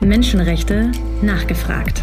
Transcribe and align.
Menschenrechte 0.00 0.90
nachgefragt. 1.20 2.02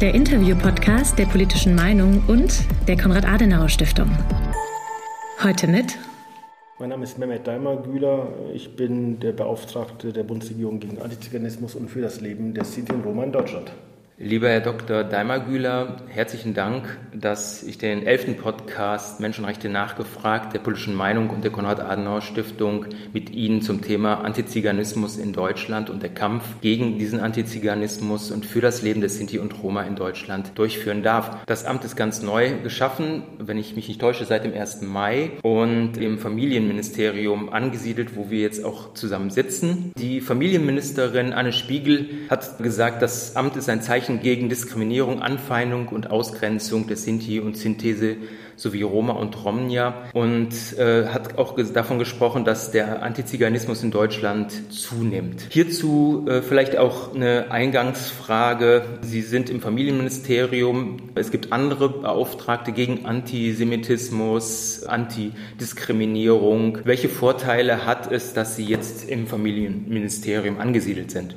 Der 0.00 0.14
Interview-Podcast 0.14 1.18
der 1.18 1.26
politischen 1.26 1.74
Meinung 1.74 2.22
und 2.28 2.62
der 2.86 2.96
Konrad-Adenauer-Stiftung. 2.96 4.08
Heute 5.42 5.66
mit. 5.66 5.98
Mein 6.78 6.90
Name 6.90 7.02
ist 7.02 7.18
Mehmet 7.18 7.44
Daimar-Güler. 7.44 8.28
Ich 8.54 8.76
bin 8.76 9.18
der 9.18 9.32
Beauftragte 9.32 10.12
der 10.12 10.22
Bundesregierung 10.22 10.78
gegen 10.78 11.02
Antiziganismus 11.02 11.74
und 11.74 11.90
für 11.90 12.02
das 12.02 12.20
Leben 12.20 12.54
der 12.54 12.64
Sinti 12.64 12.92
und 12.92 13.04
Roma 13.04 13.24
in 13.24 13.32
Deutschland. 13.32 13.72
Lieber 14.20 14.48
Herr 14.48 14.60
Dr. 14.60 15.04
Daimar-Güler, 15.04 15.98
herzlichen 16.08 16.52
Dank, 16.52 16.98
dass 17.14 17.62
ich 17.62 17.78
den 17.78 18.04
elften 18.04 18.36
Podcast 18.36 19.20
Menschenrechte 19.20 19.68
nachgefragt 19.68 20.52
der 20.52 20.58
politischen 20.58 20.96
Meinung 20.96 21.30
und 21.30 21.44
der 21.44 21.52
Konrad-Adenauer-Stiftung 21.52 22.86
mit 23.12 23.30
Ihnen 23.30 23.62
zum 23.62 23.80
Thema 23.80 24.24
Antiziganismus 24.24 25.18
in 25.18 25.32
Deutschland 25.32 25.88
und 25.88 26.02
der 26.02 26.10
Kampf 26.10 26.42
gegen 26.60 26.98
diesen 26.98 27.20
Antiziganismus 27.20 28.32
und 28.32 28.44
für 28.44 28.60
das 28.60 28.82
Leben 28.82 29.00
der 29.00 29.08
Sinti 29.08 29.38
und 29.38 29.62
Roma 29.62 29.82
in 29.82 29.94
Deutschland 29.94 30.50
durchführen 30.56 31.04
darf. 31.04 31.44
Das 31.46 31.64
Amt 31.64 31.84
ist 31.84 31.94
ganz 31.94 32.20
neu 32.20 32.58
geschaffen, 32.60 33.22
wenn 33.38 33.56
ich 33.56 33.76
mich 33.76 33.86
nicht 33.86 34.00
täusche, 34.00 34.24
seit 34.24 34.42
dem 34.42 34.52
1. 34.52 34.82
Mai 34.82 35.30
und 35.42 35.96
im 35.96 36.18
Familienministerium 36.18 37.52
angesiedelt, 37.52 38.16
wo 38.16 38.30
wir 38.30 38.40
jetzt 38.40 38.64
auch 38.64 38.94
zusammen 38.94 39.30
sitzen. 39.30 39.92
Die 39.96 40.20
Familienministerin 40.20 41.32
Anne 41.32 41.52
Spiegel 41.52 42.08
hat 42.28 42.58
gesagt, 42.58 43.00
das 43.00 43.36
Amt 43.36 43.54
ist 43.54 43.68
ein 43.68 43.80
Zeichen 43.80 44.07
Zeichen 44.08 44.20
gegen 44.22 44.48
Diskriminierung, 44.48 45.20
Anfeindung 45.20 45.88
und 45.88 46.10
Ausgrenzung 46.10 46.86
der 46.86 46.96
Sinti 46.96 47.40
und 47.40 47.58
Synthese 47.58 48.16
sowie 48.56 48.82
Roma 48.82 49.12
und 49.12 49.44
Romnia 49.44 50.04
und 50.14 50.52
äh, 50.78 51.06
hat 51.06 51.38
auch 51.38 51.54
davon 51.74 51.98
gesprochen, 51.98 52.44
dass 52.44 52.70
der 52.70 53.02
Antiziganismus 53.02 53.82
in 53.82 53.90
Deutschland 53.90 54.72
zunimmt. 54.72 55.46
Hierzu 55.50 56.24
äh, 56.26 56.40
vielleicht 56.42 56.76
auch 56.78 57.14
eine 57.14 57.50
Eingangsfrage. 57.50 58.82
Sie 59.02 59.20
sind 59.20 59.50
im 59.50 59.60
Familienministerium. 59.60 60.96
Es 61.14 61.30
gibt 61.30 61.52
andere 61.52 61.90
Beauftragte 61.90 62.72
gegen 62.72 63.04
Antisemitismus, 63.04 64.84
Antidiskriminierung. 64.84 66.78
Welche 66.84 67.10
Vorteile 67.10 67.84
hat 67.84 68.10
es, 68.10 68.32
dass 68.32 68.56
Sie 68.56 68.64
jetzt 68.64 69.08
im 69.08 69.26
Familienministerium 69.26 70.58
angesiedelt 70.58 71.10
sind? 71.10 71.36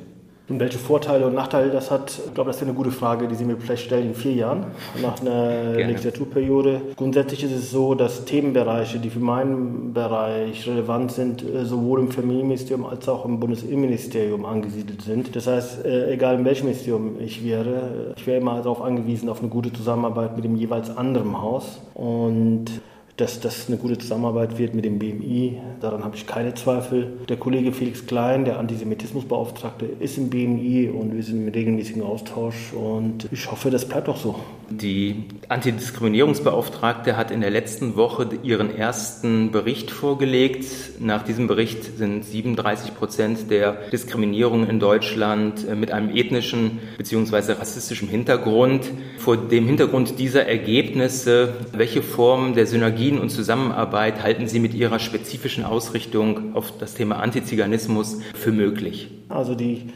Und 0.52 0.60
welche 0.60 0.76
Vorteile 0.76 1.26
und 1.26 1.34
Nachteile 1.34 1.70
das 1.70 1.90
hat, 1.90 2.20
ich 2.26 2.34
glaube, 2.34 2.50
das 2.50 2.56
ist 2.56 2.62
eine 2.62 2.74
gute 2.74 2.90
Frage, 2.90 3.26
die 3.26 3.34
Sie 3.36 3.46
mir 3.46 3.56
vielleicht 3.56 3.86
stellen 3.86 4.08
in 4.08 4.14
vier 4.14 4.34
Jahren, 4.34 4.66
nach 5.00 5.18
einer 5.22 5.72
Gerne. 5.72 5.86
Legislaturperiode. 5.86 6.82
Grundsätzlich 6.94 7.44
ist 7.44 7.52
es 7.52 7.70
so, 7.70 7.94
dass 7.94 8.26
Themenbereiche, 8.26 8.98
die 8.98 9.08
für 9.08 9.18
meinen 9.18 9.94
Bereich 9.94 10.68
relevant 10.68 11.10
sind, 11.12 11.42
äh, 11.42 11.64
sowohl 11.64 12.00
im 12.00 12.10
Familienministerium 12.10 12.84
als 12.84 13.08
auch 13.08 13.24
im 13.24 13.40
Bundesinnenministerium 13.40 14.44
angesiedelt 14.44 15.00
sind. 15.00 15.34
Das 15.34 15.46
heißt, 15.46 15.86
äh, 15.86 16.12
egal 16.12 16.34
in 16.34 16.44
welchem 16.44 16.66
Ministerium 16.66 17.18
ich 17.18 17.42
wäre, 17.42 18.12
ich 18.14 18.26
wäre 18.26 18.38
immer 18.38 18.56
darauf 18.56 18.82
angewiesen, 18.82 19.30
auf 19.30 19.40
eine 19.40 19.48
gute 19.48 19.72
Zusammenarbeit 19.72 20.36
mit 20.36 20.44
dem 20.44 20.56
jeweils 20.56 20.94
anderen 20.94 21.40
Haus. 21.40 21.80
Und 21.94 22.66
dass 23.16 23.40
das 23.40 23.68
eine 23.68 23.76
gute 23.76 23.98
Zusammenarbeit 23.98 24.58
wird 24.58 24.74
mit 24.74 24.84
dem 24.84 24.98
BMI. 24.98 25.58
Daran 25.80 26.02
habe 26.04 26.16
ich 26.16 26.26
keine 26.26 26.54
Zweifel. 26.54 27.12
Der 27.28 27.36
Kollege 27.36 27.72
Felix 27.72 28.06
Klein, 28.06 28.44
der 28.44 28.58
Antisemitismusbeauftragte, 28.58 29.86
ist 30.00 30.16
im 30.16 30.30
BMI 30.30 30.88
und 30.88 31.14
wir 31.14 31.22
sind 31.22 31.46
im 31.46 31.52
regelmäßigen 31.52 32.02
Austausch 32.02 32.72
und 32.72 33.28
ich 33.30 33.50
hoffe, 33.50 33.70
das 33.70 33.86
bleibt 33.86 34.08
auch 34.08 34.16
so. 34.16 34.36
Die 34.80 35.24
Antidiskriminierungsbeauftragte 35.48 37.16
hat 37.16 37.30
in 37.30 37.40
der 37.40 37.50
letzten 37.50 37.96
Woche 37.96 38.28
ihren 38.42 38.74
ersten 38.74 39.50
Bericht 39.50 39.90
vorgelegt. 39.90 40.64
Nach 41.00 41.22
diesem 41.22 41.48
Bericht 41.48 41.98
sind 41.98 42.24
37 42.24 42.94
Prozent 42.94 43.50
der 43.50 43.72
Diskriminierung 43.90 44.68
in 44.68 44.80
Deutschland 44.80 45.66
äh, 45.68 45.74
mit 45.74 45.90
einem 45.90 46.14
ethnischen 46.14 46.78
bzw. 46.98 47.52
rassistischen 47.52 48.08
Hintergrund. 48.08 48.90
Vor 49.18 49.36
dem 49.36 49.66
Hintergrund 49.66 50.18
dieser 50.18 50.46
Ergebnisse, 50.46 51.54
welche 51.72 52.02
Formen 52.02 52.54
der 52.54 52.66
Synergie 52.66 52.82
Synergien 52.92 53.20
und 53.20 53.30
Zusammenarbeit 53.30 54.22
halten 54.22 54.46
Sie 54.46 54.60
mit 54.60 54.74
Ihrer 54.74 54.98
spezifischen 54.98 55.64
Ausrichtung 55.64 56.54
auf 56.54 56.76
das 56.78 56.94
Thema 56.94 57.16
Antiziganismus 57.16 58.20
für 58.34 58.52
möglich? 58.52 59.08
Also 59.28 59.54
die 59.54 59.88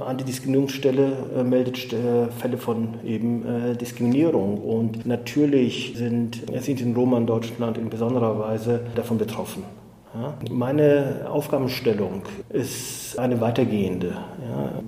Antidiskriminierungsstelle 0.00 1.12
äh, 1.36 1.44
meldet 1.44 1.92
äh, 1.92 2.28
Fälle 2.28 2.56
von 2.56 2.94
eben 3.04 3.44
äh, 3.44 3.76
Diskriminierung 3.76 4.58
und 4.58 5.04
natürlich 5.06 5.94
sind 5.96 6.42
Sinti 6.60 6.84
und 6.84 6.96
Roma 6.96 7.18
in 7.18 7.26
Deutschland 7.26 7.76
in 7.76 7.90
besonderer 7.90 8.38
Weise 8.38 8.80
davon 8.94 9.18
betroffen. 9.18 9.64
Meine 10.50 11.26
Aufgabenstellung 11.30 12.22
ist 12.50 13.18
eine 13.18 13.40
weitergehende. 13.40 14.18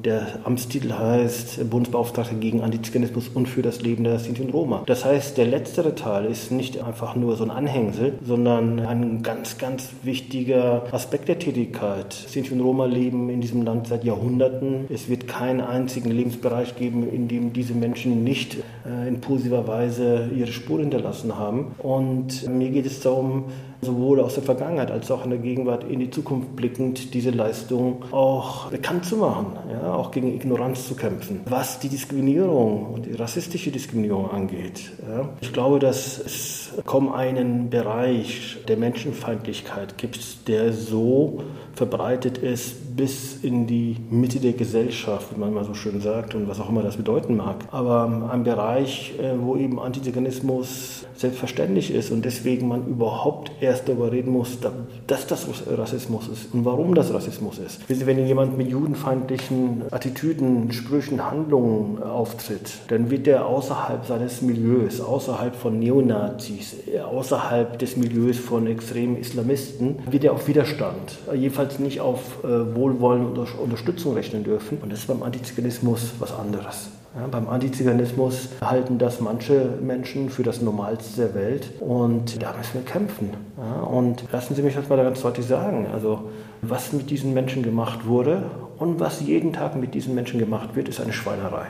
Der 0.05 0.27
Amtstitel 0.45 0.93
heißt 0.93 1.71
Bundesbeauftragter 1.71 2.35
gegen 2.35 2.61
Antiziganismus 2.61 3.29
und 3.29 3.49
für 3.49 3.63
das 3.63 3.81
Leben 3.81 4.05
der 4.05 4.19
Sinti 4.19 4.43
und 4.43 4.53
Roma. 4.53 4.83
Das 4.87 5.05
heißt, 5.05 5.39
der 5.39 5.47
letztere 5.47 5.95
Teil 5.95 6.27
ist 6.27 6.53
nicht 6.53 6.83
einfach 6.83 7.17
nur 7.17 7.37
so 7.37 7.45
ein 7.45 7.51
Anhängsel, 7.51 8.19
sondern 8.23 8.81
ein 8.81 9.23
ganz, 9.23 9.57
ganz 9.57 9.91
wichtiger 10.03 10.85
Aspekt 10.93 11.29
der 11.29 11.39
Tätigkeit. 11.39 12.13
Sinti 12.13 12.53
und 12.53 12.61
Roma 12.61 12.85
leben 12.85 13.31
in 13.31 13.41
diesem 13.41 13.63
Land 13.63 13.89
seit 13.89 14.05
Jahrhunderten. 14.05 14.87
Es 14.91 15.09
wird 15.09 15.27
keinen 15.27 15.61
einzigen 15.61 16.11
Lebensbereich 16.11 16.77
geben, 16.77 17.09
in 17.09 17.29
dem 17.29 17.53
diese 17.53 17.75
Menschen 17.75 18.25
nicht 18.25 18.59
äh, 18.87 19.09
in 19.09 19.21
positiver 19.21 19.67
Weise 19.67 20.29
ihre 20.37 20.53
Spur 20.53 20.81
hinterlassen 20.81 21.39
haben. 21.39 21.75
Und 21.79 22.47
mir 22.49 22.71
geht 22.71 22.87
es 22.87 23.01
darum, 23.01 23.45
sowohl 23.85 24.21
aus 24.21 24.35
der 24.35 24.43
Vergangenheit 24.43 24.91
als 24.91 25.11
auch 25.11 25.25
in 25.25 25.31
der 25.31 25.39
Gegenwart 25.39 25.85
in 25.85 26.01
die 26.01 26.11
Zukunft 26.11 26.57
blickend 26.57 27.15
diese 27.15 27.31
Leistung 27.31 28.05
auch 28.11 28.71
bekannt 28.71 29.05
zu 29.05 29.17
machen, 29.17 29.53
ja, 29.71 29.95
auch 29.95 30.11
gegen 30.11 30.35
Ignoranz 30.35 30.89
zu 30.89 30.95
kämpfen. 30.95 31.41
Was 31.49 31.79
die 31.79 31.89
Diskriminierung 31.89 32.87
und 32.95 33.07
die 33.07 33.13
rassistische 33.13 33.71
Diskriminierung 33.71 34.31
angeht, 34.31 34.93
ja, 35.09 35.29
ich 35.41 35.53
glaube, 35.53 35.79
dass 35.79 36.19
es 36.19 36.73
kaum 36.85 37.13
einen 37.13 37.71
Bereich 37.71 38.59
der 38.67 38.77
Menschenfeindlichkeit 38.77 39.99
gibt, 39.99 40.49
der 40.49 40.73
so 40.73 41.43
verbreitet 41.75 42.39
ist 42.39 42.97
bis 42.97 43.43
in 43.43 43.67
die 43.67 43.97
Mitte 44.11 44.39
der 44.39 44.53
Gesellschaft, 44.53 45.35
wie 45.35 45.41
man 45.41 45.53
mal 45.53 45.65
so 45.65 45.75
schön 45.75 46.01
sagt 46.01 46.35
und 46.35 46.49
was 46.49 46.61
auch 46.61 46.69
immer 46.69 46.83
das 46.83 46.97
bedeuten 46.97 47.37
mag. 47.37 47.57
Aber 47.73 48.31
ein 48.33 48.45
Bereich, 48.45 49.15
äh, 49.21 49.33
wo 49.41 49.57
eben 49.57 49.81
Antiziganismus 49.81 51.05
selbstverständlich 51.17 51.93
ist 51.93 52.11
und 52.11 52.25
deswegen 52.25 52.69
man 52.69 52.87
überhaupt 52.87 53.51
erst 53.61 53.74
darüber 53.83 54.13
reden 54.13 54.33
muss, 54.33 54.59
dass 55.07 55.27
das 55.27 55.47
Rassismus 55.67 56.29
ist 56.29 56.53
und 56.53 56.65
warum 56.65 56.95
das 56.95 57.13
Rassismus 57.13 57.59
ist. 57.59 57.81
Wenn 57.89 58.27
jemand 58.27 58.59
mit 58.59 58.69
judenfeindlichen 58.69 59.85
Attitüden, 59.91 60.71
Sprüchen, 60.73 61.25
Handlungen 61.25 62.03
auftritt, 62.03 62.73
dann 62.89 63.11
wird 63.11 63.27
er 63.27 63.47
außerhalb 63.47 64.05
seines 64.05 64.43
Milieus, 64.43 65.01
außerhalb 65.01 65.57
von 65.57 65.79
Neonazis, 65.79 66.77
außerhalb 67.03 67.79
des 67.79 67.97
Milieus 67.97 68.39
von 68.39 68.67
extremen 68.67 69.17
Islamisten, 69.17 69.97
wird 70.11 70.25
er 70.25 70.33
auf 70.33 70.47
Widerstand, 70.47 71.19
jedenfalls 71.35 71.79
nicht 71.79 72.01
auf 72.01 72.45
äh, 72.45 72.75
Wohlwollen 72.75 73.27
und 73.27 73.39
Unterstützung 73.59 74.15
rechnen 74.15 74.45
dürfen. 74.45 74.79
Und 74.83 74.93
das 74.93 75.01
ist 75.01 75.07
beim 75.07 75.23
Antiziganismus 75.23 76.13
was 76.19 76.33
anderes. 76.33 76.91
Ja, 77.17 77.29
beim 77.29 77.49
Antiziganismus 77.49 78.49
halten 78.61 78.99
das 78.99 79.21
manche 79.21 79.79
Menschen 79.81 80.31
für 80.31 80.43
das 80.43 80.61
Normalste 80.61 81.23
der 81.23 81.35
Welt 81.37 81.71
und 81.79 82.43
da 82.43 82.53
müssen 82.59 82.75
wir 82.75 82.83
kämpfen. 82.83 83.31
Ja, 83.57 83.83
und 83.83 84.25
lassen 84.33 84.57
Sie 84.57 84.63
mich 84.63 84.75
das 84.75 84.89
mal 84.89 84.97
ganz 84.97 85.23
deutlich 85.23 85.47
sagen. 85.47 85.87
Also, 85.93 86.31
was 86.61 86.93
mit 86.93 87.11
diesen 87.11 87.33
Menschen 87.33 87.63
gemacht 87.63 88.07
wurde 88.07 88.43
und 88.79 88.99
was 88.99 89.21
jeden 89.21 89.53
Tag 89.53 89.77
mit 89.77 89.95
diesen 89.95 90.17
Menschen 90.17 90.41
gemacht 90.41 90.75
wird, 90.75 90.89
ist 90.89 91.01
eine 91.01 91.13
Schweinerei. 91.13 91.67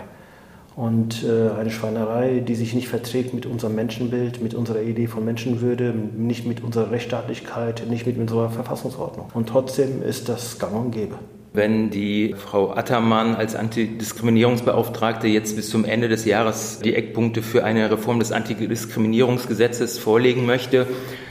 Und 0.77 1.22
äh, 1.25 1.50
eine 1.60 1.71
Schweinerei, 1.71 2.41
die 2.41 2.54
sich 2.54 2.72
nicht 2.72 2.88
verträgt 2.88 3.34
mit 3.34 3.44
unserem 3.44 3.75
Menschenbild, 3.75 4.43
mit 4.43 4.54
unserer 4.54 4.81
Idee 4.81 5.09
von 5.09 5.27
Menschenwürde, 5.27 5.94
nicht 6.16 6.47
mit 6.47 6.65
unserer 6.65 6.91
Rechtsstaatlichkeit, 6.91 7.84
nicht 7.91 8.06
mit 8.06 8.16
unserer 8.16 8.49
Verfassungsordnung. 8.49 9.27
Und 9.34 9.50
trotzdem 9.50 10.03
ist 10.03 10.31
das 10.31 10.59
gang 10.59 10.75
und 10.75 10.91
gäbe. 10.91 11.16
Wenn 11.56 11.88
die 11.88 12.34
Frau 12.37 12.75
Attermann 12.75 13.36
als 13.36 13.54
Antidiskriminierungsbeauftragte 13.54 15.28
jetzt 15.28 15.54
bis 15.54 15.71
zum 15.71 15.84
Ende 15.84 16.09
des 16.09 16.24
Jahres 16.24 16.80
die 16.80 16.97
Eckpunkte 16.97 17.42
für 17.42 17.62
eine 17.62 17.92
Reform 17.92 18.18
des 18.18 18.33
Antidiskriminierungsgesetzes 18.33 20.01
vorlegen 20.01 20.47
möchte, 20.47 20.89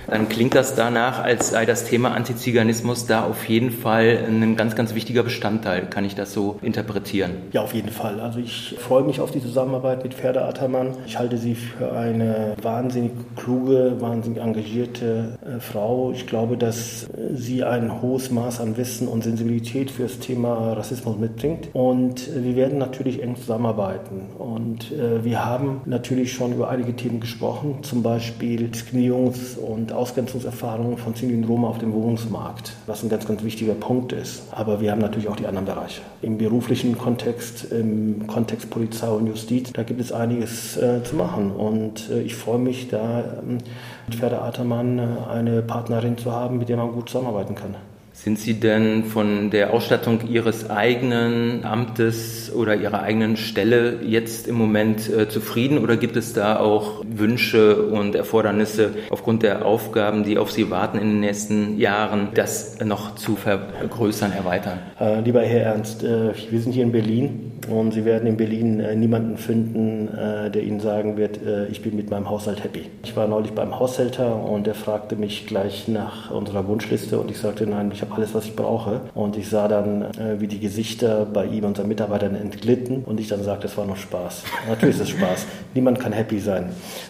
dann 0.07 0.29
klingt 0.29 0.55
das 0.55 0.75
danach, 0.75 1.23
als 1.23 1.49
sei 1.49 1.65
das 1.65 1.85
Thema 1.85 2.13
Antiziganismus 2.13 3.05
da 3.05 3.23
auf 3.23 3.47
jeden 3.47 3.71
Fall 3.71 4.25
ein 4.27 4.55
ganz, 4.55 4.75
ganz 4.75 4.95
wichtiger 4.95 5.23
Bestandteil. 5.23 5.87
Kann 5.89 6.05
ich 6.05 6.15
das 6.15 6.33
so 6.33 6.59
interpretieren? 6.61 7.31
Ja, 7.51 7.61
auf 7.61 7.73
jeden 7.73 7.89
Fall. 7.89 8.19
Also 8.19 8.39
ich 8.39 8.75
freue 8.79 9.03
mich 9.03 9.19
auf 9.19 9.31
die 9.31 9.41
Zusammenarbeit 9.41 10.03
mit 10.03 10.13
Ferda 10.13 10.47
Attermann. 10.47 10.95
Ich 11.05 11.17
halte 11.17 11.37
sie 11.37 11.55
für 11.55 11.93
eine 11.93 12.55
wahnsinnig 12.61 13.11
kluge, 13.35 13.97
wahnsinnig 13.99 14.41
engagierte 14.41 15.37
äh, 15.41 15.59
Frau. 15.59 16.11
Ich 16.11 16.27
glaube, 16.27 16.57
dass 16.57 17.07
sie 17.33 17.63
ein 17.63 18.01
hohes 18.01 18.31
Maß 18.31 18.59
an 18.59 18.77
Wissen 18.77 19.07
und 19.07 19.23
Sensibilität 19.23 19.91
für 19.91 20.03
das 20.03 20.19
Thema 20.19 20.73
Rassismus 20.73 21.17
mitbringt. 21.17 21.69
Und 21.73 22.29
wir 22.35 22.55
werden 22.55 22.77
natürlich 22.77 23.21
eng 23.21 23.35
zusammenarbeiten. 23.35 24.21
Und 24.37 24.91
äh, 24.91 25.23
wir 25.23 25.45
haben 25.45 25.81
natürlich 25.85 26.33
schon 26.33 26.53
über 26.53 26.69
einige 26.69 26.95
Themen 26.95 27.19
gesprochen, 27.19 27.79
zum 27.83 28.03
Beispiel 28.03 28.67
Diskriminierungs- 28.67 29.57
und 29.57 29.92
Ausgrenzungserfahrungen 29.93 30.97
von 30.97 31.13
und 31.13 31.43
Roma 31.45 31.67
auf 31.69 31.77
dem 31.77 31.93
Wohnungsmarkt, 31.93 32.73
was 32.85 33.03
ein 33.03 33.09
ganz, 33.09 33.27
ganz 33.27 33.43
wichtiger 33.43 33.73
Punkt 33.73 34.11
ist. 34.11 34.43
Aber 34.51 34.81
wir 34.81 34.91
haben 34.91 35.01
natürlich 35.01 35.27
auch 35.27 35.35
die 35.35 35.47
anderen 35.47 35.65
Bereiche. 35.65 36.01
Im 36.21 36.37
beruflichen 36.37 36.97
Kontext, 36.97 37.71
im 37.71 38.27
Kontext 38.27 38.69
Polizei 38.69 39.07
und 39.07 39.27
Justiz, 39.27 39.71
da 39.71 39.83
gibt 39.83 40.01
es 40.01 40.11
einiges 40.11 40.77
äh, 40.77 41.03
zu 41.03 41.15
machen. 41.15 41.51
Und 41.51 42.09
äh, 42.09 42.21
ich 42.21 42.35
freue 42.35 42.59
mich, 42.59 42.89
da 42.89 43.39
ähm, 43.41 43.59
mit 44.07 44.15
Ferda 44.15 44.41
Atermann 44.41 44.99
äh, 44.99 45.03
eine 45.31 45.61
Partnerin 45.61 46.17
zu 46.17 46.31
haben, 46.31 46.57
mit 46.57 46.69
der 46.69 46.77
man 46.77 46.91
gut 46.91 47.09
zusammenarbeiten 47.09 47.55
kann. 47.55 47.75
Sind 48.23 48.39
Sie 48.39 48.53
denn 48.53 49.03
von 49.03 49.49
der 49.49 49.73
Ausstattung 49.73 50.29
Ihres 50.29 50.69
eigenen 50.69 51.65
Amtes 51.65 52.53
oder 52.55 52.73
Ihrer 52.73 53.01
eigenen 53.01 53.35
Stelle 53.35 53.99
jetzt 54.01 54.47
im 54.47 54.55
Moment 54.55 55.09
äh, 55.09 55.27
zufrieden 55.27 55.77
oder 55.77 55.97
gibt 55.97 56.15
es 56.15 56.31
da 56.31 56.57
auch 56.57 57.03
Wünsche 57.05 57.83
und 57.87 58.15
Erfordernisse 58.15 58.91
aufgrund 59.09 59.43
der 59.43 59.65
Aufgaben, 59.65 60.23
die 60.23 60.37
auf 60.37 60.53
Sie 60.53 60.71
warten 60.71 60.99
in 60.99 61.09
den 61.09 61.19
nächsten 61.19 61.77
Jahren, 61.77 62.29
das 62.33 62.79
noch 62.79 63.15
zu 63.15 63.35
vergrößern, 63.35 64.31
erweitern? 64.31 64.79
Äh, 65.01 65.19
lieber 65.19 65.41
Herr 65.41 65.73
Ernst, 65.73 66.05
äh, 66.05 66.31
wir 66.49 66.61
sind 66.61 66.71
hier 66.71 66.83
in 66.83 66.93
Berlin 66.93 67.51
und 67.69 67.93
Sie 67.93 68.05
werden 68.05 68.27
in 68.27 68.37
Berlin 68.37 68.79
äh, 68.79 68.95
niemanden 68.95 69.37
finden, 69.37 70.07
äh, 70.07 70.49
der 70.49 70.63
Ihnen 70.63 70.79
sagen 70.79 71.17
wird, 71.17 71.41
äh, 71.45 71.67
ich 71.67 71.81
bin 71.81 71.95
mit 71.95 72.09
meinem 72.09 72.29
Haushalt 72.29 72.63
happy. 72.63 72.85
Ich 73.03 73.15
war 73.15 73.27
neulich 73.27 73.51
beim 73.51 73.77
Haushälter 73.77 74.43
und 74.43 74.67
er 74.67 74.75
fragte 74.75 75.15
mich 75.15 75.45
gleich 75.47 75.87
nach 75.87 76.31
unserer 76.31 76.67
Wunschliste 76.67 77.19
und 77.19 77.29
ich 77.31 77.37
sagte, 77.37 77.67
nein, 77.67 77.91
ich 77.93 78.01
habe 78.01 78.12
alles, 78.15 78.33
was 78.33 78.45
ich 78.45 78.55
brauche. 78.55 79.01
Und 79.13 79.37
ich 79.37 79.49
sah 79.49 79.67
dann, 79.67 80.03
äh, 80.03 80.39
wie 80.39 80.47
die 80.47 80.59
Gesichter 80.59 81.25
bei 81.25 81.45
ihm 81.45 81.65
und 81.65 81.77
seinen 81.77 81.89
Mitarbeitern 81.89 82.35
entglitten 82.35 83.03
und 83.03 83.19
ich 83.19 83.27
dann 83.27 83.43
sagte, 83.43 83.67
es 83.67 83.77
war 83.77 83.85
noch 83.85 83.97
Spaß. 83.97 84.43
Natürlich 84.67 84.95
ist 84.95 85.01
es 85.01 85.09
Spaß. 85.09 85.45
Niemand 85.73 85.99
kann 85.99 86.13
happy 86.13 86.39
sein. 86.39 86.69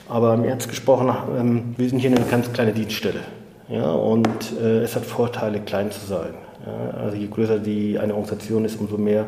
Aber 0.10 0.34
im 0.34 0.44
Ernst 0.44 0.70
gesprochen, 0.70 1.12
ähm, 1.38 1.76
wir 1.78 1.90
sind 1.90 2.00
hier 2.00 2.12
eine 2.12 2.22
ganz 2.22 2.52
kleine 2.52 2.74
Dienststelle. 2.74 3.22
Ja, 3.70 3.92
und 3.92 4.54
äh, 4.62 4.82
es 4.82 4.96
hat 4.96 5.06
Vorteile, 5.06 5.60
klein 5.60 5.92
zu 5.92 6.06
sein. 6.06 6.34
Ja, 6.66 6.98
also 7.00 7.18
je 7.18 7.28
größer 7.28 7.60
die 7.60 7.98
eine 7.98 8.14
Organisation 8.14 8.66
ist, 8.66 8.80
umso 8.80 8.98
mehr 8.98 9.26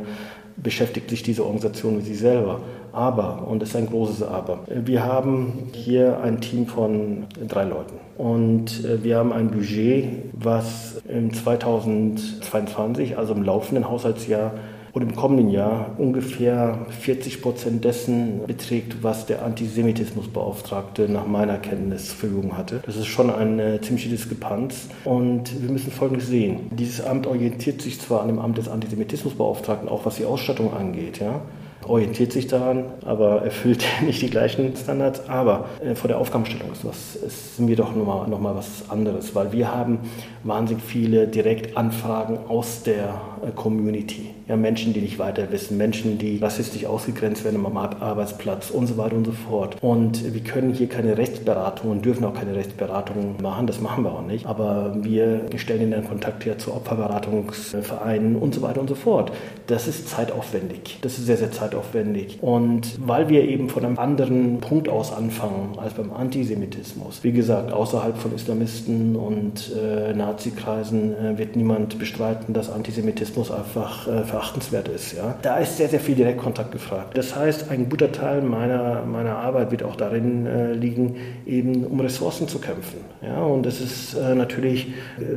beschäftigt 0.57 1.09
sich 1.09 1.23
diese 1.23 1.43
Organisation 1.43 1.97
mit 1.97 2.05
sich 2.05 2.19
selber. 2.19 2.61
Aber, 2.95 3.45
und 3.47 3.61
das 3.61 3.69
ist 3.69 3.75
ein 3.75 3.87
großes 3.87 4.23
Aber, 4.23 4.59
wir 4.67 5.03
haben 5.03 5.69
hier 5.73 6.21
ein 6.21 6.39
Team 6.39 6.65
von 6.65 7.25
drei 7.47 7.65
Leuten. 7.65 7.95
Und 8.17 8.85
äh, 8.85 9.03
wir 9.03 9.17
haben 9.17 9.33
ein 9.33 9.51
Budget, 9.51 10.05
was 10.33 11.01
im 11.07 11.33
2022, 11.33 13.17
also 13.17 13.33
im 13.33 13.43
laufenden 13.43 13.89
Haushaltsjahr, 13.89 14.53
und 14.95 15.01
im 15.01 15.13
kommenden 15.13 15.49
Jahr 15.49 15.91
ungefähr 15.97 16.85
40 17.01 17.41
Prozent 17.41 17.83
dessen 17.83 18.45
beträgt, 18.47 19.03
was 19.03 19.25
der 19.25 19.43
Antisemitismusbeauftragte 19.43 21.09
nach 21.09 21.27
meiner 21.27 21.57
Kenntnis 21.57 22.07
zur 22.07 22.15
Verfügung 22.15 22.57
hatte. 22.57 22.81
Das 22.85 22.95
ist 22.95 23.07
schon 23.07 23.29
eine 23.29 23.81
ziemliche 23.81 24.07
Diskrepanz. 24.07 24.87
Und 25.03 25.61
wir 25.61 25.69
müssen 25.69 25.91
Folgendes 25.91 26.27
sehen. 26.27 26.69
Dieses 26.71 27.05
Amt 27.05 27.27
orientiert 27.27 27.81
sich 27.81 27.99
zwar 27.99 28.21
an 28.21 28.29
dem 28.29 28.39
Amt 28.39 28.57
des 28.57 28.69
Antisemitismusbeauftragten, 28.69 29.89
auch 29.89 30.05
was 30.05 30.15
die 30.15 30.23
Ausstattung 30.23 30.73
angeht. 30.73 31.19
Ja? 31.19 31.41
Orientiert 31.87 32.31
sich 32.31 32.47
daran, 32.47 32.85
aber 33.05 33.41
erfüllt 33.43 33.85
nicht 34.05 34.21
die 34.21 34.29
gleichen 34.29 34.75
Standards. 34.75 35.27
Aber 35.29 35.65
äh, 35.83 35.95
vor 35.95 36.07
der 36.07 36.17
Aufgabenstellung 36.17 36.71
ist, 36.71 36.85
was, 36.85 37.15
ist 37.15 37.59
mir 37.59 37.75
doch 37.75 37.95
nochmal 37.95 38.27
noch 38.27 38.39
mal 38.39 38.55
was 38.55 38.89
anderes, 38.89 39.35
weil 39.35 39.51
wir 39.51 39.73
haben 39.73 39.99
wahnsinnig 40.43 40.83
viele 40.83 41.27
Direktanfragen 41.27 42.39
aus 42.47 42.83
der 42.83 43.21
Community. 43.51 44.29
Ja, 44.47 44.55
Menschen, 44.55 44.93
die 44.93 45.01
nicht 45.01 45.19
weiter 45.19 45.51
wissen, 45.51 45.77
Menschen, 45.77 46.17
die 46.17 46.37
rassistisch 46.37 46.85
ausgegrenzt 46.85 47.43
werden 47.43 47.65
am 47.65 47.77
Arbeitsplatz 47.77 48.69
und 48.69 48.87
so 48.87 48.97
weiter 48.97 49.15
und 49.15 49.25
so 49.25 49.31
fort. 49.31 49.77
Und 49.81 50.33
wir 50.33 50.41
können 50.41 50.73
hier 50.73 50.87
keine 50.87 51.17
Rechtsberatung 51.17 51.91
und 51.91 52.05
dürfen 52.05 52.25
auch 52.25 52.33
keine 52.33 52.55
Rechtsberatung 52.55 53.41
machen, 53.41 53.67
das 53.67 53.81
machen 53.81 54.03
wir 54.03 54.11
auch 54.11 54.25
nicht. 54.25 54.45
Aber 54.45 54.95
wir 55.01 55.47
stellen 55.57 55.81
ihnen 55.81 55.91
dann 55.91 56.07
Kontakt 56.07 56.45
her 56.45 56.57
zu 56.57 56.73
Opferberatungsvereinen 56.73 58.35
und 58.35 58.53
so 58.53 58.61
weiter 58.61 58.81
und 58.81 58.87
so 58.87 58.95
fort. 58.95 59.31
Das 59.67 59.87
ist 59.87 60.09
zeitaufwendig. 60.09 60.99
Das 61.01 61.17
ist 61.17 61.25
sehr, 61.25 61.37
sehr 61.37 61.51
zeitaufwendig. 61.51 62.39
Und 62.41 62.99
weil 62.99 63.29
wir 63.29 63.43
eben 63.43 63.69
von 63.69 63.85
einem 63.85 63.97
anderen 63.97 64.59
Punkt 64.59 64.89
aus 64.89 65.11
anfangen 65.11 65.77
als 65.77 65.93
beim 65.93 66.11
Antisemitismus, 66.11 67.23
wie 67.23 67.31
gesagt, 67.31 67.71
außerhalb 67.71 68.17
von 68.17 68.33
Islamisten 68.33 69.15
und 69.15 69.71
äh, 69.75 70.13
Nazikreisen 70.13 71.13
äh, 71.13 71.37
wird 71.37 71.55
niemand 71.55 71.97
bestreiten, 71.99 72.53
dass 72.53 72.69
Antisemitismus 72.69 73.34
einfach 73.51 74.07
äh, 74.07 74.23
verachtenswert 74.23 74.87
ist. 74.87 75.13
Ja? 75.13 75.35
Da 75.41 75.57
ist 75.57 75.77
sehr, 75.77 75.89
sehr 75.89 75.99
viel 75.99 76.15
Direktkontakt 76.15 76.71
gefragt. 76.71 77.17
Das 77.17 77.35
heißt, 77.35 77.69
ein 77.69 77.89
guter 77.89 78.11
Teil 78.11 78.41
meiner, 78.41 79.03
meiner 79.05 79.37
Arbeit 79.37 79.71
wird 79.71 79.83
auch 79.83 79.95
darin 79.95 80.45
äh, 80.45 80.73
liegen, 80.73 81.15
eben 81.45 81.85
um 81.85 81.99
Ressourcen 81.99 82.47
zu 82.47 82.59
kämpfen. 82.59 82.99
Ja? 83.21 83.41
Und 83.43 83.65
das 83.65 83.81
ist 83.81 84.15
äh, 84.15 84.35
natürlich 84.35 84.87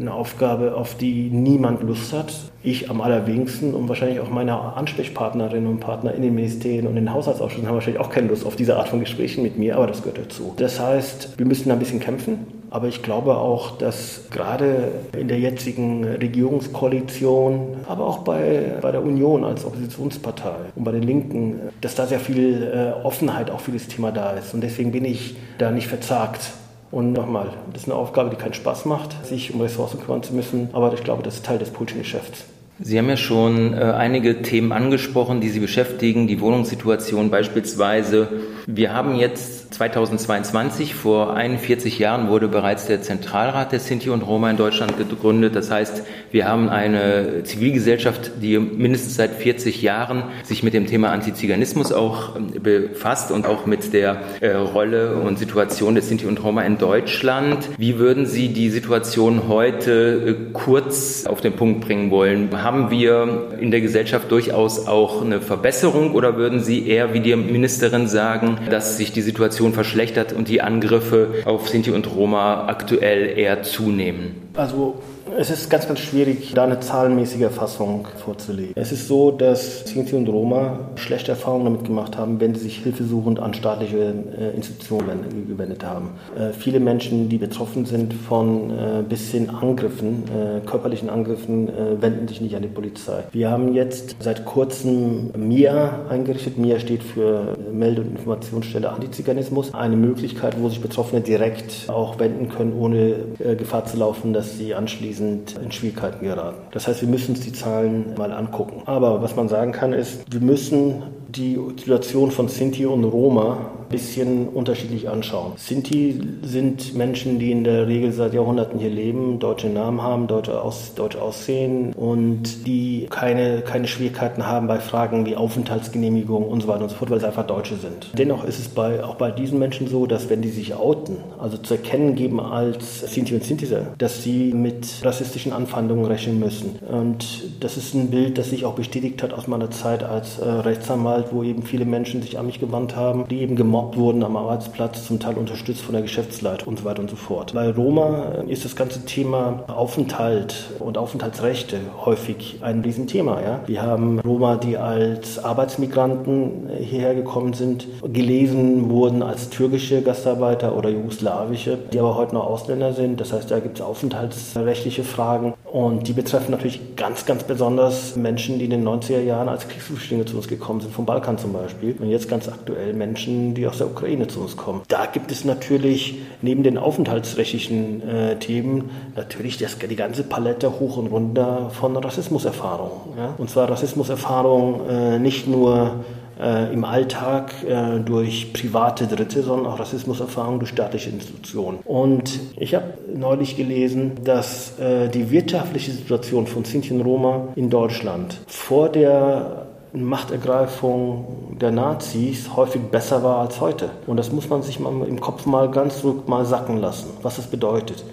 eine 0.00 0.12
Aufgabe, 0.12 0.75
auf 0.75 0.97
die 0.97 1.31
niemand 1.31 1.83
Lust 1.83 2.12
hat. 2.12 2.33
Ich 2.62 2.91
am 2.91 3.00
allerwenigsten 3.00 3.75
und 3.75 3.89
wahrscheinlich 3.89 4.21
auch 4.21 4.31
meine 4.31 4.59
Ansprechpartnerinnen 4.59 5.69
und 5.69 5.81
Partner 5.81 6.15
in 6.15 6.23
den 6.23 6.35
Ministerien 6.35 6.87
und 6.87 6.97
in 6.97 7.05
den 7.06 7.12
Haushaltsausschüssen 7.12 7.69
haben 7.69 7.75
wahrscheinlich 7.75 8.00
auch 8.00 8.11
keine 8.11 8.29
Lust 8.29 8.45
auf 8.45 8.56
diese 8.56 8.77
Art 8.77 8.89
von 8.89 9.00
Gesprächen 9.00 9.43
mit 9.43 9.59
mir, 9.59 9.77
aber 9.77 9.87
das 9.87 10.03
gehört 10.03 10.19
dazu. 10.19 10.55
Das 10.56 10.81
heißt, 10.81 11.39
wir 11.39 11.47
müssen 11.47 11.71
ein 11.71 11.79
bisschen 11.79 12.00
kämpfen. 12.00 12.58
Aber 12.70 12.88
ich 12.88 13.03
glaube 13.03 13.37
auch, 13.37 13.79
dass 13.79 14.23
gerade 14.31 14.93
in 15.17 15.29
der 15.29 15.38
jetzigen 15.38 16.05
Regierungskoalition, 16.05 17.76
aber 17.88 18.06
auch 18.06 18.19
bei, 18.19 18.75
bei 18.81 18.93
der 18.93 19.03
Union 19.03 19.44
als 19.44 19.65
Oppositionspartei 19.65 20.55
und 20.75 20.85
bei 20.85 20.93
den 20.93 21.03
Linken, 21.03 21.61
dass 21.81 21.94
da 21.94 22.06
sehr 22.06 22.20
viel 22.20 22.62
äh, 22.62 23.05
Offenheit 23.05 23.50
auch 23.50 23.61
für 23.61 23.73
das 23.73 23.88
Thema 23.88 24.12
da 24.12 24.32
ist. 24.32 24.53
Und 24.55 24.61
deswegen 24.62 24.93
bin 24.93 25.05
ich 25.05 25.37
da 25.59 25.70
nicht 25.70 25.87
verzagt. 25.87 26.50
Und 26.91 27.12
nochmal, 27.12 27.50
das 27.73 27.82
ist 27.82 27.88
eine 27.88 27.99
Aufgabe, 27.99 28.31
die 28.31 28.37
keinen 28.37 28.55
Spaß 28.55 28.87
macht, 28.87 29.26
sich 29.26 29.53
um 29.53 29.61
Ressourcen 29.61 30.00
kümmern 30.00 30.23
zu 30.23 30.35
müssen. 30.35 30.71
Aber 30.73 30.93
ich 30.94 31.05
glaube, 31.05 31.23
das 31.23 31.37
ist 31.37 31.47
Teil 31.47 31.59
des 31.59 31.71
politischen 31.71 32.00
Geschäfts. 32.00 32.44
Sie 32.81 32.97
haben 32.97 33.09
ja 33.09 33.17
schon 33.17 33.75
äh, 33.75 33.81
einige 33.81 34.41
Themen 34.43 34.71
angesprochen, 34.73 35.41
die 35.41 35.49
Sie 35.49 35.59
beschäftigen, 35.59 36.29
die 36.29 36.41
Wohnungssituation 36.41 37.29
beispielsweise. 37.29 38.29
Wir 38.67 38.94
haben 38.94 39.17
jetzt 39.17 39.68
2022, 39.70 40.94
vor 40.94 41.35
41 41.35 41.99
Jahren 41.99 42.29
wurde 42.29 42.49
bereits 42.49 42.87
der 42.87 43.03
Zentralrat 43.03 43.70
der 43.73 43.81
Sinti 43.81 44.09
und 44.09 44.23
Roma 44.23 44.50
in 44.50 44.56
Deutschland 44.56 44.97
gegründet. 44.97 45.55
Das 45.55 45.70
heißt, 45.70 46.03
wir 46.31 46.49
haben 46.49 46.69
eine 46.69 47.43
Zivilgesellschaft, 47.44 48.32
die 48.41 48.59
mindestens 48.59 49.17
seit 49.17 49.35
40 49.35 49.82
Jahren 49.82 50.25
sich 50.43 50.62
mit 50.62 50.75
dem 50.75 50.87
Thema 50.87 51.11
Antiziganismus 51.11 51.93
auch 51.93 52.37
ähm, 52.37 52.53
befasst 52.62 53.31
und 53.31 53.47
auch 53.47 53.67
mit 53.67 53.93
der 53.93 54.23
äh, 54.41 54.53
Rolle 54.53 55.17
und 55.17 55.38
Situation 55.38 55.94
der 55.94 56.03
Sinti 56.03 56.26
und 56.26 56.43
Roma 56.43 56.62
in 56.62 56.79
Deutschland. 56.79 57.69
Wie 57.76 57.99
würden 57.99 58.26
Sie 58.26 58.49
die 58.49 58.71
Situation 58.71 59.49
heute 59.49 60.37
äh, 60.50 60.53
kurz 60.53 61.26
auf 61.26 61.41
den 61.41 61.53
Punkt 61.53 61.82
bringen 61.82 62.11
wollen? 62.11 62.49
Haben 62.62 62.91
wir 62.91 63.49
in 63.61 63.71
der 63.71 63.82
Gesellschaft 63.82 64.31
durchaus 64.31 64.87
auch 64.87 65.23
eine 65.23 65.41
Verbesserung 65.41 66.14
oder 66.14 66.37
würden 66.37 66.61
Sie 66.61 66.88
eher 66.88 67.12
wie 67.12 67.21
die 67.21 67.37
Ministerin 67.37 68.09
sagen, 68.09 68.59
dass 68.71 68.97
sich 68.97 69.12
die 69.12 69.23
Situation 69.23 69.58
verschlechtert 69.73 70.33
und 70.33 70.49
die 70.49 70.62
Angriffe 70.62 71.43
auf 71.45 71.69
Sinti 71.69 71.91
und 71.91 72.15
Roma 72.15 72.67
aktuell 72.67 73.38
eher 73.38 73.62
zunehmen? 73.62 74.50
Also 74.55 75.00
es 75.37 75.50
ist 75.50 75.70
ganz, 75.70 75.87
ganz 75.87 76.00
schwierig, 76.00 76.52
da 76.54 76.64
eine 76.64 76.80
zahlenmäßige 76.80 77.42
Erfassung 77.42 78.06
vorzulegen. 78.25 78.73
Es 78.76 78.92
ist 78.92 79.08
so, 79.08 79.30
dass 79.30 79.85
Sinti 79.87 80.16
und 80.16 80.28
Roma 80.28 80.80
schlechte 80.97 81.32
Erfahrungen 81.32 81.64
damit 81.64 81.85
gemacht 81.85 82.16
haben, 82.16 82.40
wenn 82.40 82.54
sie 82.54 82.62
sich 82.62 82.78
hilfesuchend 82.78 83.38
an 83.38 83.54
staatliche 83.54 84.14
äh, 84.38 84.56
Institutionen 84.56 85.47
gewendet 85.49 85.85
haben. 85.85 86.11
Äh, 86.37 86.52
viele 86.52 86.80
Menschen, 86.80 87.28
die 87.28 87.38
betroffen 87.38 87.85
sind 87.87 88.14
von 88.14 88.70
äh, 88.70 89.02
bis 89.08 89.30
hin 89.30 89.50
Angriffen, 89.50 90.25
körperlichen 90.66 91.08
Angriffen, 91.08 91.68
wenden 92.00 92.28
sich 92.28 92.40
nicht 92.40 92.54
an 92.54 92.62
die 92.62 92.68
Polizei. 92.68 93.25
Wir 93.32 93.50
haben 93.50 93.75
jetzt 93.75 94.16
seit 94.20 94.44
kurzem 94.44 95.30
MIA 95.37 96.06
eingerichtet. 96.08 96.58
MIA 96.58 96.78
steht 96.78 97.02
für 97.02 97.56
Melde- 97.73 98.02
und 98.02 98.11
Informationsstelle 98.11 98.90
Antiziganismus. 98.90 99.75
Eine 99.75 99.97
Möglichkeit, 99.97 100.61
wo 100.61 100.68
sich 100.68 100.80
Betroffene 100.80 101.20
direkt 101.20 101.88
auch 101.88 102.18
wenden 102.18 102.49
können, 102.49 102.73
ohne 102.78 103.16
Gefahr 103.56 103.85
zu 103.87 103.97
laufen, 103.97 104.32
dass 104.32 104.56
sie 104.58 104.75
anschließend 104.75 105.18
sind 105.19 105.59
in 105.59 105.71
Schwierigkeiten 105.71 106.25
geraten. 106.25 106.59
Das 106.71 106.89
heißt, 106.89 107.03
wir 107.03 107.09
müssen 107.09 107.35
uns 107.35 107.45
die 107.45 107.53
Zahlen 107.53 108.15
mal 108.17 108.33
angucken. 108.33 108.83
Aber 108.87 109.21
was 109.23 109.37
man 109.37 109.49
sagen 109.49 109.73
kann, 109.73 109.93
ist, 109.93 110.33
wir 110.33 110.41
müssen 110.41 111.03
die 111.29 111.59
Situation 111.77 112.31
von 112.31 112.49
Sinti 112.49 112.87
und 112.87 113.05
Roma 113.05 113.71
bisschen 113.88 114.49
unterschiedlich 114.49 115.09
anschauen. 115.09 115.52
Sinti 115.57 116.21
sind 116.42 116.95
Menschen, 116.95 117.38
die 117.38 117.52
in 117.52 117.64
der 117.64 117.87
Regel 117.87 118.12
seit 118.12 118.35
Jahrhunderten 118.35 118.78
hier 118.78 118.90
leben, 118.90 119.38
deutsche 119.38 119.68
Namen 119.68 120.02
haben, 120.02 120.26
deutsche, 120.26 120.61
Aus, 120.61 120.95
deutsch 120.95 121.16
aussehen 121.16 121.92
und 121.95 122.66
die 122.66 123.07
keine, 123.11 123.62
keine 123.62 123.87
Schwierigkeiten 123.87 124.47
haben 124.47 124.66
bei 124.66 124.80
Fragen 124.80 125.26
wie 125.26 125.37
Aufenthaltsgenehmigung 125.37 126.47
und 126.49 126.62
so 126.62 126.68
weiter 126.68 126.83
und 126.83 126.90
so 126.90 126.97
fort, 126.97 127.11
weil 127.11 127.21
sie 127.21 127.26
einfach 127.26 127.47
Deutsche 127.47 127.76
sind. 127.76 128.11
Dennoch 128.16 128.45
ist 128.45 128.59
es 128.59 128.68
bei, 128.68 129.04
auch 129.04 129.14
bei 129.14 129.30
diesen 129.30 129.59
Menschen 129.59 129.87
so, 129.87 130.07
dass 130.07 130.28
wenn 130.28 130.42
die 130.42 130.50
sich 130.50 130.75
outen, 130.75 131.18
also 131.38 131.57
zu 131.57 131.75
erkennen 131.75 132.14
geben 132.14 132.40
als 132.40 133.00
Sinti 133.12 133.35
und 133.35 133.45
Sintiser, 133.45 133.95
dass 133.99 134.23
sie 134.23 134.52
mit 134.52 135.04
rassistischen 135.04 135.52
Anfeindungen 135.52 136.04
rechnen 136.04 136.38
müssen. 136.38 136.78
Und 136.88 137.45
das 137.61 137.76
ist 137.76 137.95
ein 137.95 138.11
Bild, 138.11 138.38
das 138.38 138.50
sich 138.50 138.64
auch 138.64 138.75
bestätigt 138.75 139.23
hat 139.23 139.33
aus 139.33 139.47
meiner 139.47 139.71
Zeit 139.71 140.02
als 140.02 140.38
äh, 140.38 140.49
Rechtsanwalt 140.49 141.28
wo 141.33 141.42
eben 141.42 141.62
viele 141.62 141.85
Menschen 141.85 142.23
sich 142.23 142.38
an 142.38 142.47
mich 142.47 142.61
gewandt 142.61 142.97
haben, 142.97 143.26
die 143.28 143.40
eben 143.40 143.57
gemobbt 143.57 143.77
wurden 143.94 144.23
am 144.23 144.37
Arbeitsplatz, 144.37 145.06
zum 145.06 145.20
Teil 145.20 145.37
unterstützt 145.37 145.82
von 145.82 145.92
der 145.92 146.02
Geschäftsleitung 146.02 146.68
und 146.68 146.78
so 146.78 146.85
weiter 146.85 147.00
und 147.00 147.11
so 147.11 147.16
fort. 147.16 147.54
Bei 147.54 147.70
Roma 147.70 148.42
ist 148.47 148.64
das 148.64 148.76
ganze 148.76 149.04
Thema 149.04 149.64
Aufenthalt 149.68 150.70
und 150.78 150.99
Aufenthaltsrechte 150.99 151.78
häufig 152.04 152.58
ein 152.62 152.80
Riesenthema. 152.80 153.40
Ja? 153.40 153.61
Wir 153.66 153.82
haben 153.82 154.20
Roma, 154.20 154.56
die 154.56 154.76
als 154.76 155.42
Arbeitsmigranten 155.42 156.70
hierher 156.78 157.14
gekommen 157.14 157.52
sind, 157.52 157.87
gelesen 158.12 158.90
wurden 158.90 159.23
als 159.23 159.50
türkische 159.50 160.02
Gastarbeiter 160.02 160.76
oder 160.76 160.90
jugoslawische, 160.90 161.78
die 161.92 161.99
aber 161.99 162.16
heute 162.16 162.35
noch 162.35 162.47
Ausländer 162.47 162.92
sind. 162.92 163.20
Das 163.20 163.32
heißt, 163.32 163.50
da 163.50 163.61
gibt 163.61 163.78
es 163.78 163.85
aufenthaltsrechtliche 163.85 165.04
Fragen 165.04 165.54
und 165.73 166.09
die 166.09 166.15
betreffen 166.15 166.51
natürlich 166.51 166.97
ganz, 166.97 167.27
ganz 167.27 167.45
besonders 167.45 168.17
Menschen, 168.17 168.59
die 168.59 168.65
in 168.65 168.71
den 168.71 168.89
90er 168.89 169.21
Jahren 169.21 169.49
als 169.49 169.69
Kriegsflüchtlinge 169.69 170.25
zu 170.25 170.37
uns 170.37 170.49
gekommen 170.49 170.81
sind, 170.81 170.95
vom 170.95 171.05
Balkan 171.05 171.37
zum 171.37 171.53
Beispiel. 171.53 171.95
Und 171.99 172.09
jetzt 172.09 172.29
ganz 172.29 172.49
aktuell 172.49 172.95
Menschen, 172.95 173.55
die 173.55 173.67
aus 173.67 173.79
der 173.79 173.89
Ukraine 173.89 174.29
zu 174.29 174.41
uns 174.41 174.57
kommen. 174.57 174.83
Da 174.89 175.07
gibt 175.07 175.31
es 175.31 175.45
natürlich 175.45 176.21
neben 176.41 176.63
den 176.63 176.79
aufenthaltsrechtlichen 176.79 178.09
äh, 178.09 178.37
Themen 178.39 178.91
natürlich 179.15 179.59
das, 179.59 179.77
die 179.79 179.97
ganze 179.97 180.23
Palette 180.23 180.81
hoch 180.81 180.97
und 180.97 181.09
runter 181.09 181.71
von 181.71 181.97
Rassismuserfahrungen. 181.97 183.19
Ja? 183.19 183.35
Und 183.37 183.51
zwar 183.51 183.71
Rassismuserfahrungen 183.71 184.89
äh, 184.89 185.19
nicht 185.19 185.47
nur 185.47 186.05
äh, 186.40 186.73
im 186.73 186.85
Alltag 186.85 187.52
äh, 187.64 188.00
durch 188.00 188.52
private 188.52 189.07
Dritte, 189.07 189.42
sondern 189.42 189.73
auch 189.73 189.78
Rassismuserfahrungen 189.78 190.59
durch 190.61 190.71
staatliche 190.71 191.11
Institutionen. 191.11 191.78
Und 191.85 192.40
ich 192.57 192.75
habe 192.75 192.95
neulich 193.14 193.57
gelesen, 193.57 194.12
dass 194.25 194.78
äh, 194.78 195.09
die 195.09 195.30
wirtschaftliche 195.30 195.92
Situation 195.92 196.47
von 196.47 196.64
Sinti 196.64 196.92
und 196.92 197.00
Roma 197.02 197.49
in 197.57 197.71
Deutschland 197.71 198.38
vor 198.47 198.88
der 198.88 199.66
Machtergreifung 199.92 201.57
der 201.61 201.71
Nazis 201.71 202.54
häufig 202.54 202.83
besser 202.83 203.23
war 203.23 203.38
als 203.38 203.61
heute. 203.61 203.90
Und 204.07 204.18
das 204.18 204.30
muss 204.33 204.49
man 204.49 204.62
sich 204.62 204.78
mal 204.78 204.92
im 205.07 205.21
Kopf 205.21 205.47
mal 205.47 205.71
ganz 205.71 206.00
zurück 206.00 206.28
mal 206.28 206.45
sacken 206.45 206.78
lassen, 206.78 207.09
was 207.23 207.37
das 207.37 207.47
bedeutet 207.47 208.04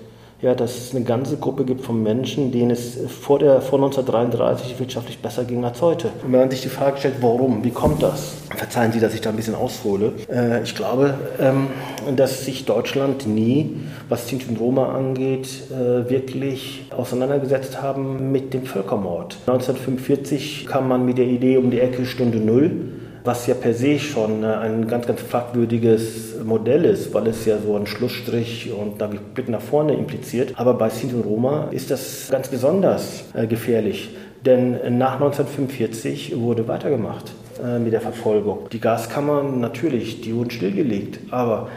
ja, 0.46 0.54
dass 0.54 0.78
es 0.78 0.96
eine 0.96 1.04
ganze 1.04 1.38
Gruppe 1.38 1.66
gibt 1.66 1.82
von 1.82 2.04
Menschen, 2.04 2.52
denen 2.52 2.70
es 2.70 3.00
vor, 3.08 3.40
der, 3.40 3.62
vor 3.62 3.80
1933 3.80 4.80
wirtschaftlich 4.80 5.18
besser 5.18 5.44
ging 5.44 5.66
als 5.66 5.82
heute. 5.82 6.10
Und 6.24 6.32
wenn 6.32 6.42
man 6.42 6.52
sich 6.52 6.62
die 6.62 6.70
Frage 6.70 6.98
stellt, 6.98 7.16
warum, 7.22 7.64
wie 7.64 7.72
kommt 7.72 8.04
das? 8.04 8.36
Verzeihen 8.56 8.92
Sie, 8.92 9.00
dass 9.00 9.16
ich 9.16 9.22
da 9.22 9.32
ein 9.32 9.36
bisschen 9.36 9.56
aushole. 9.56 10.14
Äh, 10.32 10.62
ich 10.62 10.76
glaube, 10.76 11.16
ähm, 11.40 11.70
dass 12.16 12.46
sich 12.46 12.66
Deutschland 12.66 13.26
nie, 13.26 13.76
was 14.08 14.28
Sinti 14.28 14.48
und 14.48 14.60
Roma 14.60 14.96
angeht, 14.96 15.48
äh, 15.72 16.08
wirklich 16.12 16.92
auseinandergesetzt 16.96 17.82
haben 17.82 18.32
mit 18.32 18.54
dem 18.54 18.66
Völkermord. 18.68 19.38
1945 19.48 20.68
kam 20.68 20.88
man 20.88 21.08
mit 21.08 21.18
der 21.18 21.26
Idee 21.26 21.58
um 21.58 21.72
die 21.72 21.80
Ecke 21.80 22.06
Stunde 22.06 22.38
Null 22.38 22.72
was 23.26 23.48
ja 23.48 23.56
per 23.56 23.74
se 23.74 24.00
schon 24.00 24.44
äh, 24.44 24.48
ein 24.48 24.88
ganz, 24.88 25.08
ganz 25.08 25.22
fragwürdiges 25.22 26.36
Modell 26.44 26.86
ist, 26.86 27.14
weil 27.14 27.28
es 27.28 27.46
ja 27.46 27.58
so 27.58 27.76
einen 27.76 27.88
Schlussstrich 27.88 28.72
und 28.72 29.02
einen 29.02 29.20
Blick 29.34 29.50
nach 29.50 29.62
vorne 29.62 29.94
impliziert. 29.96 30.54
Aber 30.56 30.76
bei 30.76 30.90
Sinti 30.90 31.16
und 31.16 31.26
Roma 31.26 31.70
ist 31.72 31.92
das 31.92 32.30
ganz 32.30 32.48
besonders 32.48 33.26
äh, 33.34 33.48
gefährlich, 33.48 34.16
denn 34.46 34.72
nach 34.98 35.16
1945 35.16 36.40
wurde 36.40 36.68
weitergemacht 36.68 37.32
äh, 37.64 37.80
mit 37.80 37.94
der 37.94 38.02
Verfolgung. 38.02 38.70
Die 38.72 38.80
Gaskammern 38.80 39.60
natürlich, 39.60 40.22
die 40.22 40.36
wurden 40.36 40.52
stillgelegt, 40.52 41.20
aber 41.32 41.70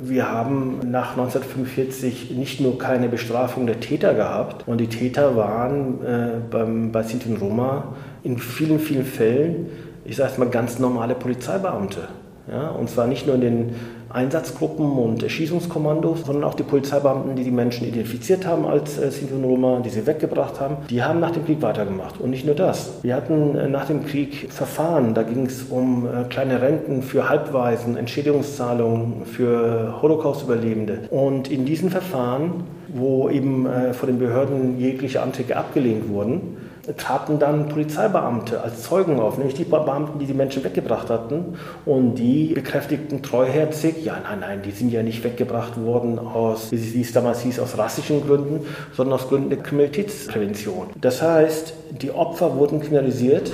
wir 0.00 0.30
haben 0.30 0.78
nach 0.84 1.12
1945 1.16 2.30
nicht 2.30 2.60
nur 2.60 2.78
keine 2.78 3.08
Bestrafung 3.08 3.66
der 3.66 3.80
Täter 3.80 4.14
gehabt, 4.14 4.68
und 4.68 4.78
die 4.78 4.86
Täter 4.86 5.36
waren 5.36 6.04
äh, 6.04 6.28
beim, 6.48 6.92
bei 6.92 7.02
Sinti 7.02 7.28
und 7.28 7.40
Roma 7.40 7.94
in 8.22 8.38
vielen, 8.38 8.78
vielen 8.78 9.04
Fällen 9.04 9.66
ich 10.04 10.16
sage 10.16 10.32
es 10.32 10.38
mal, 10.38 10.48
ganz 10.48 10.78
normale 10.78 11.14
Polizeibeamte. 11.14 12.08
Ja, 12.50 12.70
und 12.70 12.90
zwar 12.90 13.06
nicht 13.06 13.26
nur 13.26 13.36
in 13.36 13.40
den 13.40 13.74
Einsatzgruppen 14.10 14.90
und 14.90 15.22
Erschießungskommandos, 15.22 16.24
sondern 16.26 16.44
auch 16.44 16.54
die 16.54 16.64
Polizeibeamten, 16.64 17.36
die 17.36 17.44
die 17.44 17.52
Menschen 17.52 17.86
identifiziert 17.86 18.44
haben 18.46 18.66
als 18.66 18.98
äh, 18.98 19.10
Sinti 19.10 19.32
und 19.32 19.44
Roma, 19.44 19.80
die 19.80 19.90
sie 19.90 20.06
weggebracht 20.06 20.60
haben, 20.60 20.78
die 20.90 21.02
haben 21.02 21.20
nach 21.20 21.30
dem 21.30 21.44
Krieg 21.46 21.62
weitergemacht. 21.62 22.20
Und 22.20 22.30
nicht 22.30 22.44
nur 22.44 22.56
das. 22.56 22.94
Wir 23.02 23.14
hatten 23.14 23.56
äh, 23.56 23.68
nach 23.68 23.86
dem 23.86 24.04
Krieg 24.04 24.52
Verfahren, 24.52 25.14
da 25.14 25.22
ging 25.22 25.46
es 25.46 25.62
um 25.62 26.06
äh, 26.06 26.24
kleine 26.24 26.60
Renten 26.60 27.02
für 27.02 27.28
Halbwaisen, 27.28 27.96
Entschädigungszahlungen 27.96 29.24
für 29.24 30.02
Holocaust-Überlebende. 30.02 30.98
Und 31.10 31.48
in 31.48 31.64
diesen 31.64 31.90
Verfahren, 31.90 32.64
wo 32.92 33.30
eben 33.30 33.66
äh, 33.66 33.94
von 33.94 34.08
den 34.08 34.18
Behörden 34.18 34.78
jegliche 34.78 35.22
Anträge 35.22 35.56
abgelehnt 35.56 36.08
wurden, 36.08 36.56
traten 36.96 37.38
dann 37.38 37.68
Polizeibeamte 37.68 38.60
als 38.60 38.82
Zeugen 38.82 39.20
auf, 39.20 39.38
nämlich 39.38 39.54
die 39.54 39.64
Beamten, 39.64 40.18
die 40.18 40.26
die 40.26 40.34
Menschen 40.34 40.64
weggebracht 40.64 41.10
hatten. 41.10 41.56
Und 41.84 42.16
die 42.16 42.52
bekräftigten 42.54 43.22
treuherzig, 43.22 44.04
ja, 44.04 44.16
nein, 44.22 44.40
nein, 44.40 44.62
die 44.62 44.72
sind 44.72 44.90
ja 44.90 45.02
nicht 45.02 45.22
weggebracht 45.22 45.80
worden 45.80 46.18
aus, 46.18 46.72
wie 46.72 47.00
es 47.00 47.12
damals 47.12 47.42
hieß, 47.42 47.60
aus 47.60 47.78
rassischen 47.78 48.26
Gründen, 48.26 48.66
sondern 48.94 49.18
aus 49.18 49.28
Gründen 49.28 49.50
der 49.50 49.58
Kriminalitätsprävention. 49.58 50.88
Das 51.00 51.22
heißt, 51.22 51.74
die 52.02 52.10
Opfer 52.10 52.56
wurden 52.56 52.80
kriminalisiert, 52.80 53.52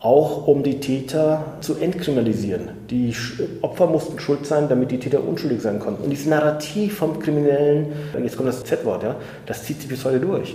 auch 0.00 0.46
um 0.46 0.62
die 0.62 0.80
Täter 0.80 1.44
zu 1.60 1.76
entkriminalisieren. 1.76 2.70
Die 2.88 3.14
Opfer 3.60 3.86
mussten 3.86 4.18
schuld 4.18 4.46
sein, 4.46 4.66
damit 4.70 4.90
die 4.90 4.98
Täter 4.98 5.22
unschuldig 5.22 5.60
sein 5.60 5.78
konnten. 5.78 6.04
Und 6.04 6.10
dieses 6.10 6.26
Narrativ 6.26 6.96
vom 6.96 7.18
Kriminellen, 7.18 7.88
jetzt 8.22 8.38
kommt 8.38 8.48
das 8.48 8.64
Z-Wort, 8.64 9.02
ja, 9.02 9.16
das 9.44 9.64
zieht 9.64 9.80
sich 9.80 9.90
bis 9.90 10.02
heute 10.06 10.20
durch. 10.20 10.54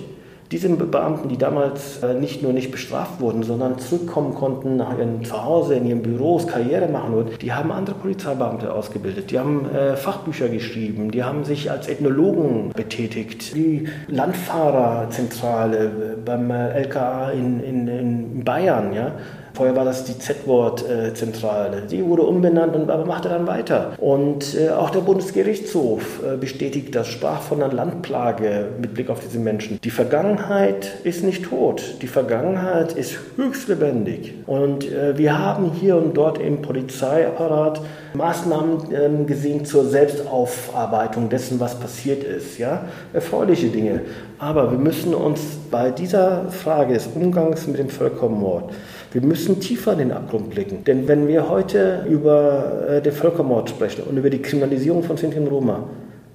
Diese 0.52 0.70
Beamten, 0.70 1.28
die 1.28 1.38
damals 1.38 2.04
äh, 2.04 2.14
nicht 2.14 2.44
nur 2.44 2.54
nicht 2.54 2.72
bestraft 2.72 3.20
wurden, 3.20 3.42
sondern 3.42 3.80
zurückkommen 3.80 4.36
konnten 4.36 4.78
nach 4.78 4.96
ihrem 4.96 5.24
Zuhause, 5.24 5.74
in 5.74 5.88
ihren 5.88 6.04
Büros, 6.04 6.46
Karriere 6.46 6.88
machen 6.88 7.14
wollten, 7.16 7.40
die 7.40 7.52
haben 7.52 7.72
andere 7.72 7.96
Polizeibeamte 7.96 8.72
ausgebildet, 8.72 9.32
die 9.32 9.40
haben 9.40 9.68
äh, 9.74 9.96
Fachbücher 9.96 10.48
geschrieben, 10.50 11.10
die 11.10 11.24
haben 11.24 11.46
sich 11.46 11.72
als 11.72 11.88
Ethnologen 11.88 12.72
betätigt. 12.76 13.56
Die 13.56 13.88
Landfahrerzentrale 14.08 15.86
äh, 15.86 15.90
beim 16.24 16.52
LKA 16.52 17.32
in, 17.32 17.60
in, 17.62 17.88
in 17.88 18.44
Bayern, 18.44 18.94
ja, 18.94 19.14
Vorher 19.56 19.74
war 19.78 19.86
das 19.86 20.04
die 20.04 20.20
Z-Wort-Zentrale. 20.20 21.84
Die 21.90 22.04
wurde 22.04 22.24
umbenannt 22.24 22.76
und 22.76 22.88
machte 23.08 23.30
dann 23.30 23.48
weiter. 23.48 23.94
Und 24.00 24.54
äh, 24.54 24.70
auch 24.70 24.90
der 24.90 25.00
Bundesgerichtshof 25.00 26.22
äh, 26.22 26.36
bestätigt 26.36 26.94
das, 26.94 27.08
sprach 27.08 27.42
von 27.42 27.64
einer 27.64 27.74
Landplage 27.74 28.68
mit 28.82 28.94
Blick 28.94 29.10
auf 29.10 29.22
diese 29.22 29.40
Menschen. 29.40 29.80
Die 29.82 29.92
Vergangenheit 29.92 30.92
ist 31.06 31.24
nicht 31.24 31.46
tot. 31.46 31.96
Die 32.02 32.08
Vergangenheit 32.08 32.92
ist 32.94 33.18
höchst 33.38 33.70
lebendig. 33.70 34.34
Und 34.46 34.92
äh, 34.92 35.18
wir 35.18 35.40
haben 35.40 35.72
hier 35.72 35.96
und 35.96 36.18
dort 36.18 36.38
im 36.38 36.62
Polizeiapparat 36.62 37.80
Maßnahmen 38.14 38.94
ähm, 38.94 39.26
gesehen 39.26 39.64
zur 39.64 39.86
Selbstaufarbeitung 39.86 41.30
dessen, 41.30 41.62
was 41.62 41.80
passiert 41.80 42.26
ist. 42.26 42.58
Ja? 42.58 42.84
Erfreuliche 43.14 43.68
Dinge. 43.68 44.02
Aber 44.38 44.70
wir 44.72 44.78
müssen 44.78 45.16
uns 45.16 45.40
bei 45.72 45.92
dieser 45.92 46.50
Frage 46.50 46.94
des 46.94 47.08
Umgangs 47.08 47.68
mit 47.68 47.80
dem 47.80 47.88
Völkermord 47.88 48.74
wir 49.16 49.22
müssen 49.22 49.62
tiefer 49.62 49.94
in 49.94 50.00
den 50.00 50.12
Abgrund 50.12 50.50
blicken. 50.50 50.84
Denn 50.84 51.08
wenn 51.08 51.30
wir 51.30 51.48
heute 51.48 52.06
über 52.10 52.86
äh, 52.90 53.02
den 53.02 53.14
Völkermord 53.14 53.70
sprechen 53.70 54.04
und 54.04 54.18
über 54.18 54.30
die 54.30 54.42
Kriminalisierung 54.42 55.04
von 55.04 55.16
Sinti 55.16 55.40
und 55.40 55.48
Roma, 55.48 55.86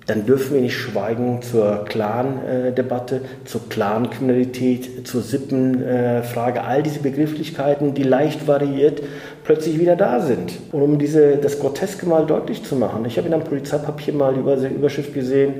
dann 0.06 0.24
dürfen 0.24 0.54
wir 0.54 0.62
nicht 0.62 0.78
schweigen 0.78 1.42
zur 1.42 1.84
Clan-Debatte, 1.84 3.20
zur 3.44 3.68
Clan-Kriminalität, 3.68 5.06
zur 5.06 5.20
Sippenfrage. 5.20 6.64
All 6.64 6.82
diese 6.82 7.00
Begrifflichkeiten, 7.00 7.92
die 7.92 8.02
leicht 8.02 8.48
variiert, 8.48 9.02
plötzlich 9.44 9.78
wieder 9.78 9.94
da 9.94 10.20
sind. 10.20 10.54
Und 10.72 10.80
um 10.80 10.98
diese, 10.98 11.36
das 11.36 11.60
Groteske 11.60 12.06
mal 12.06 12.24
deutlich 12.24 12.64
zu 12.64 12.76
machen, 12.76 13.04
ich 13.04 13.18
habe 13.18 13.28
in 13.28 13.34
einem 13.34 13.44
Polizeipapier 13.44 14.14
mal 14.14 14.32
die 14.32 14.40
Überschrift 14.74 15.12
gesehen, 15.12 15.52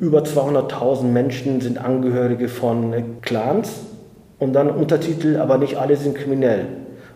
über 0.00 0.22
200.000 0.22 1.02
Menschen 1.02 1.60
sind 1.60 1.76
Angehörige 1.76 2.48
von 2.48 3.20
Clans 3.20 3.80
und 4.38 4.52
dann 4.52 4.70
Untertitel, 4.70 5.36
aber 5.36 5.58
nicht 5.58 5.76
alle 5.76 5.96
sind 5.96 6.14
kriminell. 6.16 6.66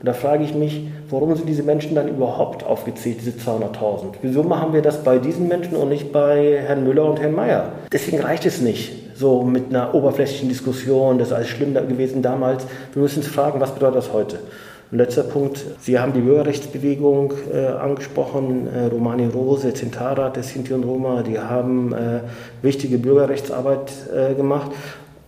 Und 0.01 0.07
da 0.07 0.13
frage 0.13 0.45
ich 0.45 0.55
mich, 0.55 0.87
warum 1.11 1.35
sind 1.35 1.49
diese 1.49 1.65
Menschen 1.65 1.97
dann 1.97 2.09
überhaupt 2.09 2.65
aufgezählt, 2.65 3.19
diese 3.21 3.33
200.000? 3.33 4.15
Wieso 4.23 4.45
machen 4.45 4.73
wir 4.73 4.83
das 4.83 5.03
bei 5.03 5.19
diesen 5.19 5.49
Menschen 5.49 5.77
und 5.77 5.89
nicht 5.89 6.13
bei 6.13 6.61
Herrn 6.65 6.85
Müller 6.85 7.05
und 7.05 7.21
Herrn 7.21 7.35
Mayer? 7.35 7.73
Deswegen 7.93 8.21
reicht 8.21 8.47
es 8.47 8.61
nicht, 8.61 9.17
so 9.17 9.43
mit 9.43 9.71
einer 9.71 9.95
oberflächlichen 9.95 10.49
Diskussion, 10.49 11.19
das 11.19 11.29
ist 11.29 11.35
alles 11.35 11.49
schlimm 11.49 11.75
gewesen 11.75 12.23
damals. 12.23 12.65
Wir 12.93 13.03
müssen 13.03 13.19
uns 13.19 13.29
fragen, 13.29 13.61
was 13.61 13.73
bedeutet 13.73 13.97
das 13.97 14.13
heute? 14.13 14.39
Und 14.91 14.99
letzter 14.99 15.25
Punkt, 15.25 15.63
Sie 15.81 15.99
haben 15.99 16.15
die 16.15 16.21
Bürgerrechtsbewegung 16.21 17.35
äh, 17.53 17.67
angesprochen, 17.67 18.69
äh, 18.69 18.87
Romani 18.87 19.27
Rose, 19.27 19.75
Centara 19.75 20.31
der 20.31 20.43
Sinti 20.43 20.73
und 20.73 20.85
Roma, 20.85 21.23
die 21.23 21.39
haben 21.39 21.93
äh, 21.93 22.21
wichtige 22.63 22.97
Bürgerrechtsarbeit 22.97 23.93
äh, 24.15 24.35
gemacht. 24.35 24.71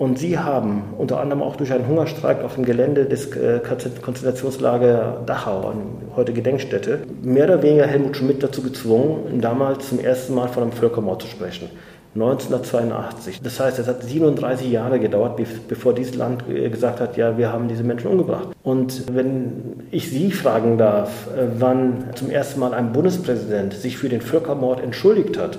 Und 0.01 0.19
sie 0.19 0.39
haben 0.39 0.95
unter 0.97 1.21
anderem 1.21 1.43
auch 1.43 1.57
durch 1.57 1.75
einen 1.75 1.87
Hungerstreik 1.87 2.43
auf 2.43 2.55
dem 2.55 2.65
Gelände 2.65 3.05
des 3.05 3.37
äh, 3.37 3.61
Konzentrationslager 4.01 5.21
Dachau, 5.27 5.75
heute 6.17 6.33
Gedenkstätte, 6.33 7.01
mehr 7.21 7.45
oder 7.45 7.63
weniger 7.63 7.87
Helmut 7.87 8.17
Schmidt 8.17 8.43
dazu 8.43 8.63
gezwungen, 8.63 9.43
damals 9.43 9.91
zum 9.91 10.01
ersten 10.01 10.35
Mal 10.35 10.49
von 10.49 10.63
einem 10.63 10.73
Völkermord 10.73 11.21
zu 11.21 11.29
sprechen. 11.29 11.69
1982. 12.15 13.43
Das 13.43 13.61
heißt, 13.61 13.79
es 13.79 13.89
hat 13.89 14.03
37 14.03 14.71
Jahre 14.71 15.01
gedauert, 15.01 15.39
bevor 15.69 15.93
dieses 15.93 16.15
Land 16.15 16.45
äh, 16.49 16.71
gesagt 16.71 16.99
hat, 16.99 17.19
ja, 17.19 17.37
wir 17.37 17.53
haben 17.53 17.69
diese 17.69 17.85
Menschen 17.85 18.11
umgebracht. 18.11 18.49
Und 18.63 19.15
wenn 19.15 19.83
ich 19.91 20.09
Sie 20.09 20.33
fragen 20.33 20.79
darf, 20.79 21.27
äh, 21.27 21.43
wann 21.59 22.05
zum 22.15 22.31
ersten 22.31 22.59
Mal 22.59 22.73
ein 22.73 22.95
Bundespräsident 22.95 23.75
sich 23.75 23.99
für 23.99 24.09
den 24.09 24.23
Völkermord 24.23 24.83
entschuldigt 24.83 25.37
hat. 25.37 25.59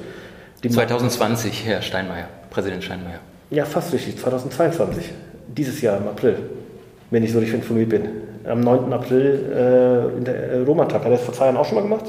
2020, 0.68 1.64
Herr 1.64 1.84
Steinmeier, 1.84 2.26
Präsident 2.50 2.84
Steinmeier. 2.84 3.20
Ja, 3.52 3.66
fast 3.66 3.92
richtig, 3.92 4.18
2022, 4.18 5.12
dieses 5.46 5.82
Jahr 5.82 5.98
im 5.98 6.08
April, 6.08 6.38
wenn 7.10 7.22
ich 7.22 7.34
so 7.34 7.40
richtig 7.40 7.56
informiert 7.56 7.90
bin. 7.90 8.08
Am 8.46 8.62
9. 8.62 8.94
April 8.94 9.52
äh, 9.54 10.18
in 10.18 10.24
der 10.24 10.52
äh, 10.52 10.60
Roma-Tag. 10.60 11.02
Hat 11.02 11.06
er 11.06 11.12
das 11.12 11.22
vor 11.24 11.34
zwei 11.34 11.46
Jahren 11.46 11.58
auch 11.58 11.66
schon 11.66 11.76
mal 11.76 11.82
gemacht? 11.82 12.06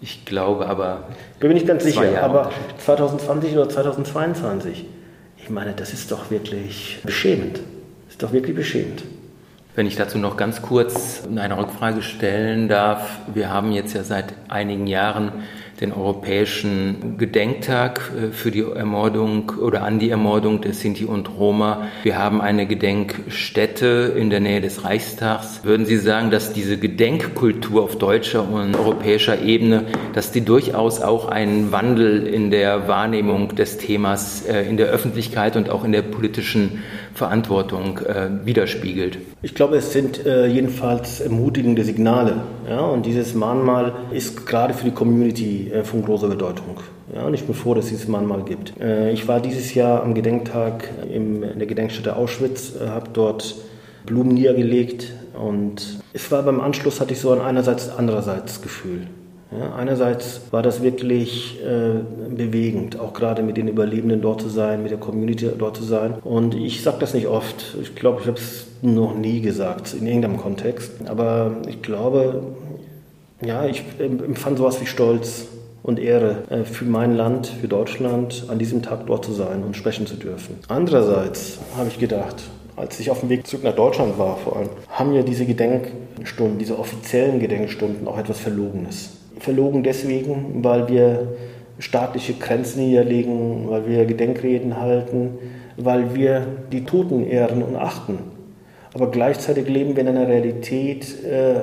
Ich 0.00 0.24
glaube 0.24 0.66
aber. 0.66 1.08
Bin 1.40 1.48
mir 1.48 1.54
nicht 1.54 1.66
ganz 1.66 1.82
sicher, 1.82 2.22
aber 2.22 2.52
2020 2.78 3.52
oder 3.54 3.68
2022. 3.68 4.86
Ich 5.36 5.50
meine, 5.50 5.72
das 5.72 5.92
ist 5.92 6.12
doch 6.12 6.30
wirklich 6.30 7.00
beschämend. 7.02 7.56
Das 7.56 8.12
ist 8.14 8.22
doch 8.22 8.32
wirklich 8.32 8.54
beschämend. 8.54 9.02
Wenn 9.74 9.86
ich 9.86 9.96
dazu 9.96 10.18
noch 10.18 10.36
ganz 10.36 10.62
kurz 10.62 11.24
eine 11.28 11.58
Rückfrage 11.58 12.02
stellen 12.02 12.68
darf. 12.68 13.18
Wir 13.34 13.50
haben 13.50 13.72
jetzt 13.72 13.94
ja 13.94 14.04
seit 14.04 14.32
einigen 14.48 14.86
Jahren 14.86 15.32
den 15.80 15.92
Europäischen 15.92 17.16
Gedenktag 17.18 18.12
äh, 18.16 18.32
für 18.32 18.50
die 18.50 18.62
Ermordung 18.62 19.52
oder 19.60 19.82
an 19.82 19.98
die 19.98 20.10
Ermordung 20.10 20.60
der 20.60 20.72
Sinti 20.72 21.04
und 21.04 21.30
Roma. 21.38 21.88
Wir 22.02 22.18
haben 22.18 22.40
eine 22.40 22.66
Gedenkstätte 22.66 24.14
in 24.16 24.30
der 24.30 24.40
Nähe 24.40 24.60
des 24.60 24.84
Reichstags. 24.84 25.60
Würden 25.64 25.86
Sie 25.86 25.96
sagen, 25.96 26.30
dass 26.30 26.52
diese 26.52 26.78
Gedenkkultur 26.78 27.82
auf 27.82 27.96
deutscher 27.98 28.48
und 28.48 28.76
europäischer 28.76 29.42
Ebene, 29.42 29.86
dass 30.12 30.32
die 30.32 30.42
durchaus 30.42 31.00
auch 31.00 31.26
einen 31.28 31.72
Wandel 31.72 32.26
in 32.26 32.50
der 32.50 32.88
Wahrnehmung 32.88 33.54
des 33.54 33.78
Themas 33.78 34.46
äh, 34.46 34.62
in 34.62 34.76
der 34.76 34.86
Öffentlichkeit 34.86 35.56
und 35.56 35.70
auch 35.70 35.84
in 35.84 35.92
der 35.92 36.02
politischen 36.02 36.82
Verantwortung 37.14 37.98
äh, 37.98 38.28
widerspiegelt? 38.44 39.18
Ich 39.42 39.54
glaube, 39.54 39.76
es 39.76 39.92
sind 39.92 40.26
äh, 40.26 40.46
jedenfalls 40.46 41.20
ermutigende 41.20 41.84
Signale. 41.84 42.42
Ja? 42.68 42.80
Und 42.80 43.06
dieses 43.06 43.34
Mahnmal 43.34 43.92
ist 44.10 44.46
gerade 44.46 44.74
für 44.74 44.84
die 44.84 44.90
Community 44.90 45.70
äh, 45.70 45.84
von 45.84 46.02
großer 46.04 46.28
Bedeutung. 46.28 46.80
Ja, 47.14 47.26
und 47.26 47.34
ich 47.34 47.44
bin 47.44 47.54
froh, 47.54 47.74
dass 47.74 47.84
es 47.84 47.90
dieses 47.90 48.08
Mahnmal 48.08 48.42
gibt. 48.44 48.78
Äh, 48.80 49.12
ich 49.12 49.28
war 49.28 49.40
dieses 49.40 49.74
Jahr 49.74 50.02
am 50.02 50.14
Gedenktag 50.14 50.88
im, 51.12 51.42
in 51.42 51.58
der 51.58 51.68
Gedenkstätte 51.68 52.16
Auschwitz, 52.16 52.72
äh, 52.74 52.88
habe 52.88 53.10
dort 53.12 53.54
Blumen 54.06 54.34
niedergelegt 54.34 55.12
und 55.38 56.00
es 56.12 56.30
war 56.30 56.42
beim 56.42 56.60
Anschluss 56.60 57.00
hatte 57.00 57.12
ich 57.12 57.20
so 57.20 57.30
ein 57.32 57.40
einerseits 57.40 57.88
andererseits 57.88 58.62
Gefühl. 58.62 59.06
Ja, 59.58 59.74
einerseits 59.76 60.40
war 60.50 60.62
das 60.62 60.82
wirklich 60.82 61.60
äh, 61.62 62.00
bewegend, 62.34 62.98
auch 62.98 63.12
gerade 63.12 63.42
mit 63.42 63.56
den 63.56 63.68
Überlebenden 63.68 64.20
dort 64.20 64.40
zu 64.40 64.48
sein, 64.48 64.82
mit 64.82 64.90
der 64.90 64.98
Community 64.98 65.48
dort 65.56 65.76
zu 65.76 65.84
sein. 65.84 66.14
Und 66.24 66.54
ich 66.54 66.82
sage 66.82 66.96
das 66.98 67.14
nicht 67.14 67.28
oft. 67.28 67.76
Ich 67.80 67.94
glaube, 67.94 68.20
ich 68.22 68.26
habe 68.26 68.38
es 68.38 68.66
noch 68.82 69.14
nie 69.14 69.40
gesagt 69.40 69.94
in 69.94 70.06
irgendeinem 70.06 70.38
Kontext. 70.38 70.92
Aber 71.06 71.52
ich 71.68 71.82
glaube, 71.82 72.42
ja, 73.44 73.66
ich 73.66 73.84
empfand 73.98 74.58
sowas 74.58 74.80
wie 74.80 74.86
Stolz 74.86 75.46
und 75.84 76.00
Ehre 76.00 76.42
äh, 76.50 76.64
für 76.64 76.84
mein 76.84 77.14
Land, 77.14 77.46
für 77.46 77.68
Deutschland, 77.68 78.46
an 78.48 78.58
diesem 78.58 78.82
Tag 78.82 79.06
dort 79.06 79.24
zu 79.24 79.32
sein 79.32 79.62
und 79.62 79.76
sprechen 79.76 80.06
zu 80.06 80.16
dürfen. 80.16 80.56
Andererseits 80.66 81.58
habe 81.76 81.88
ich 81.88 82.00
gedacht, 82.00 82.42
als 82.74 82.98
ich 82.98 83.08
auf 83.10 83.20
dem 83.20 83.28
Weg 83.28 83.46
zurück 83.46 83.62
nach 83.62 83.76
Deutschland 83.76 84.18
war 84.18 84.36
vor 84.36 84.56
allem, 84.56 84.70
haben 84.88 85.12
ja 85.12 85.22
diese 85.22 85.46
Gedenkstunden, 85.46 86.58
diese 86.58 86.76
offiziellen 86.76 87.38
Gedenkstunden 87.38 88.08
auch 88.08 88.18
etwas 88.18 88.40
Verlogenes 88.40 89.10
verlogen 89.38 89.82
deswegen, 89.82 90.62
weil 90.62 90.88
wir 90.88 91.36
staatliche 91.78 92.34
Grenzen 92.34 92.86
niederlegen, 92.86 93.68
weil 93.68 93.88
wir 93.88 94.04
Gedenkreden 94.04 94.80
halten, 94.80 95.38
weil 95.76 96.14
wir 96.14 96.46
die 96.72 96.84
Toten 96.84 97.26
ehren 97.26 97.62
und 97.62 97.76
achten. 97.76 98.18
Aber 98.94 99.10
gleichzeitig 99.10 99.68
leben 99.68 99.96
wir 99.96 100.02
in 100.02 100.08
einer 100.08 100.28
Realität, 100.28 101.24
äh, 101.24 101.54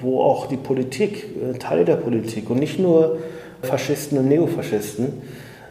wo 0.00 0.22
auch 0.22 0.48
die 0.48 0.56
Politik, 0.56 1.24
äh, 1.36 1.56
Teile 1.56 1.84
der 1.84 1.96
Politik 1.96 2.50
und 2.50 2.58
nicht 2.58 2.80
nur 2.80 3.18
Faschisten 3.62 4.18
und 4.18 4.28
Neofaschisten, 4.28 5.12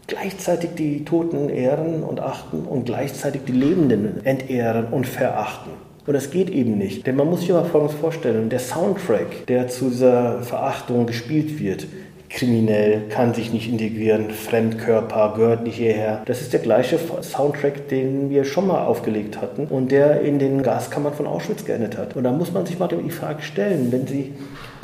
gleichzeitig 0.06 0.70
die 0.76 1.04
Toten 1.04 1.50
ehren 1.50 2.02
und 2.02 2.20
achten 2.20 2.64
und 2.64 2.86
gleichzeitig 2.86 3.42
die 3.46 3.52
Lebenden 3.52 4.24
entehren 4.24 4.86
und 4.90 5.06
verachten. 5.06 5.72
Und 6.06 6.14
das 6.14 6.30
geht 6.30 6.50
eben 6.50 6.78
nicht. 6.78 7.06
Denn 7.06 7.16
man 7.16 7.28
muss 7.28 7.40
sich 7.40 7.50
mal 7.50 7.64
Folgendes 7.64 7.96
vorstellen. 7.96 8.48
Der 8.48 8.58
Soundtrack, 8.58 9.46
der 9.46 9.68
zu 9.68 9.90
dieser 9.90 10.42
Verachtung 10.42 11.06
gespielt 11.06 11.58
wird, 11.60 11.86
kriminell, 12.30 13.02
kann 13.10 13.34
sich 13.34 13.52
nicht 13.52 13.68
integrieren, 13.68 14.30
Fremdkörper, 14.30 15.34
gehört 15.36 15.64
nicht 15.64 15.76
hierher. 15.76 16.22
Das 16.26 16.40
ist 16.40 16.52
der 16.52 16.60
gleiche 16.60 16.98
Soundtrack, 17.22 17.88
den 17.88 18.30
wir 18.30 18.44
schon 18.44 18.68
mal 18.68 18.86
aufgelegt 18.86 19.40
hatten 19.40 19.66
und 19.66 19.90
der 19.90 20.20
in 20.22 20.38
den 20.38 20.62
Gaskammern 20.62 21.12
von 21.12 21.26
Auschwitz 21.26 21.64
geendet 21.64 21.98
hat. 21.98 22.16
Und 22.16 22.24
da 22.24 22.32
muss 22.32 22.52
man 22.52 22.64
sich 22.66 22.78
mal 22.78 22.88
die 22.88 23.10
Frage 23.10 23.42
stellen, 23.42 23.90
wenn 23.90 24.06
Sie 24.06 24.32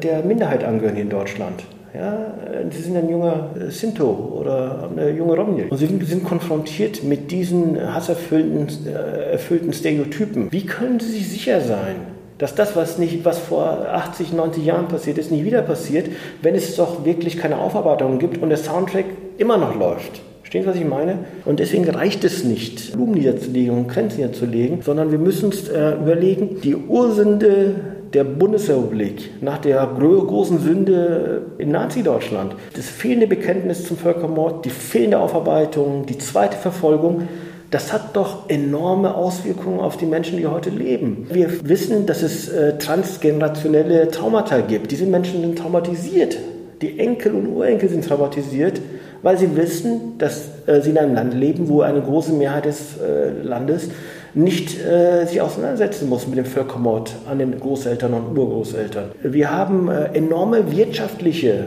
der 0.03 0.23
Minderheit 0.23 0.65
angehören 0.65 0.97
hier 0.97 1.05
in 1.05 1.11
Deutschland, 1.11 1.65
ja, 1.95 2.35
Sie 2.71 2.83
sind 2.83 2.97
ein 2.97 3.09
junger 3.09 3.51
Sinto 3.69 4.39
oder 4.41 4.91
eine 4.91 5.11
junge 5.11 5.35
Romney. 5.35 5.65
Und 5.71 5.79
Sie 5.79 5.87
sind 5.87 6.25
konfrontiert 6.25 7.03
mit 7.05 7.31
diesen 7.31 7.95
hasserfüllten 7.95 8.69
äh, 8.87 9.33
erfüllten 9.33 9.73
Stereotypen. 9.73 10.53
Wie 10.53 10.67
können 10.67 11.01
Sie 11.01 11.11
sich 11.11 11.29
sicher 11.29 11.61
sein, 11.61 11.97
dass 12.39 12.55
das, 12.55 12.77
was, 12.77 12.99
nicht, 12.99 13.25
was 13.25 13.39
vor 13.39 13.87
80, 13.91 14.33
90 14.33 14.65
Jahren 14.65 14.89
passiert 14.89 15.19
ist, 15.19 15.31
nicht 15.31 15.45
wieder 15.45 15.63
passiert, 15.63 16.09
wenn 16.43 16.55
es 16.55 16.77
doch 16.77 17.05
wirklich 17.05 17.39
keine 17.39 17.57
Aufarbeitung 17.59 18.19
gibt 18.19 18.43
und 18.43 18.51
der 18.51 18.59
Soundtrack 18.59 19.07
immer 19.39 19.57
noch 19.57 19.75
läuft? 19.75 20.21
Verstehen 20.43 20.63
Sie, 20.63 20.69
was 20.69 20.77
ich 20.77 20.85
meine? 20.85 21.19
Und 21.45 21.59
deswegen 21.61 21.89
reicht 21.89 22.23
es 22.25 22.45
nicht, 22.45 22.93
Blumen 22.93 23.15
niederzulegen 23.15 23.77
und 23.77 23.89
Grenzen 23.89 24.19
niederzulegen, 24.19 24.83
sondern 24.83 25.11
wir 25.11 25.19
müssen 25.19 25.47
uns 25.47 25.69
äh, 25.69 25.95
überlegen, 25.95 26.61
die 26.63 26.77
Ursünde 26.77 27.96
der 28.17 28.25
Bundesrepublik 28.25 29.43
nach 29.43 29.59
der 29.59 29.87
großen 29.87 30.59
Sünde 30.59 31.43
in 31.59 31.71
Nazi-Deutschland, 31.71 32.55
das 32.75 32.89
fehlende 32.89 33.27
Bekenntnis 33.27 33.87
zum 33.87 33.99
Völkermord, 33.99 34.65
die 34.65 34.71
fehlende 34.71 35.19
Aufarbeitung, 35.19 36.07
die 36.07 36.17
zweite 36.17 36.57
Verfolgung, 36.57 37.29
das 37.71 37.93
hat 37.93 38.17
doch 38.17 38.49
enorme 38.49 39.15
Auswirkungen 39.15 39.81
auf 39.81 39.99
die 39.99 40.07
Menschen, 40.07 40.39
die 40.39 40.47
heute 40.47 40.71
leben. 40.71 41.27
Wir 41.31 41.69
wissen, 41.69 42.07
dass 42.07 42.23
es 42.23 42.49
äh, 42.49 42.79
transgenerationelle 42.79 44.11
Traumata 44.11 44.61
gibt. 44.61 44.93
Diese 44.93 45.05
Menschen 45.05 45.43
sind 45.43 45.59
traumatisiert. 45.59 46.39
Die 46.81 46.99
Enkel 46.99 47.35
und 47.35 47.49
Urenkel 47.49 47.91
sind 47.91 48.07
traumatisiert, 48.07 48.81
weil 49.21 49.37
sie 49.37 49.55
wissen, 49.57 50.17
dass 50.17 50.49
äh, 50.67 50.81
sie 50.81 50.91
in 50.91 50.97
einem 50.99 51.15
Land 51.15 51.35
leben, 51.35 51.69
wo 51.69 51.83
eine 51.83 52.01
große 52.01 52.33
Mehrheit 52.33 52.65
des 52.65 52.97
äh, 52.97 53.43
Landes 53.43 53.91
nicht 54.37 54.79
äh, 54.79 55.25
sich 55.25 55.41
auseinandersetzen 55.41 56.11
muss 56.11 56.27
mit 56.27 56.37
dem 56.37 56.45
Völkermord 56.45 57.17
an 57.27 57.39
den 57.39 57.59
Großeltern 57.59 58.13
und 58.13 58.37
Urgroßeltern. 58.37 59.13
Wir 59.23 59.51
haben 59.51 59.89
äh, 59.89 60.11
enorme 60.13 60.71
wirtschaftliche 60.77 61.65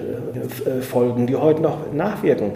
äh, 0.66 0.82
Folgen, 0.82 1.26
die 1.26 1.36
heute 1.36 1.64
noch 1.64 1.92
nachwirken. 1.92 2.52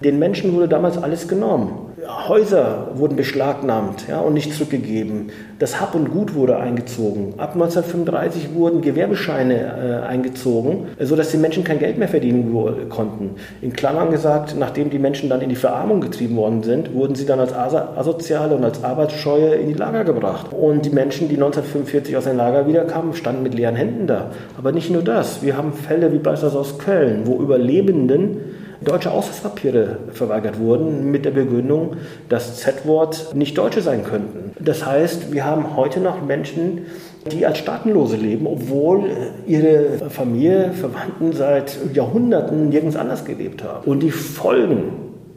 Den 0.00 0.18
Menschen 0.18 0.54
wurde 0.54 0.68
damals 0.68 0.98
alles 0.98 1.26
genommen. 1.26 1.86
Häuser 2.28 2.88
wurden 2.94 3.16
beschlagnahmt 3.16 4.06
ja, 4.08 4.20
und 4.20 4.34
nicht 4.34 4.52
zurückgegeben. 4.52 5.30
Das 5.58 5.80
Hab 5.80 5.94
und 5.94 6.10
Gut 6.10 6.34
wurde 6.34 6.58
eingezogen. 6.58 7.34
Ab 7.38 7.54
1935 7.54 8.54
wurden 8.54 8.82
Gewerbescheine 8.82 10.02
äh, 10.04 10.06
eingezogen, 10.06 10.88
sodass 11.00 11.30
die 11.30 11.38
Menschen 11.38 11.64
kein 11.64 11.78
Geld 11.78 11.98
mehr 11.98 12.08
verdienen 12.08 12.54
konnten. 12.90 13.36
In 13.62 13.72
Klammern 13.72 14.10
gesagt, 14.10 14.54
nachdem 14.58 14.90
die 14.90 14.98
Menschen 14.98 15.30
dann 15.30 15.40
in 15.40 15.48
die 15.48 15.56
Verarmung 15.56 16.00
getrieben 16.00 16.36
worden 16.36 16.62
sind, 16.62 16.94
wurden 16.94 17.14
sie 17.14 17.26
dann 17.26 17.40
als 17.40 17.54
Asoziale 17.54 18.54
und 18.54 18.64
als 18.64 18.84
Arbeitsscheue 18.84 19.54
in 19.54 19.68
die 19.68 19.74
Lager 19.74 20.04
gebracht. 20.04 20.52
Und 20.52 20.84
die 20.84 20.90
Menschen, 20.90 21.28
die 21.28 21.36
1945 21.36 22.16
aus 22.16 22.24
den 22.24 22.36
Lager 22.36 22.68
wiederkamen, 22.68 23.14
standen 23.14 23.42
mit 23.42 23.54
leeren 23.54 23.76
Händen 23.76 24.06
da. 24.06 24.30
Aber 24.58 24.72
nicht 24.72 24.90
nur 24.90 25.02
das. 25.02 25.42
Wir 25.42 25.56
haben 25.56 25.72
Fälle 25.72 26.12
wie 26.12 26.18
beispielsweise 26.18 26.58
aus 26.58 26.78
Köln, 26.78 27.22
wo 27.24 27.40
Überlebenden 27.40 28.55
deutsche 28.80 29.10
Ausweispapiere 29.10 29.98
verweigert 30.12 30.58
wurden 30.58 31.10
mit 31.10 31.24
der 31.24 31.30
Begründung, 31.30 31.96
dass 32.28 32.56
Z-Wort 32.56 33.34
nicht 33.34 33.56
Deutsche 33.56 33.80
sein 33.80 34.04
könnten. 34.04 34.52
Das 34.58 34.84
heißt, 34.84 35.32
wir 35.32 35.44
haben 35.44 35.76
heute 35.76 36.00
noch 36.00 36.22
Menschen, 36.22 36.82
die 37.30 37.46
als 37.46 37.58
Staatenlose 37.58 38.16
leben, 38.16 38.46
obwohl 38.46 39.10
ihre 39.46 40.10
Familie, 40.10 40.72
Verwandten 40.72 41.32
seit 41.32 41.78
Jahrhunderten 41.94 42.68
nirgends 42.68 42.96
anders 42.96 43.24
gelebt 43.24 43.64
haben. 43.64 43.88
Und 43.90 44.00
die 44.00 44.10
Folgen 44.10 44.92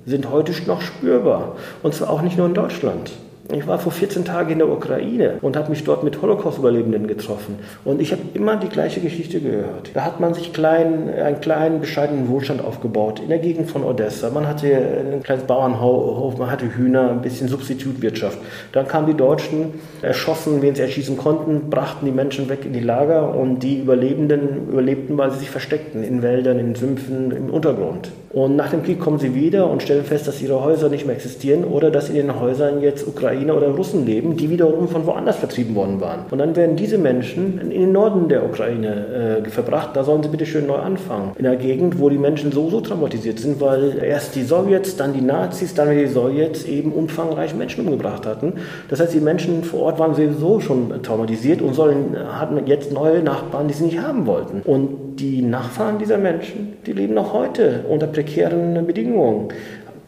sind 0.06 0.30
heute 0.30 0.54
noch 0.68 0.82
spürbar. 0.82 1.56
Und 1.84 1.94
zwar 1.94 2.10
auch 2.10 2.22
nicht 2.22 2.38
nur 2.38 2.48
in 2.48 2.54
Deutschland. 2.54 3.12
Ich 3.52 3.66
war 3.66 3.80
vor 3.80 3.92
14 3.92 4.26
Tagen 4.26 4.52
in 4.52 4.60
der 4.60 4.70
Ukraine 4.70 5.40
und 5.42 5.58
habe 5.58 5.72
mich 5.72 5.84
dort 5.84 6.04
mit 6.04 6.22
Holocaust-Überlebenden 6.22 7.08
getroffen. 7.08 7.58
Und 7.84 8.00
ich 8.00 8.12
habe 8.12 8.22
immer 8.36 8.58
die 8.58 8.70
gleiche 8.70 9.00
Geschichte 9.00 9.40
gehört. 9.40 9.90
Da 9.96 10.06
hat 10.06 10.20
man 10.20 10.36
sich 10.36 10.54
klein, 10.54 11.10
einen 11.10 11.42
kleinen, 11.42 11.80
bescheidenen 11.80 12.30
Wohlstand 12.30 12.64
aufgebaut 12.64 13.20
in 13.20 13.30
der 13.30 13.40
Gegend 13.40 13.72
von 13.72 13.84
Odessa. 13.84 14.30
Man 14.30 14.48
hatte 14.48 14.68
ein 14.68 15.24
kleines 15.24 15.46
Bauernhof, 15.46 16.38
man 16.38 16.52
hatte 16.52 16.76
Hühner, 16.76 17.10
ein 17.10 17.24
bisschen 17.24 17.48
Substitutwirtschaft. 17.48 18.38
Dann 18.72 18.88
kamen 18.88 19.08
die 19.08 19.18
Deutschen, 19.18 19.74
erschossen, 20.04 20.62
wen 20.62 20.76
sie 20.76 20.84
erschießen 20.84 21.18
konnten, 21.18 21.72
brachten 21.72 22.06
die 22.06 22.12
Menschen 22.12 22.50
weg 22.50 22.66
in 22.66 22.74
die 22.74 22.82
Lager 22.82 23.34
und 23.34 23.64
die 23.64 23.80
Überlebenden 23.80 24.70
überlebten, 24.70 25.18
weil 25.18 25.32
sie 25.32 25.40
sich 25.40 25.50
versteckten 25.50 26.04
in 26.04 26.22
Wäldern, 26.22 26.60
in 26.60 26.76
Sümpfen, 26.76 27.32
im 27.32 27.50
Untergrund. 27.50 28.12
Und 28.32 28.56
nach 28.56 28.70
dem 28.70 28.84
Krieg 28.84 29.00
kommen 29.00 29.18
sie 29.18 29.34
wieder 29.34 29.70
und 29.70 29.82
stellen 29.82 30.04
fest, 30.04 30.28
dass 30.28 30.42
ihre 30.42 30.64
Häuser 30.64 30.90
nicht 30.90 31.06
mehr 31.06 31.16
existieren 31.16 31.64
oder 31.64 31.90
dass 31.90 32.10
in 32.10 32.16
den 32.16 32.40
Häusern 32.40 32.82
jetzt 32.82 33.08
Ukrainer 33.08 33.56
oder 33.58 33.70
Russen 33.70 34.06
leben, 34.06 34.38
die 34.38 34.50
wiederum 34.50 34.88
von 34.88 35.06
woanders 35.08 35.38
vertrieben 35.38 35.76
worden 35.76 36.00
waren. 36.00 36.26
Und 36.30 36.38
dann 36.38 36.56
werden 36.56 36.76
diese 36.76 36.98
Menschen 36.98 37.60
in 37.60 37.70
den 37.70 37.92
Norden 37.92 38.30
der 38.30 38.46
Ukraine 38.46 39.42
äh, 39.46 39.50
verbracht. 39.50 39.96
Da 39.96 40.04
sollen 40.04 40.22
sie 40.22 40.30
bitte 40.30 40.46
schön 40.46 40.68
neu 40.68 40.76
anfangen. 40.76 41.32
In 41.38 41.48
einer 41.48 41.56
Gegend, 41.56 42.00
wo 42.00 42.10
die 42.10 42.18
Menschen 42.18 42.52
so, 42.52 42.70
so 42.70 42.82
traumatisiert 42.82 43.40
sind, 43.40 43.60
weil 43.62 43.98
erst 44.04 44.36
die 44.36 44.44
Sowjets, 44.44 44.96
dann 44.96 45.14
die 45.14 45.22
Nazis, 45.22 45.74
dann 45.74 45.90
die 45.90 46.08
Sowjets 46.08 46.66
eben 46.66 46.92
umfangreich 46.92 47.56
Menschen 47.56 47.86
umgebracht 47.86 48.28
hatten. 48.28 48.54
Das 48.90 49.00
heißt, 49.00 49.14
die 49.14 49.22
Menschen 49.22 49.64
vor 49.64 49.82
Ort 49.82 50.00
waren 50.00 50.14
sowieso 50.14 50.60
schon 50.60 51.02
traumatisiert 51.02 51.62
und 51.62 51.74
sollen, 51.74 52.16
hatten 52.32 52.60
jetzt 52.68 52.92
neue 52.92 53.24
Nachbarn, 53.24 53.68
die 53.68 53.74
sie 53.74 53.86
nicht 53.86 54.00
haben 54.00 54.28
wollten. 54.28 54.62
Und 54.62 55.10
die 55.20 55.42
Nachfahren 55.42 55.98
dieser 55.98 56.18
Menschen, 56.18 56.74
die 56.86 56.94
leben 56.94 57.14
noch 57.14 57.34
heute 57.34 57.86
unter 57.90 58.08
prekären 58.20 58.86
Bedingungen. 58.86 59.50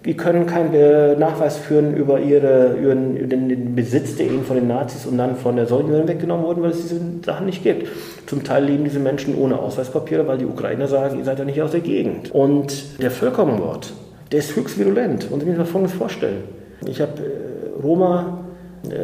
Die 0.04 0.18
können 0.18 0.48
keinen 0.48 1.20
Nachweis 1.20 1.58
führen 1.58 1.96
über, 1.96 2.20
ihre, 2.20 2.74
über 2.74 2.96
den 2.96 3.76
Besitz, 3.76 4.16
der 4.16 4.26
ihnen 4.26 4.44
von 4.44 4.56
den 4.56 4.68
Nazis 4.68 5.06
und 5.06 5.18
dann 5.18 5.36
von 5.36 5.56
der 5.56 5.68
Sowjetunion 5.68 6.08
weggenommen 6.08 6.46
wurde, 6.46 6.64
weil 6.64 6.72
es 6.72 6.82
diese 6.82 7.00
Sachen 7.24 7.46
nicht 7.46 7.62
gibt. 7.64 7.88
Zum 8.26 8.44
Teil 8.44 8.66
leben 8.66 8.84
diese 8.84 9.00
Menschen 9.00 9.36
ohne 9.36 9.60
Ausweispapiere, 9.60 10.28
weil 10.28 10.40
die 10.40 10.46
Ukrainer 10.46 10.88
sagen, 10.88 11.20
ihr 11.20 11.24
seid 11.24 11.38
ja 11.38 11.46
nicht 11.46 11.62
aus 11.62 11.72
der 11.72 11.82
Gegend. 11.82 12.32
Und 12.32 13.00
der 13.00 13.12
Völkermord, 13.12 13.94
der 14.32 14.40
ist 14.40 14.56
höchst 14.56 14.80
virulent. 14.80 15.30
Und 15.30 15.42
Sie 15.42 15.46
müssen 15.46 15.62
sich 15.62 15.72
Folgendes 15.72 15.96
vorstellen. 15.96 16.44
Ich 16.88 17.00
habe 17.00 17.12
äh, 17.22 17.82
Roma 17.82 18.40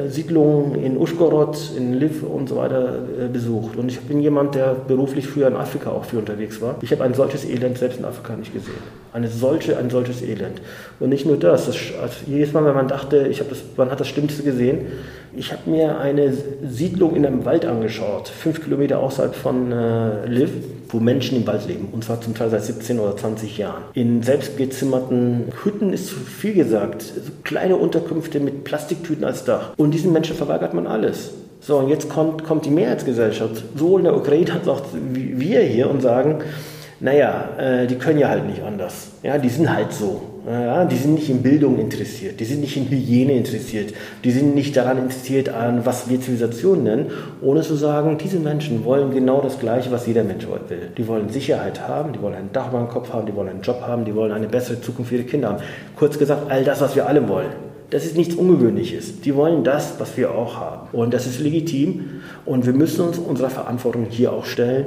Siedlungen 0.08 0.74
in 0.84 0.98
Uschgorod, 0.98 1.56
in 1.78 1.94
Liv 1.94 2.24
und 2.24 2.50
so 2.50 2.56
weiter 2.56 2.96
äh, 2.96 3.28
besucht. 3.28 3.78
Und 3.78 3.90
ich 3.90 4.00
bin 4.00 4.20
jemand, 4.22 4.56
der 4.56 4.74
beruflich 4.74 5.28
früher 5.28 5.48
in 5.48 5.56
Afrika 5.56 5.92
auch 5.92 6.06
viel 6.06 6.18
unterwegs 6.18 6.60
war. 6.62 6.76
Ich 6.82 6.92
habe 6.92 7.04
ein 7.04 7.14
solches 7.14 7.46
Elend 7.46 7.78
selbst 7.78 8.00
in 8.00 8.06
Afrika 8.06 8.36
nicht 8.36 8.54
gesehen. 8.54 8.82
Eine 9.14 9.28
solche, 9.28 9.78
ein 9.78 9.92
solches 9.92 10.24
Elend. 10.24 10.62
Und 11.00 11.10
nicht 11.10 11.28
nur 11.28 11.38
das. 11.38 11.68
das 11.68 11.76
also 12.02 12.16
jedes 12.26 12.54
Mal, 12.54 12.66
wenn 12.66 12.74
man 12.74 12.88
dachte, 12.88 13.28
ich 13.28 13.38
das, 13.38 13.60
man 13.76 13.92
hat 13.92 14.00
das 14.00 14.08
Schlimmste 14.08 14.42
gesehen, 14.42 14.88
ich 15.36 15.52
habe 15.52 15.70
mir 15.70 16.00
eine 16.00 16.34
Siedlung 16.68 17.16
in 17.16 17.26
einem 17.26 17.46
Wald 17.46 17.66
angeschaut, 17.66 18.30
fünf 18.30 18.64
Kilometer 18.64 19.00
außerhalb 19.00 19.36
von 19.36 19.72
äh, 19.72 20.26
Liv, 20.26 20.50
wo 20.90 21.00
Menschen 21.00 21.38
im 21.38 21.48
Wald 21.48 21.68
leben. 21.68 21.90
Und 21.92 22.04
zwar 22.04 22.22
zum 22.22 22.36
Teil 22.36 22.50
seit 22.50 22.64
17 22.64 23.00
oder 23.00 23.16
20 23.16 23.58
Jahren. 23.58 23.84
In 23.94 24.24
selbstgezimmerten 24.24 25.46
Hütten 25.64 25.94
ist 25.94 26.08
zu 26.08 26.16
viel 26.16 26.54
gesagt. 26.54 27.02
So 27.02 27.32
kleine 27.44 27.76
Unterkünfte 27.76 28.40
mit 28.40 28.64
Plastiktüten 28.64 29.24
als 29.24 29.44
Dach. 29.44 29.74
Und 29.78 29.92
diesen 29.92 30.14
Menschen 30.14 30.36
verweigert 30.36 30.74
man 30.74 30.88
alles. 30.88 31.32
So, 31.60 31.78
und 31.78 31.90
jetzt 31.90 32.10
kommt, 32.10 32.44
kommt 32.44 32.66
die 32.66 32.70
Mehrheitsgesellschaft, 32.70 33.64
sowohl 33.76 34.02
in 34.02 34.06
der 34.06 34.16
Ukraine 34.16 34.54
als 34.54 34.68
auch 34.68 34.82
wir 34.94 35.62
hier, 35.62 35.90
und 35.90 36.02
sagen, 36.02 36.40
naja, 37.00 37.50
äh, 37.58 37.88
die 37.88 37.96
können 37.96 38.20
ja 38.20 38.30
halt 38.30 38.46
nicht 38.46 38.64
anders. 38.64 39.10
Ja, 39.24 39.38
die 39.38 39.50
sind 39.50 39.74
halt 39.74 39.94
so. 39.94 40.22
Ja, 40.50 40.86
die 40.86 40.96
sind 40.96 41.16
nicht 41.16 41.30
in 41.30 41.44
Bildung 41.44 41.78
interessiert, 41.78 42.40
die 42.40 42.46
sind 42.46 42.62
nicht 42.62 42.78
in 42.78 42.90
Hygiene 42.90 43.34
interessiert, 43.34 43.94
die 44.24 44.32
sind 44.32 44.56
nicht 44.56 44.78
daran 44.78 44.98
interessiert, 44.98 45.50
an 45.50 45.86
was 45.86 46.10
wir 46.10 46.22
Zivilisation 46.22 46.84
nennen, 46.84 47.08
ohne 47.42 47.64
zu 47.64 47.76
sagen, 47.76 48.18
diese 48.18 48.40
Menschen 48.40 48.86
wollen 48.86 49.12
genau 49.12 49.42
das 49.42 49.60
Gleiche, 49.60 49.92
was 49.92 50.08
jeder 50.08 50.24
Mensch 50.24 50.48
will. 50.48 50.92
Die 50.98 51.06
wollen 51.06 51.28
Sicherheit 51.28 51.86
haben, 51.86 52.14
die 52.14 52.22
wollen 52.22 52.36
ein 52.36 52.50
Dach 52.54 52.70
über 52.70 52.80
dem 52.80 52.88
Kopf 52.88 53.12
haben, 53.12 53.26
die 53.26 53.36
wollen 53.36 53.50
einen 53.50 53.62
Job 53.62 53.82
haben, 53.86 54.06
die 54.06 54.16
wollen 54.16 54.32
eine 54.32 54.48
bessere 54.48 54.80
Zukunft 54.80 55.10
für 55.10 55.18
ihre 55.18 55.26
Kinder 55.26 55.50
haben. 55.50 55.64
Kurz 55.98 56.18
gesagt, 56.18 56.50
all 56.50 56.64
das, 56.64 56.80
was 56.80 56.96
wir 56.96 57.08
alle 57.08 57.28
wollen. 57.28 57.50
Das 57.90 58.06
ist 58.06 58.16
nichts 58.16 58.36
Ungewöhnliches. 58.36 59.20
Die 59.20 59.36
wollen 59.36 59.66
das, 59.66 59.96
was 59.98 60.16
wir 60.16 60.32
auch 60.32 60.56
haben. 60.56 60.88
Und 60.94 61.14
das 61.14 61.26
ist 61.26 61.42
legitim. 61.42 62.22
Und 62.46 62.66
wir 62.66 62.74
müssen 62.74 63.06
uns 63.06 63.18
unserer 63.18 63.50
Verantwortung 63.50 64.08
hier 64.10 64.32
auch 64.32 64.46
stellen 64.46 64.86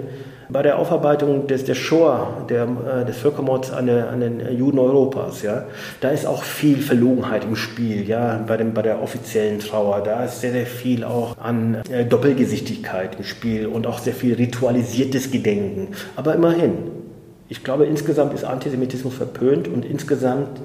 bei 0.53 0.63
der 0.63 0.79
Aufarbeitung 0.79 1.47
des, 1.47 1.65
der 1.65 1.75
Shoah, 1.75 2.45
der, 2.49 2.65
äh, 2.65 3.05
des 3.05 3.17
Völkermords 3.17 3.71
an, 3.71 3.87
der, 3.87 4.09
an, 4.11 4.21
den 4.21 4.57
Juden 4.57 4.79
Europas, 4.79 5.43
ja, 5.43 5.65
da 6.01 6.11
ist 6.11 6.27
auch 6.27 6.43
viel 6.43 6.79
Verlogenheit 6.79 7.45
im 7.45 7.57
Spiel, 7.57 8.09
ja, 8.09 8.43
bei, 8.47 8.57
dem, 8.57 8.75
bei 8.75 8.83
der 8.83 9.03
offiziellen 9.03 9.61
Trauer. 9.61 10.03
Da 10.03 10.25
ist 10.25 10.41
sehr, 10.41 10.53
sehr 10.53 10.67
viel 10.67 11.05
auch 11.05 11.37
an 11.39 11.83
äh, 11.91 12.05
Doppelgesichtigkeit 12.05 13.17
im 13.19 13.25
Spiel 13.25 13.67
und 13.67 13.87
auch 13.87 13.99
sehr 13.99 14.15
viel 14.15 14.35
ritualisiertes 14.35 15.31
Gedenken. 15.31 15.89
Aber 16.17 16.35
immerhin, 16.35 16.75
ich 17.49 17.65
glaube, 17.65 17.87
insgesamt 17.87 18.35
ist 18.35 18.45
Antisemitismus 18.45 19.15
verpönt 19.15 19.69
und 19.69 19.85
insgesamt 19.85 20.61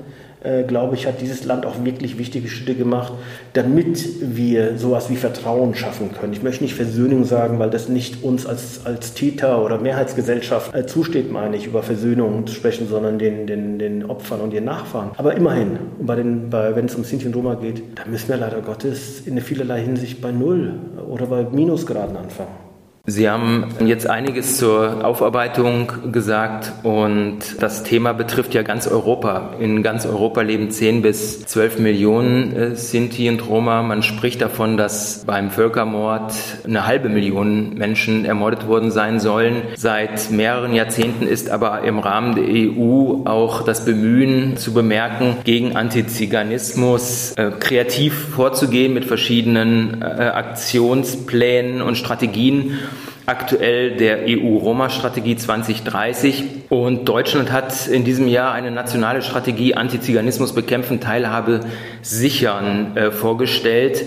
äh, 0.46 0.64
glaube 0.64 0.96
ich, 0.96 1.08
hat 1.08 1.22
dieses 1.22 1.44
Land 1.46 1.66
auch 1.66 1.84
wirklich 1.84 2.18
wichtige 2.18 2.48
Schritte 2.48 2.76
gemacht, 2.76 3.14
damit 3.54 4.06
wir 4.22 4.78
sowas 4.78 5.10
wie 5.10 5.16
Vertrauen 5.16 5.76
schaffen 5.76 6.12
können. 6.14 6.34
Ich 6.34 6.44
möchte 6.44 6.64
nicht 6.64 6.76
Versöhnung 6.76 7.26
sagen, 7.26 7.60
weil 7.60 7.70
das 7.70 7.90
nicht 7.90 8.24
uns 8.24 8.46
als, 8.46 8.86
als 8.86 9.14
Täter 9.14 9.64
oder 9.64 9.80
Mehrheitsgesellschaft 9.80 10.74
äh, 10.76 10.86
zusteht, 10.86 11.32
meine 11.32 11.58
ich, 11.58 11.68
über 11.68 11.84
Versöhnung 11.84 12.48
zu 12.48 12.54
sprechen, 12.54 12.88
sondern 12.88 13.20
den, 13.20 13.48
den, 13.48 13.80
den 13.80 14.06
Opfern 14.06 14.42
und 14.42 14.54
ihren 14.54 14.66
Nachfahren. 14.66 15.12
Aber 15.18 15.36
immerhin, 15.36 15.78
bei 16.00 16.16
bei, 16.16 16.76
wenn 16.76 16.86
es 16.86 16.96
um 16.96 17.04
Sinti 17.04 17.28
und 17.28 17.36
Roma 17.36 17.56
geht, 17.56 17.84
da 17.96 18.10
müssen 18.10 18.30
wir 18.30 18.38
leider 18.38 18.62
Gottes 18.62 19.22
in 19.26 19.40
vielerlei 19.42 19.82
Hinsicht 19.82 20.22
bei 20.22 20.32
Null 20.32 20.74
oder 21.10 21.28
bei 21.28 21.44
Minusgraden 21.44 22.16
anfangen. 22.16 22.65
Sie 23.08 23.30
haben 23.30 23.68
jetzt 23.86 24.10
einiges 24.10 24.58
zur 24.58 25.06
Aufarbeitung 25.06 26.12
gesagt 26.12 26.72
und 26.82 27.38
das 27.60 27.84
Thema 27.84 28.14
betrifft 28.14 28.56
ja 28.56 28.64
ganz 28.64 28.88
Europa. 28.88 29.54
In 29.60 29.84
ganz 29.84 30.08
Europa 30.08 30.42
leben 30.42 30.72
10 30.72 31.04
bis 31.04 31.46
12 31.46 31.78
Millionen 31.78 32.56
äh, 32.56 32.76
Sinti 32.76 33.30
und 33.30 33.48
Roma. 33.48 33.84
Man 33.84 34.02
spricht 34.02 34.42
davon, 34.42 34.76
dass 34.76 35.24
beim 35.24 35.52
Völkermord 35.52 36.34
eine 36.66 36.88
halbe 36.88 37.10
Million 37.10 37.76
Menschen 37.76 38.26
ermordet 38.26 38.68
worden 38.68 38.90
sein 38.90 39.20
sollen. 39.20 39.62
Seit 39.76 40.32
mehreren 40.32 40.74
Jahrzehnten 40.74 41.28
ist 41.28 41.52
aber 41.52 41.82
im 41.84 42.00
Rahmen 42.00 42.34
der 42.34 42.46
EU 42.46 43.24
auch 43.26 43.62
das 43.62 43.86
Bemühen 43.86 44.58
zu 44.58 44.74
bemerken, 44.74 45.38
gegen 45.44 45.76
Antiziganismus 45.76 47.34
äh, 47.34 47.52
kreativ 47.60 48.30
vorzugehen 48.30 48.96
mit 48.96 49.06
verschiedenen 49.06 50.02
äh, 50.02 50.06
Aktionsplänen 50.06 51.84
und 51.84 51.98
Strategien 51.98 52.80
aktuell 53.26 53.98
der 53.98 54.20
EU-Roma-Strategie 54.28 55.36
2030. 55.36 56.44
Und 56.70 57.06
Deutschland 57.06 57.52
hat 57.52 57.88
in 57.88 58.04
diesem 58.04 58.28
Jahr 58.28 58.54
eine 58.54 58.72
nationale 58.72 59.22
Strategie 59.22 59.76
Antiziganismus 59.76 60.54
bekämpfen, 60.54 61.00
Teilhabe 61.00 61.62
sichern 62.02 62.96
äh, 62.96 63.12
vorgestellt. 63.12 64.06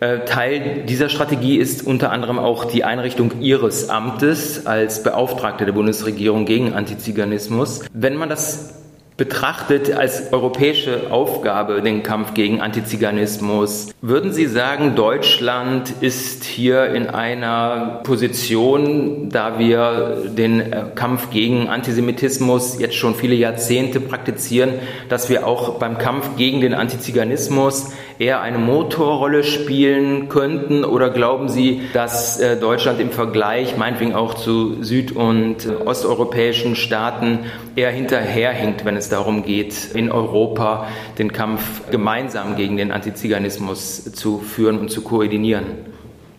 Äh, 0.00 0.20
Teil 0.26 0.84
dieser 0.86 1.08
Strategie 1.08 1.56
ist 1.56 1.86
unter 1.86 2.12
anderem 2.12 2.38
auch 2.38 2.66
die 2.66 2.84
Einrichtung 2.84 3.40
Ihres 3.40 3.88
Amtes 3.88 4.66
als 4.66 5.02
Beauftragte 5.02 5.64
der 5.64 5.72
Bundesregierung 5.72 6.44
gegen 6.44 6.74
Antiziganismus. 6.74 7.82
Wenn 7.92 8.16
man 8.16 8.28
das 8.28 8.74
betrachtet 9.16 9.92
als 9.92 10.32
europäische 10.32 11.10
Aufgabe 11.10 11.80
den 11.80 12.02
Kampf 12.02 12.34
gegen 12.34 12.60
Antiziganismus. 12.60 13.94
Würden 14.02 14.32
Sie 14.32 14.46
sagen, 14.46 14.94
Deutschland 14.94 15.90
ist 16.00 16.44
hier 16.44 16.86
in 16.94 17.06
einer 17.06 18.00
Position, 18.04 19.30
da 19.30 19.58
wir 19.58 20.24
den 20.36 20.60
äh, 20.60 20.84
Kampf 20.94 21.30
gegen 21.30 21.68
Antisemitismus 21.68 22.78
jetzt 22.78 22.96
schon 22.96 23.14
viele 23.14 23.34
Jahrzehnte 23.34 24.00
praktizieren, 24.00 24.74
dass 25.08 25.30
wir 25.30 25.46
auch 25.46 25.78
beim 25.78 25.96
Kampf 25.96 26.36
gegen 26.36 26.60
den 26.60 26.74
Antiziganismus 26.74 27.92
eher 28.18 28.40
eine 28.40 28.58
Motorrolle 28.58 29.44
spielen 29.44 30.28
könnten? 30.28 30.84
Oder 30.84 31.10
glauben 31.10 31.48
Sie, 31.48 31.82
dass 31.92 32.38
äh, 32.40 32.58
Deutschland 32.58 33.00
im 33.00 33.10
Vergleich, 33.10 33.76
meinetwegen 33.76 34.14
auch 34.14 34.34
zu 34.34 34.82
süd- 34.82 35.12
und 35.12 35.66
äh, 35.66 35.70
osteuropäischen 35.84 36.76
Staaten, 36.76 37.40
eher 37.74 37.90
hinterherhinkt, 37.90 38.84
wenn 38.84 38.96
es 38.96 39.08
darum 39.08 39.42
geht, 39.42 39.94
in 39.94 40.10
Europa 40.10 40.88
den 41.18 41.32
Kampf 41.32 41.90
gemeinsam 41.90 42.56
gegen 42.56 42.76
den 42.76 42.92
Antiziganismus 42.92 44.12
zu 44.12 44.38
führen 44.38 44.78
und 44.78 44.90
zu 44.90 45.02
koordinieren? 45.02 45.95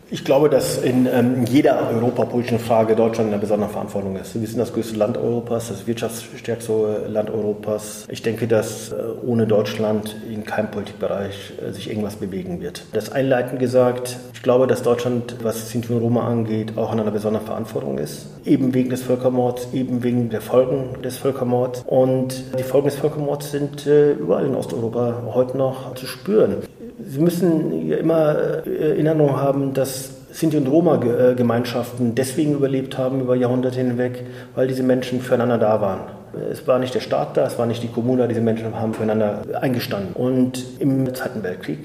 Ich 0.09 0.23
glaube, 0.23 0.49
dass 0.49 0.77
in 0.77 1.05
ähm, 1.05 1.43
jeder 1.49 1.89
europapolitischen 1.89 2.59
Frage 2.59 2.95
Deutschland 2.95 3.27
in 3.27 3.33
einer 3.33 3.41
besonderen 3.41 3.73
Verantwortung 3.73 4.15
ist. 4.15 4.39
Wir 4.39 4.47
sind 4.47 4.57
das 4.57 4.71
größte 4.71 4.95
Land 4.95 5.17
Europas, 5.17 5.67
das 5.67 5.85
wirtschaftsstärkste 5.85 7.07
Land 7.09 7.29
Europas. 7.29 8.05
Ich 8.09 8.21
denke, 8.21 8.47
dass 8.47 8.93
äh, 8.93 8.95
ohne 9.25 9.47
Deutschland 9.47 10.15
in 10.31 10.45
keinem 10.45 10.71
Politikbereich 10.71 11.51
äh, 11.61 11.73
sich 11.73 11.89
irgendwas 11.89 12.15
bewegen 12.15 12.61
wird. 12.61 12.85
Das 12.93 13.11
einleitend 13.11 13.59
gesagt, 13.59 14.17
ich 14.33 14.41
glaube, 14.41 14.65
dass 14.65 14.81
Deutschland, 14.81 15.35
was 15.43 15.71
Sinti 15.71 15.91
und 15.91 15.99
Roma 15.99 16.25
angeht, 16.25 16.77
auch 16.77 16.93
in 16.93 17.01
einer 17.01 17.11
besonderen 17.11 17.45
Verantwortung 17.45 17.97
ist. 17.97 18.27
Eben 18.45 18.73
wegen 18.73 18.89
des 18.89 19.01
Völkermords, 19.01 19.67
eben 19.73 20.03
wegen 20.03 20.29
der 20.29 20.39
Folgen 20.39 21.01
des 21.01 21.17
Völkermords. 21.17 21.83
Und 21.85 22.45
die 22.57 22.63
Folgen 22.63 22.87
des 22.87 22.95
Völkermords 22.95 23.51
sind 23.51 23.85
äh, 23.85 24.13
überall 24.13 24.45
in 24.45 24.55
Osteuropa 24.55 25.23
heute 25.33 25.57
noch 25.57 25.95
zu 25.95 26.05
spüren. 26.05 26.63
Sie 27.07 27.19
müssen 27.19 27.89
immer 27.91 28.35
äh, 28.65 28.89
Erinnerung 28.89 29.37
haben, 29.37 29.73
dass 29.73 30.11
Sinti- 30.31 30.57
und 30.57 30.67
Roma-Gemeinschaften 30.67 32.13
deswegen 32.13 32.53
überlebt 32.53 32.97
haben 32.97 33.21
über 33.21 33.35
Jahrhunderte 33.35 33.79
hinweg, 33.79 34.23
weil 34.55 34.67
diese 34.67 34.83
Menschen 34.83 35.21
füreinander 35.21 35.57
da 35.57 35.81
waren. 35.81 36.01
Es 36.51 36.67
war 36.67 36.77
nicht 36.77 36.93
der 36.93 36.99
Staat 36.99 37.37
da, 37.37 37.47
es 37.47 37.57
war 37.57 37.65
nicht 37.65 37.81
die 37.81 37.87
Kommune, 37.87 38.27
diese 38.27 38.41
Menschen 38.41 38.79
haben 38.79 38.93
füreinander 38.93 39.41
eingestanden. 39.59 40.13
Und 40.13 40.63
im 40.79 41.13
Zweiten 41.15 41.41
Weltkrieg 41.41 41.79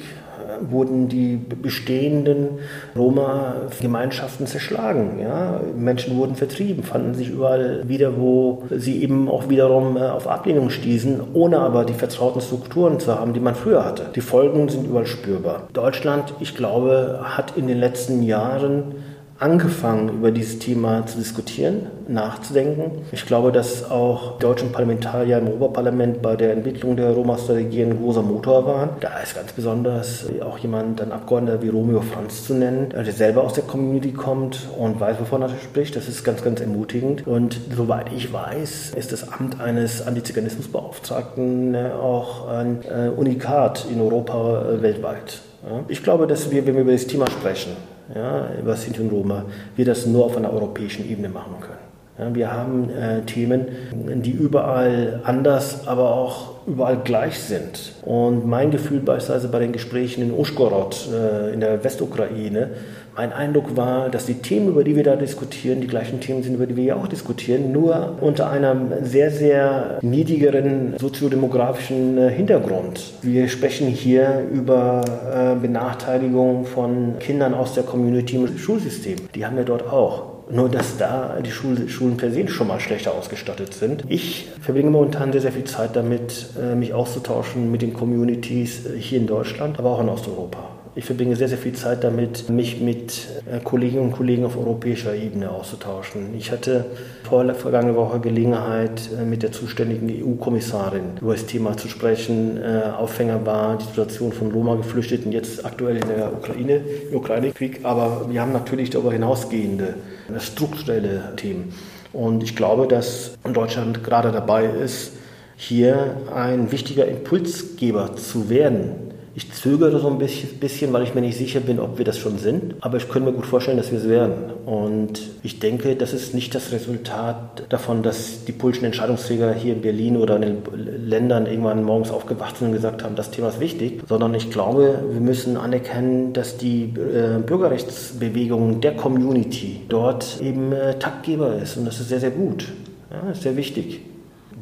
wurden 0.70 1.09
die 1.09 1.37
bestehenden 1.37 2.59
Roma-Gemeinschaften 2.96 4.46
zerschlagen. 4.46 5.18
Ja? 5.20 5.61
Menschen 5.77 6.16
wurden 6.16 6.35
vertrieben, 6.35 6.83
fanden 6.83 7.14
sich 7.14 7.31
überall 7.31 7.87
wieder, 7.88 8.18
wo 8.18 8.64
sie 8.70 9.03
eben 9.03 9.29
auch 9.29 9.48
wiederum 9.48 9.96
äh, 9.96 10.01
auf 10.01 10.27
Ablehnung 10.27 10.70
stießen, 10.70 11.20
ohne 11.33 11.59
aber 11.59 11.85
die 11.85 11.94
vertrauten 11.94 12.40
Strukturen 12.40 13.01
zu 13.01 13.18
haben, 13.18 13.33
die 13.33 13.40
man 13.40 13.55
früher 13.55 13.85
hatte. 13.85 14.07
Die 14.14 14.20
Folgen 14.20 14.68
sind 14.68 14.87
überall 14.87 15.07
spürbar. 15.07 15.68
Deutschland, 15.72 16.35
ich 16.40 16.55
glaube, 16.55 17.20
hat 17.22 17.57
in 17.57 17.66
den 17.66 17.79
letzten 17.79 18.22
Jahren 18.22 18.94
angefangen, 19.42 20.09
über 20.09 20.31
dieses 20.31 20.61
Thema 20.61 21.05
zu 21.05 21.18
diskutieren, 21.18 21.87
nachzudenken. 22.07 23.02
Ich 23.11 23.26
glaube, 23.26 23.50
dass 23.50 23.90
auch 23.90 24.38
deutschen 24.38 24.70
Parlamentarier 24.70 25.38
im 25.38 25.48
Oberparlament 25.48 26.22
bei 26.22 26.37
der 26.37 26.52
Entwicklung 26.52 26.96
der 26.96 27.11
Roma-Strategie 27.11 27.83
ein 27.83 27.98
großer 27.98 28.22
Motor 28.22 28.66
waren. 28.66 28.90
Da 29.00 29.18
ist 29.18 29.35
ganz 29.35 29.52
besonders 29.52 30.26
auch 30.40 30.59
jemand, 30.59 31.00
ein 31.00 31.11
Abgeordneter 31.11 31.61
wie 31.61 31.70
Romeo 31.70 32.02
Franz 32.02 32.46
zu 32.46 32.55
nennen, 32.55 32.90
der 32.90 33.05
selber 33.12 33.42
aus 33.42 33.55
der 33.55 33.64
Community 33.64 34.12
kommt 34.12 34.68
und 34.78 35.00
weiß, 35.00 35.18
wovon 35.18 35.42
er 35.42 35.48
spricht. 35.48 35.96
Das 35.96 36.09
ist 36.09 36.22
ganz, 36.22 36.44
ganz 36.44 36.61
ermutigend. 36.61 37.26
Und 37.26 37.59
soweit 37.76 38.12
ich 38.12 38.33
weiß, 38.33 38.92
ist 38.94 39.12
das 39.12 39.33
Amt 39.33 39.61
eines 39.61 40.07
Antiziganismusbeauftragten 40.07 41.74
auch 42.00 42.48
ein 42.48 42.78
äh, 42.85 43.09
Unikat 43.09 43.87
in 43.92 44.00
Europa 44.00 44.66
äh, 44.68 44.83
weltweit. 44.83 45.40
Ich 45.88 46.02
glaube, 46.02 46.26
dass 46.26 46.50
wir, 46.50 46.66
wenn 46.66 46.74
wir 46.74 46.83
über 46.83 46.92
das 46.92 47.07
Thema 47.07 47.31
sprechen, 47.31 47.76
ja, 48.14 48.54
über 48.60 48.76
Sinti 48.76 49.00
und 49.00 49.10
Roma, 49.10 49.44
wir 49.76 49.84
das 49.84 50.06
nur 50.06 50.24
auf 50.24 50.36
einer 50.36 50.52
europäischen 50.52 51.08
Ebene 51.08 51.28
machen 51.28 51.60
können. 51.60 51.82
Ja, 52.18 52.35
wir 52.35 52.53
haben 52.53 52.90
äh, 52.90 53.22
Themen, 53.22 53.66
die 53.92 54.33
überall 54.33 55.20
anders, 55.25 55.87
aber 55.87 56.14
auch 56.14 56.53
überall 56.66 56.98
gleich 57.03 57.38
sind. 57.38 57.92
Und 58.03 58.46
mein 58.46 58.70
Gefühl 58.70 59.01
beispielsweise 59.01 59.48
bei 59.48 59.59
den 59.61 59.72
Gesprächen 59.72 60.22
in 60.22 60.33
Uschgorod 60.33 61.09
äh, 61.12 61.55
in 61.55 61.61
der 61.61 61.83
Westukraine, 61.83 62.70
mein 63.16 63.33
Eindruck 63.33 63.77
war, 63.77 64.09
dass 64.09 64.25
die 64.25 64.35
Themen, 64.35 64.68
über 64.68 64.85
die 64.85 64.96
wir 64.96 65.05
da 65.05 65.16
diskutieren, 65.16 65.83
die 65.83 65.87
gleichen 65.87 66.20
Themen 66.20 66.42
sind, 66.42 66.55
über 66.55 66.66
die 66.66 66.77
wir 66.77 66.85
ja 66.85 66.96
auch 66.96 67.09
diskutieren, 67.09 67.70
nur 67.70 68.16
unter 68.20 68.51
einem 68.51 68.88
sehr, 69.03 69.31
sehr 69.31 69.98
niedrigeren 70.01 70.94
soziodemografischen 70.98 72.16
äh, 72.16 72.31
Hintergrund. 72.31 73.12
Wir 73.20 73.48
sprechen 73.48 73.88
hier 73.88 74.42
über 74.53 75.03
äh, 75.31 75.61
Benachteiligung 75.61 76.64
von 76.64 77.18
Kindern 77.18 77.55
aus 77.55 77.75
der 77.75 77.85
Community 77.85 78.37
im 78.37 78.57
Schulsystem. 78.57 79.16
Die 79.35 79.44
haben 79.44 79.57
wir 79.57 79.64
dort 79.64 79.87
auch. 79.90 80.32
Nur, 80.52 80.68
dass 80.68 80.98
da 80.98 81.38
die 81.40 81.50
Schul 81.50 81.88
Schulen 81.88 82.18
per 82.18 82.30
se 82.30 82.46
schon 82.46 82.68
mal 82.68 82.78
schlechter 82.78 83.14
ausgestattet 83.14 83.72
sind. 83.72 84.04
Ich 84.08 84.48
verbringe 84.60 84.90
momentan 84.90 85.32
sehr, 85.32 85.40
sehr 85.40 85.52
viel 85.52 85.64
Zeit 85.64 85.96
damit, 85.96 86.48
äh, 86.60 86.74
mich 86.74 86.92
auszutauschen 86.92 87.70
mit 87.72 87.80
den 87.80 87.94
Communities 87.94 88.82
hier 88.98 89.18
in 89.18 89.26
Deutschland, 89.26 89.78
aber 89.78 89.90
auch 89.90 90.00
in 90.00 90.10
Osteuropa. 90.10 90.82
Ich 90.94 91.07
verbringe 91.07 91.37
sehr, 91.37 91.48
sehr 91.48 91.57
viel 91.57 91.72
Zeit 91.72 92.05
damit, 92.05 92.50
mich 92.50 92.83
mit 92.83 93.26
äh, 93.50 93.61
Kolleginnen 93.61 94.05
und 94.05 94.12
Kollegen 94.12 94.44
auf 94.44 94.59
europäischer 94.59 95.14
Ebene 95.14 95.50
auszutauschen. 95.50 96.35
Ich 96.37 96.52
hatte 96.52 96.85
vor 97.22 97.42
vergangene 97.55 97.96
Woche 97.96 98.20
Gelegenheit, 98.20 99.09
äh, 99.18 99.24
mit 99.24 99.42
der 99.42 99.52
zuständigen 99.52 100.11
EU-Kommissarin 100.11 101.16
über 101.22 101.33
das 101.33 101.46
Thema 101.46 101.78
zu 101.78 101.88
sprechen. 101.88 102.59
Äh, 102.62 102.90
Aufhänger 102.98 103.46
war 103.46 103.78
die 103.78 103.87
Situation 103.87 104.33
von 104.33 104.52
Roma-Geflüchteten, 104.52 105.33
jetzt 105.33 105.64
aktuell 105.64 105.96
in 105.96 106.09
der 106.09 106.31
Ukraine, 106.31 106.83
im 107.11 107.16
Ukraine-Krieg. 107.16 107.81
Aber 107.85 108.26
wir 108.28 108.42
haben 108.42 108.52
natürlich 108.52 108.90
darüber 108.90 109.12
hinausgehende 109.12 109.94
strukturelle 110.40 111.33
Themen. 111.37 111.72
Und 112.12 112.42
ich 112.42 112.55
glaube, 112.55 112.87
dass 112.87 113.38
Deutschland 113.50 114.05
gerade 114.05 114.31
dabei 114.31 114.66
ist, 114.66 115.12
hier 115.57 116.16
ein 116.35 116.70
wichtiger 116.70 117.07
Impulsgeber 117.07 118.14
zu 118.16 118.50
werden 118.50 119.12
ich 119.35 119.51
zögere 119.53 119.99
so 119.99 120.09
ein 120.09 120.18
bisschen, 120.18 120.92
weil 120.92 121.05
ich 121.05 121.14
mir 121.14 121.23
nicht 121.23 121.38
sicher 121.38 121.61
bin, 121.61 121.81
ob 121.81 121.97
wir 121.97 122.05
das 122.05 122.18
schon 122.18 122.37
sind. 122.37 122.75
Aber 122.81 122.99
ich 122.99 123.09
könnte 123.09 123.31
mir 123.31 123.35
gut 123.35 123.47
vorstellen, 123.47 123.79
dass 123.79 123.90
wir 123.90 123.99
es 123.99 124.09
werden. 124.09 124.35
Und 124.66 125.23
ich 125.42 125.59
denke, 125.59 125.97
das 125.97 126.12
ist 126.12 126.35
nicht 126.35 126.55
das 126.55 126.71
Resultat 126.71 127.64
davon, 127.71 128.03
dass 128.03 128.45
die 128.45 128.53
politischen 128.53 128.85
Entscheidungsträger 128.87 129.55
hier 129.55 129.73
in 129.73 129.81
Berlin 129.81 130.18
oder 130.18 130.37
in 130.37 130.42
den 130.42 131.09
Ländern 131.09 131.47
irgendwann 131.47 131.83
morgens 131.83 132.11
aufgewacht 132.11 132.59
sind 132.59 132.68
und 132.68 132.73
gesagt 132.75 133.03
haben, 133.05 133.16
das 133.16 133.31
Thema 133.31 133.49
ist 133.49 133.61
wichtig. 133.61 134.03
Sondern 134.07 134.35
ich 134.35 134.51
glaube, 134.51 135.03
wir 135.11 135.21
müssen 135.21 135.57
anerkennen, 135.57 136.35
dass 136.35 136.59
die 136.59 136.92
äh, 136.95 137.38
Bürgerrechtsbewegung 137.38 138.83
der 138.83 138.97
Community 138.97 139.81
dort 139.88 140.42
eben 140.42 140.73
äh, 140.73 140.99
Taktgeber 140.99 141.57
ist. 141.57 141.79
Und 141.79 141.87
das 141.87 142.01
ist 142.01 142.11
sehr, 142.11 142.21
sehr 142.21 142.33
gut. 142.33 142.66
Ja, 143.11 143.31
ist 143.31 143.42
sehr 143.42 143.57
wichtig. 143.57 144.03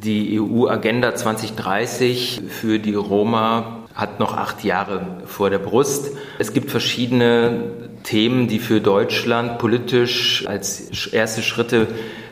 Die 0.01 0.39
EU-Agenda 0.39 1.13
2030 1.13 2.41
für 2.47 2.79
die 2.79 2.95
Roma 2.95 3.80
hat 3.95 4.19
noch 4.19 4.35
acht 4.35 4.63
Jahre 4.63 5.01
vor 5.25 5.49
der 5.49 5.59
Brust. 5.59 6.11
Es 6.39 6.53
gibt 6.53 6.71
verschiedene 6.71 7.63
Themen, 8.03 8.47
die 8.47 8.59
für 8.59 8.81
Deutschland 8.81 9.59
politisch 9.59 10.45
als 10.47 11.07
erste 11.07 11.41
Schritte 11.41 11.87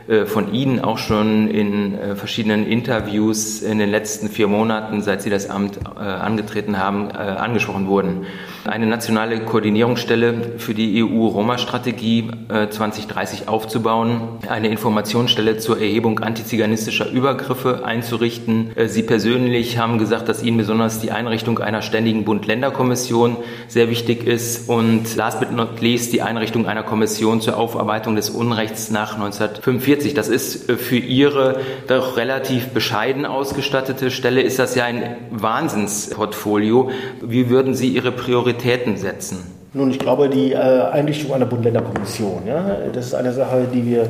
äh, 0.09 0.25
von 0.25 0.53
Ihnen 0.53 0.79
auch 0.79 0.97
schon 0.97 1.47
in 1.47 1.93
äh, 1.93 2.15
verschiedenen 2.15 2.65
Interviews 2.65 3.61
in 3.61 3.77
den 3.77 3.91
letzten 3.91 4.27
vier 4.27 4.47
Monaten, 4.47 5.03
seit 5.03 5.21
Sie 5.21 5.29
das 5.29 5.49
Amt 5.49 5.77
äh, 5.77 5.99
angetreten 5.99 6.79
haben, 6.79 7.11
angesprochen 7.11 7.87
wurden. 7.87 8.25
Eine 8.65 8.85
nationale 8.87 9.39
Koordinierungsstelle 9.41 10.53
für 10.57 10.73
die 10.73 11.03
EU-Roma-Strategie 11.03 12.31
2030 12.47 13.47
aufzubauen, 13.47 14.39
eine 14.47 14.69
Informationsstelle 14.69 15.57
zur 15.57 15.79
Erhebung 15.79 16.19
antiziganistischer 16.19 17.09
Übergriffe 17.09 17.85
einzurichten. 17.85 18.71
Sie 18.87 19.03
persönlich 19.03 19.77
haben 19.77 19.97
gesagt, 19.97 20.29
dass 20.29 20.43
Ihnen 20.43 20.57
besonders 20.57 20.99
die 20.99 21.11
Einrichtung 21.11 21.59
einer 21.59 21.81
ständigen 21.81 22.25
Bund-Länder-Kommission 22.25 23.37
sehr 23.67 23.89
wichtig 23.89 24.25
ist 24.25 24.69
und 24.69 25.15
last 25.15 25.39
but 25.39 25.51
not 25.51 25.81
least 25.81 26.13
die 26.13 26.21
Einrichtung 26.21 26.65
einer 26.67 26.83
Kommission 26.83 27.41
zur 27.41 27.57
Aufarbeitung 27.57 28.15
des 28.15 28.29
Unrechts 28.29 28.91
nach 28.91 29.13
1945 29.15 29.89
40. 29.89 30.13
Das 30.13 30.27
ist 30.27 30.69
äh, 30.69 30.77
für 30.77 30.97
Ihre 30.97 31.61
doch 31.87 32.17
relativ 32.17 32.69
bescheiden 32.69 33.25
ausgestattete 33.25 34.11
Stelle, 34.11 34.41
ist 34.41 34.59
das 34.59 34.75
ja 34.75 34.85
ein 34.85 35.17
Wahnsinnsportfolio. 35.31 36.91
Wie 37.21 37.49
würden 37.49 37.73
Sie 37.73 37.89
Ihre 37.89 38.11
Prioritäten 38.11 38.48
setzen? 38.97 39.37
Nun, 39.73 39.91
ich 39.91 39.99
glaube, 39.99 40.29
die 40.29 40.53
äh, 40.53 40.57
Einrichtung 40.57 41.33
einer 41.33 41.45
Bund-Länder-Kommission, 41.45 42.47
ja, 42.47 42.77
das 42.91 43.07
ist 43.07 43.13
eine 43.13 43.31
Sache, 43.33 43.67
die 43.71 43.85
wir 43.85 44.07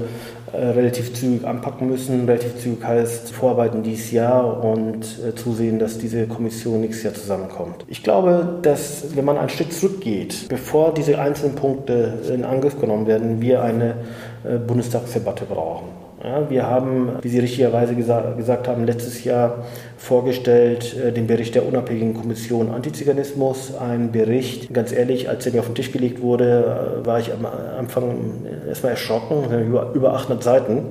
äh, 0.53 0.57
relativ 0.57 1.13
zügig 1.13 1.45
anpacken 1.45 1.89
müssen. 1.89 2.25
Relativ 2.25 2.57
zügig 2.57 2.83
heißt 2.83 3.31
vorarbeiten 3.31 3.83
dieses 3.83 4.11
Jahr 4.11 4.63
und 4.63 5.05
äh, 5.19 5.35
zusehen, 5.35 5.77
dass 5.77 5.97
diese 5.99 6.27
Kommission 6.27 6.81
nächstes 6.81 7.03
Jahr 7.03 7.13
zusammenkommt. 7.13 7.85
Ich 7.87 8.03
glaube, 8.03 8.59
dass 8.61 9.15
wenn 9.15 9.25
man 9.25 9.37
einen 9.37 9.49
Schritt 9.49 9.73
zurückgeht, 9.73 10.47
bevor 10.47 10.93
diese 10.93 11.19
einzelnen 11.19 11.55
Punkte 11.55 12.19
in 12.33 12.45
Angriff 12.45 12.79
genommen 12.79 13.05
werden, 13.05 13.41
wir 13.41 13.61
eine 13.61 13.95
äh, 14.43 14.57
Bundestagsdebatte 14.57 15.45
brauchen. 15.45 15.98
Ja, 16.21 16.49
wir 16.49 16.67
haben, 16.67 17.13
wie 17.21 17.29
Sie 17.29 17.39
richtigerweise 17.39 17.95
gesa 17.95 18.33
gesagt 18.35 18.67
haben, 18.67 18.83
letztes 18.83 19.23
Jahr 19.23 19.63
vorgestellt 19.97 20.97
äh, 20.97 21.13
den 21.13 21.27
Bericht 21.27 21.55
der 21.55 21.65
unabhängigen 21.65 22.13
Kommission 22.13 22.71
Antiziganismus. 22.71 23.73
Ein 23.77 24.11
Bericht, 24.11 24.73
ganz 24.73 24.91
ehrlich, 24.91 25.29
als 25.29 25.45
er 25.45 25.53
mir 25.53 25.59
auf 25.61 25.67
den 25.67 25.75
Tisch 25.75 25.93
gelegt 25.93 26.21
wurde, 26.21 27.01
äh, 27.03 27.05
war 27.05 27.19
ich 27.21 27.31
am 27.31 27.45
Anfang 27.45 28.43
erstmal 28.67 28.93
erschrocken, 28.93 29.45
über, 29.65 29.91
über 29.93 30.13
800 30.13 30.43
Seiten. 30.43 30.85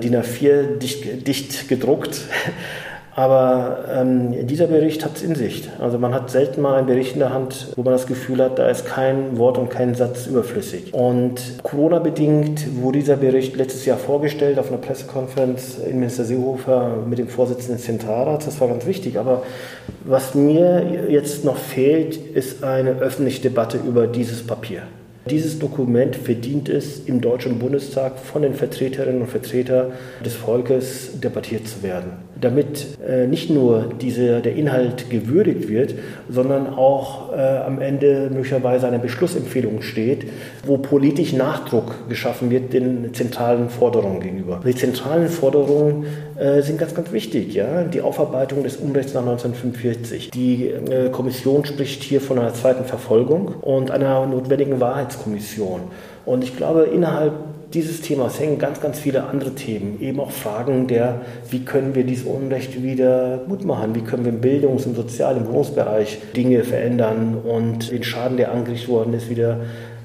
DIN 0.00 0.14
A4 0.14 0.78
dicht, 0.78 1.26
dicht 1.26 1.68
gedruckt. 1.68 2.20
Aber 3.18 3.78
ähm, 3.92 4.46
dieser 4.46 4.68
Bericht 4.68 5.04
hat 5.04 5.16
es 5.16 5.24
in 5.24 5.34
sich. 5.34 5.68
Also 5.80 5.98
man 5.98 6.14
hat 6.14 6.30
selten 6.30 6.60
mal 6.60 6.76
einen 6.76 6.86
Bericht 6.86 7.14
in 7.14 7.18
der 7.18 7.32
Hand, 7.32 7.66
wo 7.74 7.82
man 7.82 7.92
das 7.92 8.06
Gefühl 8.06 8.40
hat, 8.40 8.60
da 8.60 8.68
ist 8.68 8.86
kein 8.86 9.36
Wort 9.38 9.58
und 9.58 9.70
kein 9.70 9.96
Satz 9.96 10.28
überflüssig. 10.28 10.94
Und 10.94 11.40
Corona-bedingt 11.64 12.80
wurde 12.80 13.00
dieser 13.00 13.16
Bericht 13.16 13.56
letztes 13.56 13.86
Jahr 13.86 13.98
vorgestellt 13.98 14.56
auf 14.60 14.68
einer 14.68 14.76
Pressekonferenz 14.76 15.78
in 15.84 15.98
Minister 15.98 16.22
Seehofer 16.22 16.98
mit 17.08 17.18
dem 17.18 17.26
Vorsitzenden 17.26 17.78
des 17.78 17.86
Zentralrats. 17.86 18.44
Das 18.44 18.60
war 18.60 18.68
ganz 18.68 18.86
wichtig. 18.86 19.18
Aber 19.18 19.42
was 20.04 20.36
mir 20.36 21.08
jetzt 21.08 21.44
noch 21.44 21.56
fehlt, 21.56 22.16
ist 22.16 22.62
eine 22.62 23.00
öffentliche 23.00 23.42
Debatte 23.42 23.78
über 23.78 24.06
dieses 24.06 24.46
Papier. 24.46 24.82
Dieses 25.28 25.58
Dokument 25.58 26.16
verdient 26.16 26.70
es, 26.70 27.00
im 27.00 27.20
Deutschen 27.20 27.58
Bundestag 27.58 28.18
von 28.18 28.42
den 28.42 28.54
Vertreterinnen 28.54 29.20
und 29.22 29.28
Vertretern 29.28 29.92
des 30.24 30.34
Volkes 30.34 31.20
debattiert 31.20 31.68
zu 31.68 31.82
werden, 31.82 32.12
damit 32.40 32.98
äh, 33.06 33.26
nicht 33.26 33.50
nur 33.50 33.90
diese, 34.00 34.40
der 34.40 34.54
Inhalt 34.54 35.10
gewürdigt 35.10 35.68
wird, 35.68 35.94
sondern 36.28 36.68
auch 36.74 37.32
äh, 37.32 37.40
am 37.40 37.80
Ende 37.80 38.30
möglicherweise 38.32 38.86
eine 38.86 38.98
Beschlussempfehlung 38.98 39.82
steht, 39.82 40.26
wo 40.64 40.78
politisch 40.78 41.32
Nachdruck 41.32 42.08
geschaffen 42.08 42.50
wird 42.50 42.72
den 42.72 43.12
zentralen 43.14 43.70
Forderungen 43.70 44.20
gegenüber. 44.20 44.60
Die 44.64 44.74
zentralen 44.74 45.28
Forderungen 45.28 46.06
äh, 46.36 46.62
sind 46.62 46.78
ganz, 46.78 46.94
ganz 46.94 47.12
wichtig. 47.12 47.54
Ja? 47.54 47.82
Die 47.84 48.00
Aufarbeitung 48.00 48.62
des 48.62 48.76
Unrechts 48.76 49.14
nach 49.14 49.22
1945. 49.22 50.30
Die 50.30 50.68
äh, 50.68 51.10
Kommission 51.10 51.64
spricht 51.64 52.02
hier 52.02 52.20
von 52.20 52.38
einer 52.38 52.54
zweiten 52.54 52.84
Verfolgung 52.84 53.48
und 53.60 53.90
einer 53.90 54.26
notwendigen 54.26 54.80
Wahrheitskommission. 54.80 55.80
Und 56.24 56.44
ich 56.44 56.56
glaube, 56.56 56.82
innerhalb 56.82 57.32
dieses 57.74 58.00
Themas 58.00 58.40
hängen 58.40 58.58
ganz, 58.58 58.80
ganz 58.80 58.98
viele 58.98 59.24
andere 59.24 59.54
Themen. 59.54 60.00
Eben 60.00 60.20
auch 60.20 60.30
Fragen 60.30 60.86
der, 60.86 61.20
wie 61.50 61.60
können 61.60 61.94
wir 61.94 62.04
dieses 62.04 62.24
Unrecht 62.24 62.82
wieder 62.82 63.42
gut 63.48 63.64
machen? 63.64 63.94
Wie 63.94 64.00
können 64.00 64.24
wir 64.24 64.32
im 64.32 64.40
Bildungs-, 64.40 64.86
im 64.86 64.94
Sozial-, 64.94 65.36
im 65.36 65.46
Wohnungsbereich 65.46 66.18
Dinge 66.34 66.64
verändern 66.64 67.36
und 67.36 67.90
den 67.90 68.02
Schaden, 68.02 68.36
der 68.38 68.52
angerichtet 68.52 68.88
worden 68.88 69.12
ist, 69.12 69.28
wieder 69.28 69.60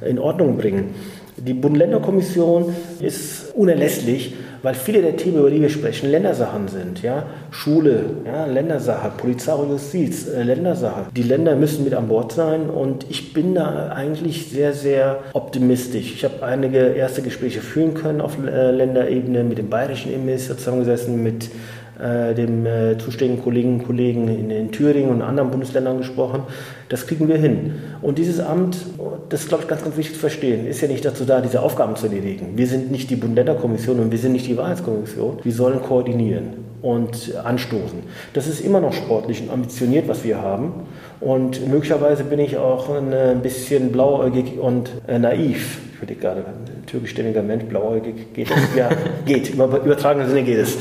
in 0.06 0.20
Ordnung 0.20 0.58
bringen? 0.58 0.94
Die 1.38 1.54
Bund-Länder-Kommission 1.54 2.76
ist 3.00 3.54
unerlässlich, 3.56 4.36
weil 4.64 4.74
viele 4.74 5.02
der 5.02 5.18
Themen, 5.18 5.40
über 5.40 5.52
die 5.52 5.62
wir 5.62 5.70
sprechen, 5.70 6.10
Ländersachen 6.10 6.70
sind. 6.70 7.02
Ja? 7.04 7.26
Schule, 7.52 8.06
ja, 8.26 8.46
Ländersache, 8.46 9.12
Polizei 9.18 9.54
und 9.54 9.70
Justiz, 9.70 10.28
äh, 10.28 10.42
Ländersache. 10.42 11.08
Die 11.16 11.22
Länder 11.22 11.56
müssen 11.56 11.84
mit 11.84 11.94
an 11.94 12.08
Bord 12.08 12.32
sein 12.32 12.70
und 12.70 13.06
ich 13.10 13.34
bin 13.34 13.54
da 13.54 13.90
eigentlich 13.90 14.50
sehr, 14.50 14.74
sehr 14.74 15.20
optimistisch. 15.34 16.14
Ich 16.14 16.24
habe 16.24 16.44
einige 16.44 16.80
erste 16.80 17.22
Gespräche 17.22 17.60
führen 17.60 17.94
können 17.94 18.22
auf 18.22 18.38
äh, 18.44 18.72
Länderebene 18.72 19.44
mit 19.44 19.58
dem 19.58 19.70
bayerischen 19.70 20.14
Innenminister 20.14 20.58
zusammengesessen, 20.58 21.22
mit 21.22 21.50
äh, 22.00 22.34
dem 22.34 22.66
äh, 22.66 22.98
zuständigen 22.98 23.44
Kolleginnen 23.44 23.80
und 23.80 23.86
Kollegen 23.86 24.28
in, 24.28 24.50
in, 24.50 24.72
Thüringen 24.72 25.12
und 25.12 25.22
anderen 25.22 25.52
Bundesländern 25.52 25.98
gesprochen. 25.98 26.44
Das 26.90 27.06
kriegen 27.06 27.28
wir 27.28 27.38
hin. 27.38 27.76
Und 28.02 28.18
dieses 28.18 28.40
Amt, 28.40 28.78
das 29.30 29.42
ist, 29.42 29.50
glaube 29.50 29.64
ich, 29.64 29.70
ganz, 29.70 29.84
ganz 29.84 29.96
wichtig 29.98 30.16
zu 30.16 30.20
verstehen, 30.20 30.68
ist 30.68 30.82
ja 30.82 30.88
nicht 30.88 31.06
dazu 31.06 31.26
da, 31.26 31.42
diese 31.42 31.62
Aufgaben 31.62 31.96
zu 31.96 32.08
erledigen. 32.08 32.54
Wir 32.56 32.68
sind 32.68 32.92
nicht 32.92 33.10
die 33.10 33.16
Bund-Länder-Kommission 33.16 34.00
und 34.00 34.12
wir 34.12 34.18
sind 34.18 34.34
nicht 34.34 34.48
die 34.48 34.58
Wahrheitskommission. 34.58 35.40
Wir 35.44 35.54
sollen 35.54 35.82
koordinieren 35.82 36.64
und 36.82 37.34
anstoßen. 37.36 38.00
Das 38.34 38.48
ist 38.48 38.60
immer 38.60 38.82
noch 38.82 38.94
sportlich 38.94 39.42
und 39.42 39.50
ambitioniert, 39.50 40.08
was 40.08 40.24
wir 40.24 40.42
haben. 40.42 40.74
Und 41.22 41.66
möglicherweise 41.68 42.26
bin 42.26 42.40
ich 42.40 42.58
auch 42.58 42.90
ein 42.90 43.42
bisschen 43.42 43.92
blauäugig 43.92 44.60
und 44.60 44.92
äh, 45.08 45.18
naiv. 45.18 45.80
Ich 45.94 46.02
würde 46.02 46.16
gerade, 46.16 46.42
ein 46.42 46.86
türkischstämmiger 46.86 47.42
Mensch, 47.42 47.64
blauäugig, 47.64 48.34
geht 48.34 48.52
das? 48.52 48.60
Ja, 48.76 48.90
geht. 49.26 49.52
Im 49.52 49.62
übertragenen 49.62 50.28
Sinne 50.28 50.44
geht 50.44 50.58
es. 50.58 50.78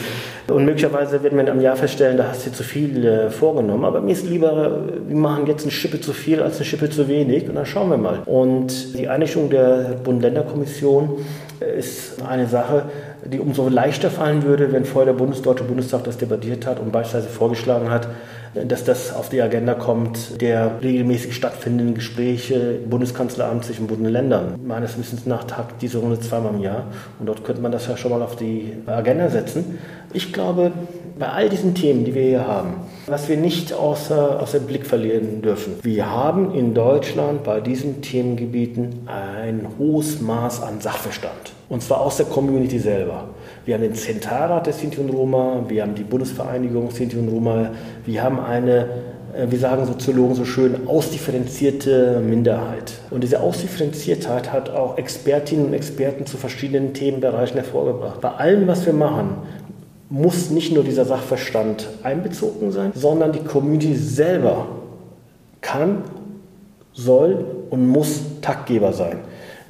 Und 0.49 0.65
möglicherweise 0.65 1.23
wird 1.23 1.33
man 1.33 1.49
am 1.49 1.61
Jahr 1.61 1.77
feststellen, 1.77 2.17
da 2.17 2.29
hast 2.29 2.47
du 2.47 2.53
zu 2.53 2.65
viel 2.65 3.05
äh, 3.05 3.31
vorgenommen. 3.31 3.85
Aber 3.85 4.01
mir 4.01 4.13
ist 4.13 4.29
lieber, 4.29 4.83
wir 5.07 5.17
machen 5.17 5.47
jetzt 5.47 5.63
eine 5.63 5.71
Schippe 5.71 6.01
zu 6.01 6.13
viel 6.13 6.43
als 6.43 6.57
eine 6.57 6.65
Schippe 6.65 6.91
zu 6.91 7.09
wenig 7.09 7.49
und 7.49 7.55
dann 7.55 7.67
schauen 7.67 7.91
wir 7.91 7.97
mal. 7.97 8.21
Und 8.27 8.99
die 8.99 9.09
Einigung 9.09 9.51
der 9.51 9.97
Bund-Länder-Kommission 10.03 11.19
äh, 11.61 11.79
ist 11.79 12.23
eine 12.23 12.47
Sache, 12.47 12.85
die 13.25 13.39
umso 13.39 13.69
leichter 13.69 14.11
fallen 14.11 14.43
würde, 14.43 14.73
wenn 14.73 14.85
vorher 14.85 15.13
der 15.13 15.19
Bundesdeutsche 15.19 15.65
Bundestag 15.65 16.05
das 16.05 16.19
debattiert 16.19 16.67
hat 16.67 16.81
und 16.81 16.91
beispielsweise 16.91 17.29
vorgeschlagen 17.33 17.91
hat, 17.91 18.09
dass 18.55 18.85
das 18.85 19.15
auf 19.15 19.29
die 19.29 19.41
Agenda 19.41 19.75
kommt, 19.75 20.41
der 20.41 20.83
regelmäßig 20.83 21.35
stattfindenden 21.35 21.95
Gespräche 21.95 22.81
im 22.85 22.91
Bundeskanzleramt 22.91 23.65
zwischen 23.65 23.87
Bund 23.87 24.01
und 24.01 24.09
Ländern. 24.09 24.59
Meines 24.65 24.99
Wissens 24.99 25.27
nach 25.27 25.45
tagt 25.45 25.81
diese 25.81 25.99
Runde 25.99 26.21
zweimal 26.21 26.55
im 26.55 26.61
Jahr 26.61 26.85
und 27.19 27.27
dort 27.27 27.45
könnte 27.45 27.63
man 27.63 27.73
das 27.73 27.87
ja 27.87 27.97
schon 27.97 28.11
mal 28.11 28.23
auf 28.23 28.37
die 28.37 28.75
Agenda 28.87 29.31
setzen. 29.31 29.79
Ich 30.13 30.33
glaube, 30.33 30.73
bei 31.19 31.29
all 31.29 31.49
diesen 31.49 31.75
Themen, 31.75 32.05
die 32.05 32.15
wir 32.15 32.23
hier 32.23 32.47
haben, 32.47 32.75
was 33.07 33.29
wir 33.29 33.37
nicht 33.37 33.73
außer, 33.73 34.41
außer 34.41 34.61
Blick 34.61 34.87
verlieren 34.87 35.41
dürfen. 35.43 35.75
Wir 35.83 36.11
haben 36.11 36.55
in 36.55 36.75
Deutschland 36.75 37.45
bei 37.45 37.61
diesen 37.61 38.03
Themengebieten 38.03 39.07
ein 39.07 39.67
hohes 39.79 40.21
Maß 40.21 40.63
an 40.63 40.81
Sachverstand. 40.81 41.53
Und 41.69 41.83
zwar 41.83 42.01
aus 42.01 42.19
der 42.19 42.27
Community 42.27 42.79
selber. 42.79 43.31
Wir 43.65 43.75
haben 43.75 43.83
den 43.83 43.95
Zentralrat 43.95 44.67
der 44.67 44.73
Sinti 44.73 45.01
und 45.01 45.11
Roma, 45.11 45.65
wir 45.69 45.83
haben 45.83 45.95
die 45.95 46.03
Bundesvereinigung 46.03 46.91
Sinti 46.91 47.17
und 47.17 47.29
Roma, 47.29 47.71
wir 48.05 48.23
haben 48.23 48.41
eine, 48.41 48.89
äh, 49.37 49.47
wie 49.51 49.57
sagen 49.57 49.87
Soziologen 49.87 50.35
so 50.35 50.45
schön, 50.45 50.89
ausdifferenzierte 50.89 52.21
Minderheit. 52.21 52.95
Und 53.11 53.23
diese 53.23 53.41
Ausdifferenziertheit 53.41 54.53
hat 54.53 54.71
auch 54.71 54.99
Expertinnen 54.99 55.67
und 55.67 55.75
Experten 55.75 56.27
zu 56.27 56.37
verschiedenen 56.37 56.93
Themenbereichen 56.93 57.55
hervorgebracht. 57.55 58.21
Bei 58.21 58.31
allem, 58.31 58.67
was 58.67 58.85
wir 58.85 58.95
machen, 58.95 59.37
muss 60.11 60.51
nicht 60.51 60.75
nur 60.75 60.83
dieser 60.83 61.05
Sachverstand 61.05 61.89
einbezogen 62.03 62.73
sein, 62.73 62.93
sondern 62.95 63.33
die 63.33 63.41
Community 63.41 63.95
selber 63.95 64.67
kann, 65.61 66.03
soll 66.93 67.45
und 67.71 67.89
muss 67.89 68.21
Taktgeber 68.43 68.93
sein. 68.93 69.21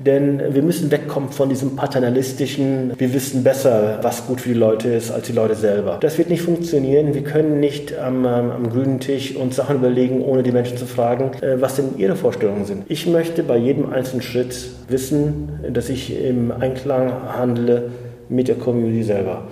Denn 0.04 0.54
wir 0.54 0.62
müssen 0.62 0.90
wegkommen 0.90 1.30
von 1.30 1.48
diesem 1.48 1.76
paternalistischen, 1.76 2.92
wir 2.98 3.14
wissen 3.14 3.44
besser, 3.44 4.00
was 4.02 4.26
gut 4.26 4.40
für 4.40 4.48
die 4.48 4.58
Leute 4.58 4.88
ist, 4.88 5.12
als 5.12 5.26
die 5.26 5.32
Leute 5.32 5.54
selber. 5.54 5.98
Das 6.00 6.18
wird 6.18 6.28
nicht 6.28 6.42
funktionieren. 6.42 7.14
Wir 7.14 7.22
können 7.22 7.60
nicht 7.60 7.96
am, 7.98 8.26
am 8.26 8.68
grünen 8.70 8.98
Tisch 8.98 9.36
uns 9.36 9.56
Sachen 9.56 9.76
überlegen, 9.76 10.22
ohne 10.22 10.42
die 10.42 10.50
Menschen 10.50 10.76
zu 10.76 10.86
fragen, 10.86 11.30
äh, 11.40 11.60
was 11.60 11.76
denn 11.76 11.96
ihre 11.98 12.16
Vorstellungen 12.16 12.64
sind. 12.64 12.84
Ich 12.88 13.06
möchte 13.06 13.42
bei 13.42 13.56
jedem 13.56 13.92
einzelnen 13.92 14.22
Schritt 14.22 14.70
wissen, 14.88 15.50
dass 15.70 15.88
ich 15.88 16.20
im 16.20 16.50
Einklang 16.50 17.12
handle 17.36 17.90
mit 18.28 18.48
der 18.48 18.56
Community 18.56 19.04
selber. 19.04 19.44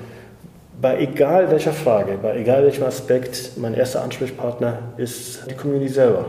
Bei 0.81 0.99
egal 0.99 1.51
welcher 1.51 1.73
Frage, 1.73 2.19
bei 2.21 2.39
egal 2.39 2.65
welchem 2.65 2.85
Aspekt, 2.85 3.53
mein 3.57 3.75
erster 3.75 4.03
Ansprechpartner 4.03 4.79
ist 4.97 5.41
die 5.51 5.55
Community 5.55 5.93
selber. 5.93 6.25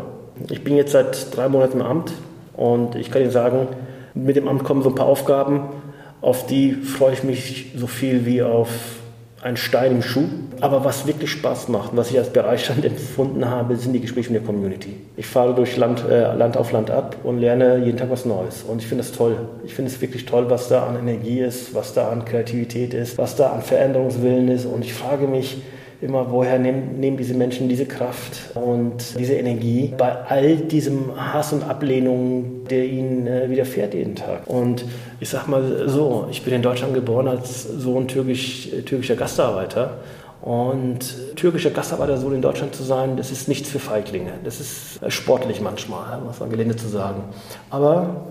Ich 0.49 0.63
bin 0.63 0.75
jetzt 0.75 0.91
seit 0.91 1.35
drei 1.35 1.47
Monaten 1.47 1.79
im 1.79 1.85
Amt 1.85 2.11
und 2.53 2.95
ich 2.95 3.09
kann 3.11 3.21
Ihnen 3.21 3.31
sagen, 3.31 3.67
mit 4.13 4.35
dem 4.35 4.47
Amt 4.47 4.63
kommen 4.63 4.81
so 4.83 4.89
ein 4.89 4.95
paar 4.95 5.07
Aufgaben, 5.07 5.69
auf 6.21 6.45
die 6.45 6.73
freue 6.73 7.13
ich 7.13 7.23
mich 7.23 7.71
so 7.75 7.87
viel 7.87 8.25
wie 8.25 8.43
auf 8.43 8.69
einen 9.41 9.57
Stein 9.57 9.91
im 9.91 10.01
Schuh. 10.03 10.25
Aber 10.59 10.85
was 10.85 11.07
wirklich 11.07 11.31
Spaß 11.31 11.67
macht, 11.69 11.95
was 11.95 12.11
ich 12.11 12.19
als 12.19 12.29
bereichernd 12.29 12.85
empfunden 12.85 13.49
habe, 13.49 13.75
sind 13.75 13.93
die 13.93 13.99
Gespräche 13.99 14.31
mit 14.31 14.41
der 14.41 14.47
Community. 14.47 14.95
Ich 15.17 15.25
fahre 15.25 15.55
durch 15.55 15.77
Land, 15.77 16.03
äh, 16.07 16.33
Land 16.35 16.57
auf 16.57 16.71
Land 16.71 16.91
ab 16.91 17.15
und 17.23 17.39
lerne 17.39 17.79
jeden 17.79 17.97
Tag 17.97 18.11
was 18.11 18.25
Neues. 18.25 18.63
Und 18.63 18.81
ich 18.81 18.87
finde 18.87 19.03
es 19.03 19.11
toll. 19.11 19.37
Ich 19.65 19.73
finde 19.73 19.89
es 19.89 19.99
wirklich 19.99 20.25
toll, 20.25 20.49
was 20.49 20.67
da 20.67 20.85
an 20.85 20.97
Energie 20.97 21.39
ist, 21.39 21.73
was 21.73 21.93
da 21.93 22.09
an 22.09 22.25
Kreativität 22.25 22.93
ist, 22.93 23.17
was 23.17 23.35
da 23.35 23.51
an 23.51 23.63
Veränderungswillen 23.63 24.47
ist. 24.49 24.65
Und 24.65 24.85
ich 24.85 24.93
frage 24.93 25.27
mich, 25.27 25.61
immer, 26.01 26.31
woher 26.31 26.57
nehmen, 26.57 26.99
nehmen 26.99 27.17
diese 27.17 27.35
Menschen 27.35 27.69
diese 27.69 27.85
Kraft 27.85 28.55
und 28.55 29.17
diese 29.19 29.35
Energie 29.35 29.93
bei 29.95 30.11
all 30.27 30.57
diesem 30.57 31.11
Hass 31.15 31.53
und 31.53 31.63
Ablehnung, 31.63 32.65
der 32.69 32.85
ihnen 32.85 33.27
äh, 33.27 33.49
widerfährt 33.49 33.93
jeden 33.93 34.15
Tag. 34.15 34.47
Und 34.47 34.83
ich 35.19 35.29
sag 35.29 35.47
mal 35.47 35.87
so, 35.87 36.27
ich 36.31 36.43
bin 36.43 36.53
in 36.53 36.63
Deutschland 36.63 36.95
geboren 36.95 37.27
als 37.27 37.63
Sohn 37.63 38.07
türkisch, 38.07 38.73
äh, 38.73 38.81
türkischer 38.81 39.15
Gastarbeiter. 39.15 39.99
Und 40.41 41.35
türkischer 41.35 41.69
Gastarbeitersohn 41.69 42.33
in 42.33 42.41
Deutschland 42.41 42.73
zu 42.73 42.81
sein, 42.81 43.15
das 43.15 43.29
ist 43.29 43.47
nichts 43.47 43.69
für 43.69 43.77
Feiglinge. 43.77 44.31
Das 44.43 44.59
ist 44.59 45.01
äh, 45.03 45.11
sportlich 45.11 45.61
manchmal, 45.61 46.19
was 46.25 46.39
man 46.39 46.49
Gelände 46.49 46.75
zu 46.75 46.87
sagen. 46.87 47.25
Aber 47.69 48.25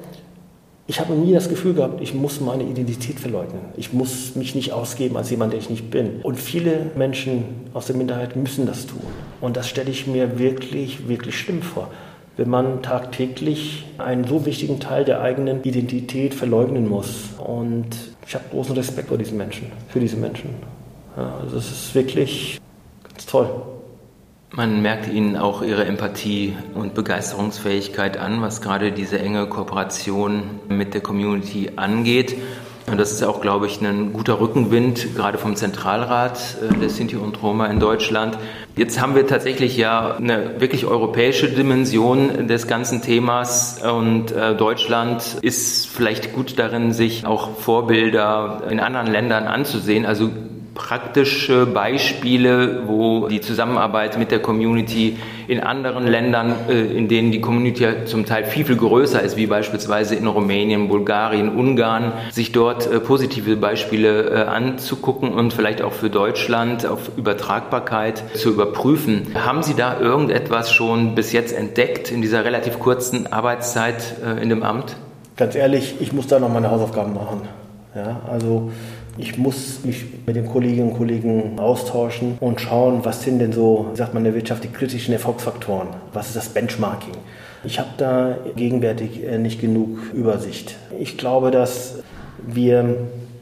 ich 0.90 0.98
habe 0.98 1.12
nie 1.12 1.32
das 1.32 1.48
Gefühl 1.48 1.74
gehabt, 1.74 2.00
ich 2.00 2.14
muss 2.14 2.40
meine 2.40 2.64
Identität 2.64 3.20
verleugnen. 3.20 3.62
Ich 3.76 3.92
muss 3.92 4.34
mich 4.34 4.56
nicht 4.56 4.72
ausgeben 4.72 5.16
als 5.16 5.30
jemand, 5.30 5.52
der 5.52 5.60
ich 5.60 5.70
nicht 5.70 5.88
bin. 5.88 6.20
Und 6.24 6.34
viele 6.34 6.90
Menschen 6.96 7.44
aus 7.74 7.86
der 7.86 7.94
Minderheit 7.94 8.34
müssen 8.34 8.66
das 8.66 8.86
tun. 8.86 8.98
Und 9.40 9.56
das 9.56 9.68
stelle 9.68 9.88
ich 9.88 10.08
mir 10.08 10.40
wirklich, 10.40 11.06
wirklich 11.06 11.38
schlimm 11.38 11.62
vor. 11.62 11.90
Wenn 12.36 12.50
man 12.50 12.82
tagtäglich 12.82 13.84
einen 13.98 14.24
so 14.24 14.44
wichtigen 14.46 14.80
Teil 14.80 15.04
der 15.04 15.20
eigenen 15.20 15.62
Identität 15.62 16.34
verleugnen 16.34 16.88
muss. 16.88 17.28
Und 17.38 17.86
ich 18.26 18.34
habe 18.34 18.46
großen 18.50 18.74
Respekt 18.74 19.10
vor 19.10 19.18
diesen 19.18 19.38
Menschen, 19.38 19.70
für 19.90 20.00
diese 20.00 20.16
Menschen. 20.16 20.50
Ja, 21.16 21.36
also 21.40 21.56
es 21.56 21.70
ist 21.70 21.94
wirklich 21.94 22.60
ganz 23.08 23.26
toll. 23.26 23.48
Man 24.52 24.82
merkt 24.82 25.06
Ihnen 25.06 25.36
auch 25.36 25.62
Ihre 25.62 25.84
Empathie 25.84 26.56
und 26.74 26.94
Begeisterungsfähigkeit 26.94 28.16
an, 28.16 28.42
was 28.42 28.60
gerade 28.60 28.90
diese 28.90 29.20
enge 29.20 29.46
Kooperation 29.46 30.42
mit 30.68 30.92
der 30.92 31.02
Community 31.02 31.70
angeht. 31.76 32.36
Und 32.90 32.98
das 32.98 33.12
ist 33.12 33.22
auch, 33.22 33.40
glaube 33.40 33.66
ich, 33.66 33.80
ein 33.80 34.12
guter 34.12 34.40
Rückenwind, 34.40 35.14
gerade 35.14 35.38
vom 35.38 35.54
Zentralrat 35.54 36.56
äh, 36.60 36.76
der 36.78 36.90
Sinti 36.90 37.14
und 37.14 37.40
Roma 37.40 37.66
in 37.66 37.78
Deutschland. 37.78 38.38
Jetzt 38.74 39.00
haben 39.00 39.14
wir 39.14 39.28
tatsächlich 39.28 39.76
ja 39.76 40.16
eine 40.16 40.60
wirklich 40.60 40.84
europäische 40.84 41.48
Dimension 41.48 42.48
des 42.48 42.66
ganzen 42.66 43.02
Themas 43.02 43.80
und 43.80 44.32
äh, 44.32 44.56
Deutschland 44.56 45.38
ist 45.42 45.86
vielleicht 45.86 46.32
gut 46.32 46.58
darin, 46.58 46.92
sich 46.92 47.24
auch 47.24 47.56
Vorbilder 47.56 48.64
in 48.68 48.80
anderen 48.80 49.06
Ländern 49.06 49.44
anzusehen. 49.46 50.04
Also 50.04 50.30
praktische 50.80 51.66
Beispiele, 51.66 52.84
wo 52.86 53.28
die 53.28 53.42
Zusammenarbeit 53.42 54.18
mit 54.18 54.30
der 54.30 54.40
Community 54.40 55.18
in 55.46 55.60
anderen 55.60 56.06
Ländern, 56.06 56.54
äh, 56.70 56.80
in 56.80 57.06
denen 57.06 57.32
die 57.32 57.42
Community 57.42 57.86
zum 58.06 58.24
Teil 58.24 58.44
viel, 58.44 58.64
viel 58.64 58.76
größer 58.76 59.20
ist, 59.20 59.36
wie 59.36 59.46
beispielsweise 59.46 60.14
in 60.14 60.26
Rumänien, 60.26 60.88
Bulgarien, 60.88 61.54
Ungarn, 61.54 62.14
sich 62.30 62.52
dort 62.52 62.90
äh, 62.90 62.98
positive 62.98 63.56
Beispiele 63.56 64.30
äh, 64.30 64.46
anzugucken 64.46 65.34
und 65.34 65.52
vielleicht 65.52 65.82
auch 65.82 65.92
für 65.92 66.08
Deutschland 66.08 66.86
auf 66.86 67.10
Übertragbarkeit 67.18 68.22
zu 68.34 68.48
überprüfen. 68.48 69.34
Haben 69.34 69.62
Sie 69.62 69.74
da 69.74 70.00
irgendetwas 70.00 70.72
schon 70.72 71.14
bis 71.14 71.32
jetzt 71.32 71.52
entdeckt 71.52 72.10
in 72.10 72.22
dieser 72.22 72.46
relativ 72.46 72.78
kurzen 72.78 73.30
Arbeitszeit 73.30 74.16
in 74.40 74.48
dem 74.48 74.62
Amt? 74.62 74.96
Ganz 75.36 75.54
ehrlich, 75.54 75.96
ich 76.00 76.12
muss 76.12 76.26
da 76.26 76.38
noch 76.38 76.52
meine 76.52 76.70
Hausaufgaben 76.70 77.12
machen. 77.12 77.42
Ja, 77.94 78.20
also 78.30 78.70
ich 79.20 79.38
muss 79.38 79.84
mich 79.84 80.04
mit 80.26 80.36
den 80.36 80.46
Kolleginnen 80.46 80.90
und 80.90 80.96
Kollegen 80.96 81.58
austauschen 81.58 82.36
und 82.40 82.60
schauen, 82.60 83.04
was 83.04 83.22
sind 83.22 83.38
denn 83.38 83.52
so, 83.52 83.90
sagt 83.94 84.14
man 84.14 84.24
in 84.24 84.32
der 84.32 84.34
Wirtschaft, 84.34 84.64
die 84.64 84.68
kritischen 84.68 85.12
Erfolgsfaktoren. 85.12 85.88
Was 86.12 86.28
ist 86.28 86.36
das 86.36 86.48
Benchmarking? 86.48 87.14
Ich 87.62 87.78
habe 87.78 87.90
da 87.98 88.38
gegenwärtig 88.56 89.22
äh, 89.22 89.38
nicht 89.38 89.60
genug 89.60 89.98
Übersicht. 90.14 90.76
Ich 90.98 91.18
glaube, 91.18 91.50
dass 91.50 91.98
wir 92.46 92.96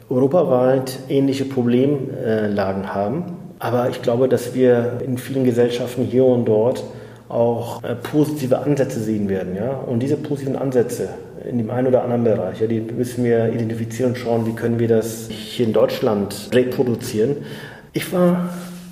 europaweit 0.09 0.99
ähnliche 1.07 1.45
Problemlagen 1.45 2.93
haben. 2.93 3.37
Aber 3.59 3.89
ich 3.89 4.01
glaube, 4.01 4.27
dass 4.27 4.53
wir 4.53 5.01
in 5.05 5.17
vielen 5.17 5.43
Gesellschaften 5.43 6.03
hier 6.03 6.25
und 6.25 6.45
dort 6.45 6.83
auch 7.29 7.83
äh, 7.83 7.95
positive 7.95 8.59
Ansätze 8.59 8.99
sehen 8.99 9.29
werden. 9.29 9.55
Ja? 9.55 9.71
Und 9.71 9.99
diese 9.99 10.17
positiven 10.17 10.55
Ansätze 10.57 11.09
in 11.47 11.57
dem 11.57 11.69
einen 11.69 11.87
oder 11.87 12.03
anderen 12.03 12.23
Bereich, 12.23 12.61
ja, 12.61 12.67
die 12.67 12.81
müssen 12.81 13.23
wir 13.23 13.53
identifizieren 13.53 14.11
und 14.11 14.17
schauen, 14.17 14.45
wie 14.45 14.53
können 14.53 14.79
wir 14.79 14.87
das 14.87 15.29
hier 15.29 15.65
in 15.65 15.73
Deutschland 15.73 16.49
reproduzieren. 16.53 17.37
Ich 17.93 18.11
war 18.11 18.49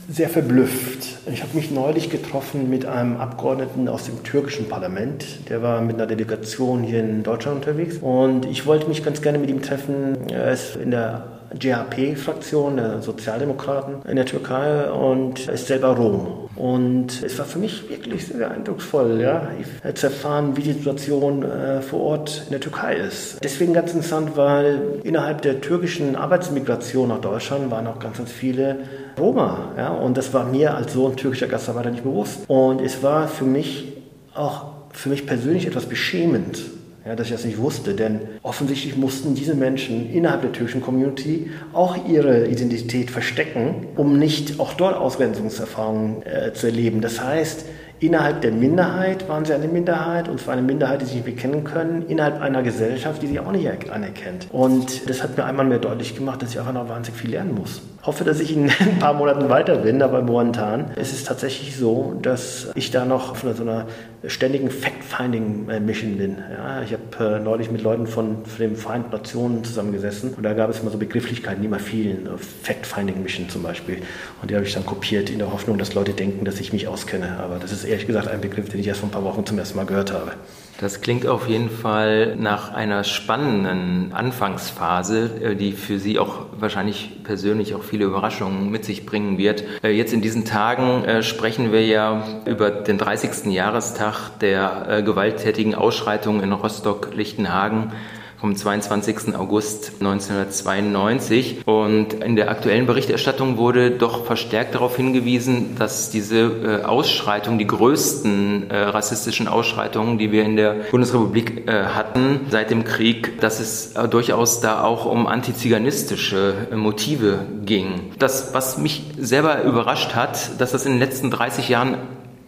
sehr 0.09 0.29
verblüfft. 0.29 1.17
Ich 1.31 1.43
habe 1.43 1.53
mich 1.55 1.71
neulich 1.71 2.09
getroffen 2.09 2.69
mit 2.69 2.85
einem 2.85 3.17
Abgeordneten 3.17 3.89
aus 3.89 4.05
dem 4.05 4.23
türkischen 4.23 4.69
Parlament. 4.69 5.49
Der 5.49 5.61
war 5.61 5.81
mit 5.81 5.97
einer 5.97 6.07
Delegation 6.07 6.83
hier 6.83 7.01
in 7.01 7.23
Deutschland 7.23 7.57
unterwegs. 7.57 7.97
Und 7.97 8.45
ich 8.45 8.65
wollte 8.65 8.87
mich 8.87 9.03
ganz 9.03 9.21
gerne 9.21 9.37
mit 9.37 9.49
ihm 9.49 9.61
treffen. 9.61 10.29
Er 10.31 10.51
ist 10.51 10.77
in 10.77 10.91
der 10.91 11.36
GHP-Fraktion 11.57 12.77
der 12.77 13.01
Sozialdemokraten 13.01 14.09
in 14.09 14.15
der 14.15 14.25
Türkei 14.25 14.89
und 14.89 15.47
ist 15.47 15.67
selber 15.67 15.89
Rom. 15.89 16.49
Und 16.55 17.23
es 17.23 17.37
war 17.37 17.45
für 17.45 17.59
mich 17.59 17.89
wirklich 17.89 18.27
sehr 18.27 18.49
eindrucksvoll, 18.49 19.19
ja, 19.21 19.49
zu 19.93 20.07
erfahren, 20.07 20.57
wie 20.57 20.61
die 20.61 20.73
Situation 20.73 21.43
äh, 21.43 21.81
vor 21.81 22.01
Ort 22.01 22.43
in 22.45 22.51
der 22.51 22.59
Türkei 22.59 22.95
ist. 22.95 23.43
Deswegen 23.43 23.73
ganz 23.73 23.93
interessant, 23.93 24.35
weil 24.35 24.99
innerhalb 25.03 25.41
der 25.43 25.61
türkischen 25.61 26.15
Arbeitsmigration 26.15 27.09
nach 27.09 27.21
Deutschland 27.21 27.69
waren 27.69 27.87
auch 27.87 27.99
ganz, 27.99 28.17
ganz 28.17 28.31
viele 28.31 28.77
Roma. 29.19 29.73
Ja, 29.77 29.89
und 29.89 30.17
das 30.17 30.33
war 30.33 30.45
mir 30.45 30.75
als 30.75 30.93
Sohn 30.93 31.15
türkischer 31.15 31.47
Gastarbeiter 31.47 31.91
nicht 31.91 32.03
bewusst. 32.03 32.39
Und 32.47 32.81
es 32.81 33.03
war 33.03 33.27
für 33.27 33.45
mich 33.45 33.93
auch 34.33 34.77
für 34.91 35.09
mich 35.09 35.27
persönlich 35.27 35.67
etwas 35.67 35.85
beschämend, 35.85 36.59
ja, 37.07 37.15
dass 37.15 37.27
ich 37.27 37.33
das 37.33 37.45
nicht 37.45 37.57
wusste, 37.57 37.93
denn 37.93 38.19
offensichtlich 38.43 38.97
mussten 38.97 39.33
diese 39.33 39.55
Menschen 39.55 40.11
innerhalb 40.11 40.41
der 40.41 40.51
türkischen 40.51 40.81
Community 40.81 41.49
auch 41.71 41.95
ihre 42.05 42.47
Identität 42.47 43.09
verstecken, 43.09 43.87
um 43.95 44.19
nicht 44.19 44.59
auch 44.59 44.73
dort 44.73 44.97
Ausgrenzungserfahrungen 44.97 46.23
äh, 46.23 46.53
zu 46.53 46.67
erleben. 46.67 47.01
Das 47.01 47.23
heißt, 47.23 47.65
Innerhalb 47.99 48.41
der 48.41 48.51
Minderheit 48.51 49.27
waren 49.27 49.43
sie 49.43 49.55
eine 49.55 49.67
Minderheit 49.67 50.29
und 50.29 50.39
zwar 50.39 50.53
eine 50.53 50.61
Minderheit, 50.61 51.01
die 51.01 51.05
sich 51.05 51.15
nicht 51.15 51.25
bekennen 51.25 51.63
können, 51.63 52.05
innerhalb 52.07 52.39
einer 52.41 52.61
Gesellschaft, 52.61 53.23
die 53.23 53.27
sie 53.27 53.39
auch 53.39 53.51
nicht 53.51 53.89
anerkennt. 53.89 54.45
Und 54.51 55.09
das 55.09 55.23
hat 55.23 55.35
mir 55.35 55.45
einmal 55.45 55.65
mehr 55.65 55.79
deutlich 55.79 56.15
gemacht, 56.15 56.43
dass 56.43 56.51
ich 56.51 56.59
einfach 56.59 56.73
noch 56.73 56.87
wahnsinnig 56.87 57.19
viel 57.19 57.31
lernen 57.31 57.55
muss. 57.55 57.81
Hoffe, 58.07 58.23
dass 58.23 58.39
ich 58.39 58.55
in 58.55 58.71
ein 58.79 58.99
paar 58.99 59.13
Monaten 59.13 59.49
weiter 59.49 59.75
bin, 59.75 60.01
aber 60.01 60.21
momentan 60.21 60.91
ist 60.95 61.11
es 61.11 61.25
tatsächlich 61.25 61.75
so, 61.75 62.17
dass 62.21 62.69
ich 62.73 62.89
da 62.89 63.03
noch 63.03 63.31
auf 63.31 63.41
so 63.41 63.61
einer 63.61 63.85
ständigen 64.25 64.69
Fact-Finding-Mission 64.69 66.17
bin. 66.17 66.37
Ja, 66.37 66.81
ich 66.83 66.93
habe 66.93 67.35
äh, 67.35 67.39
neulich 67.39 67.69
mit 67.69 67.81
Leuten 67.81 68.07
von, 68.07 68.45
von 68.45 68.59
den 68.59 68.77
Vereinten 68.77 69.11
Nationen 69.11 69.65
zusammengesessen 69.65 70.33
und 70.35 70.43
da 70.43 70.53
gab 70.53 70.69
es 70.69 70.79
immer 70.79 70.89
so 70.89 70.97
Begrifflichkeiten, 70.97 71.61
die 71.61 71.67
immer 71.67 71.79
fielen. 71.79 72.29
Fact-Finding-Mission 72.63 73.49
zum 73.49 73.63
Beispiel. 73.63 73.97
Und 74.41 74.51
die 74.51 74.55
habe 74.55 74.65
ich 74.65 74.73
dann 74.73 74.85
kopiert 74.85 75.29
in 75.29 75.39
der 75.39 75.51
Hoffnung, 75.51 75.77
dass 75.77 75.93
Leute 75.93 76.13
denken, 76.13 76.45
dass 76.45 76.61
ich 76.61 76.71
mich 76.71 76.87
auskenne. 76.87 77.37
Aber 77.39 77.59
das 77.59 77.73
ist 77.73 77.83
ehrlich 77.83 78.07
gesagt 78.07 78.29
ein 78.29 78.39
Begriff, 78.39 78.69
den 78.69 78.79
ich 78.79 78.87
erst 78.87 79.01
vor 79.01 79.09
ein 79.09 79.11
paar 79.11 79.25
Wochen 79.25 79.45
zum 79.45 79.59
ersten 79.59 79.75
Mal 79.75 79.85
gehört 79.85 80.13
habe. 80.13 80.31
Das 80.79 81.01
klingt 81.01 81.25
auf 81.25 81.47
jeden 81.47 81.71
Fall 81.71 82.35
nach 82.35 82.71
einer 82.71 83.03
spannenden 83.03 84.11
Anfangsphase, 84.13 85.31
äh, 85.41 85.55
die 85.55 85.71
für 85.71 85.97
Sie 85.97 86.19
auch 86.19 86.45
wahrscheinlich 86.59 87.23
persönlich 87.23 87.73
auch 87.73 87.81
viele 87.81 88.05
Überraschungen 88.05 88.69
mit 88.69 88.85
sich 88.85 89.05
bringen 89.05 89.39
wird. 89.39 89.63
Äh, 89.83 89.89
jetzt 89.89 90.13
in 90.13 90.21
diesen 90.21 90.45
Tagen 90.45 91.03
äh, 91.03 91.23
sprechen 91.23 91.71
wir 91.71 91.83
ja 91.83 92.23
über 92.45 92.69
den 92.69 92.99
30. 92.99 93.51
Jahrestag 93.51 94.37
der 94.39 95.01
gewalttätigen 95.03 95.73
Ausschreitungen 95.73 96.43
in 96.43 96.53
Rostock-Lichtenhagen 96.53 97.91
vom 98.39 98.55
22. 98.55 99.35
August 99.35 99.93
1992. 99.99 101.65
Und 101.65 102.13
in 102.13 102.35
der 102.35 102.49
aktuellen 102.49 102.85
Berichterstattung 102.85 103.57
wurde 103.57 103.91
doch 103.91 104.25
verstärkt 104.25 104.75
darauf 104.75 104.95
hingewiesen, 104.95 105.75
dass 105.77 106.09
diese 106.09 106.37
äh, 106.37 106.83
Ausschreitungen, 106.83 107.57
die 107.59 107.67
größten 107.67 108.69
äh, 108.69 108.77
rassistischen 108.77 109.47
Ausschreitungen, 109.47 110.17
die 110.17 110.31
wir 110.31 110.43
in 110.43 110.55
der 110.55 110.75
Bundesrepublik 110.91 111.67
äh, 111.67 111.85
hatten 111.85 112.41
seit 112.49 112.69
dem 112.69 112.83
Krieg, 112.83 113.39
dass 113.41 113.59
es 113.59 113.95
äh, 113.95 114.07
durchaus 114.07 114.61
da 114.61 114.83
auch 114.83 115.05
um 115.05 115.27
antiziganistische 115.27 116.67
äh, 116.71 116.75
Motive 116.75 117.39
ging. 117.65 118.11
Das, 118.19 118.53
was 118.53 118.77
mich 118.77 119.03
selber 119.17 119.63
überrascht 119.63 120.15
hat, 120.15 120.61
dass 120.61 120.71
das 120.71 120.85
in 120.85 120.93
den 120.93 120.99
letzten 120.99 121.31
30 121.31 121.69
Jahren 121.69 121.97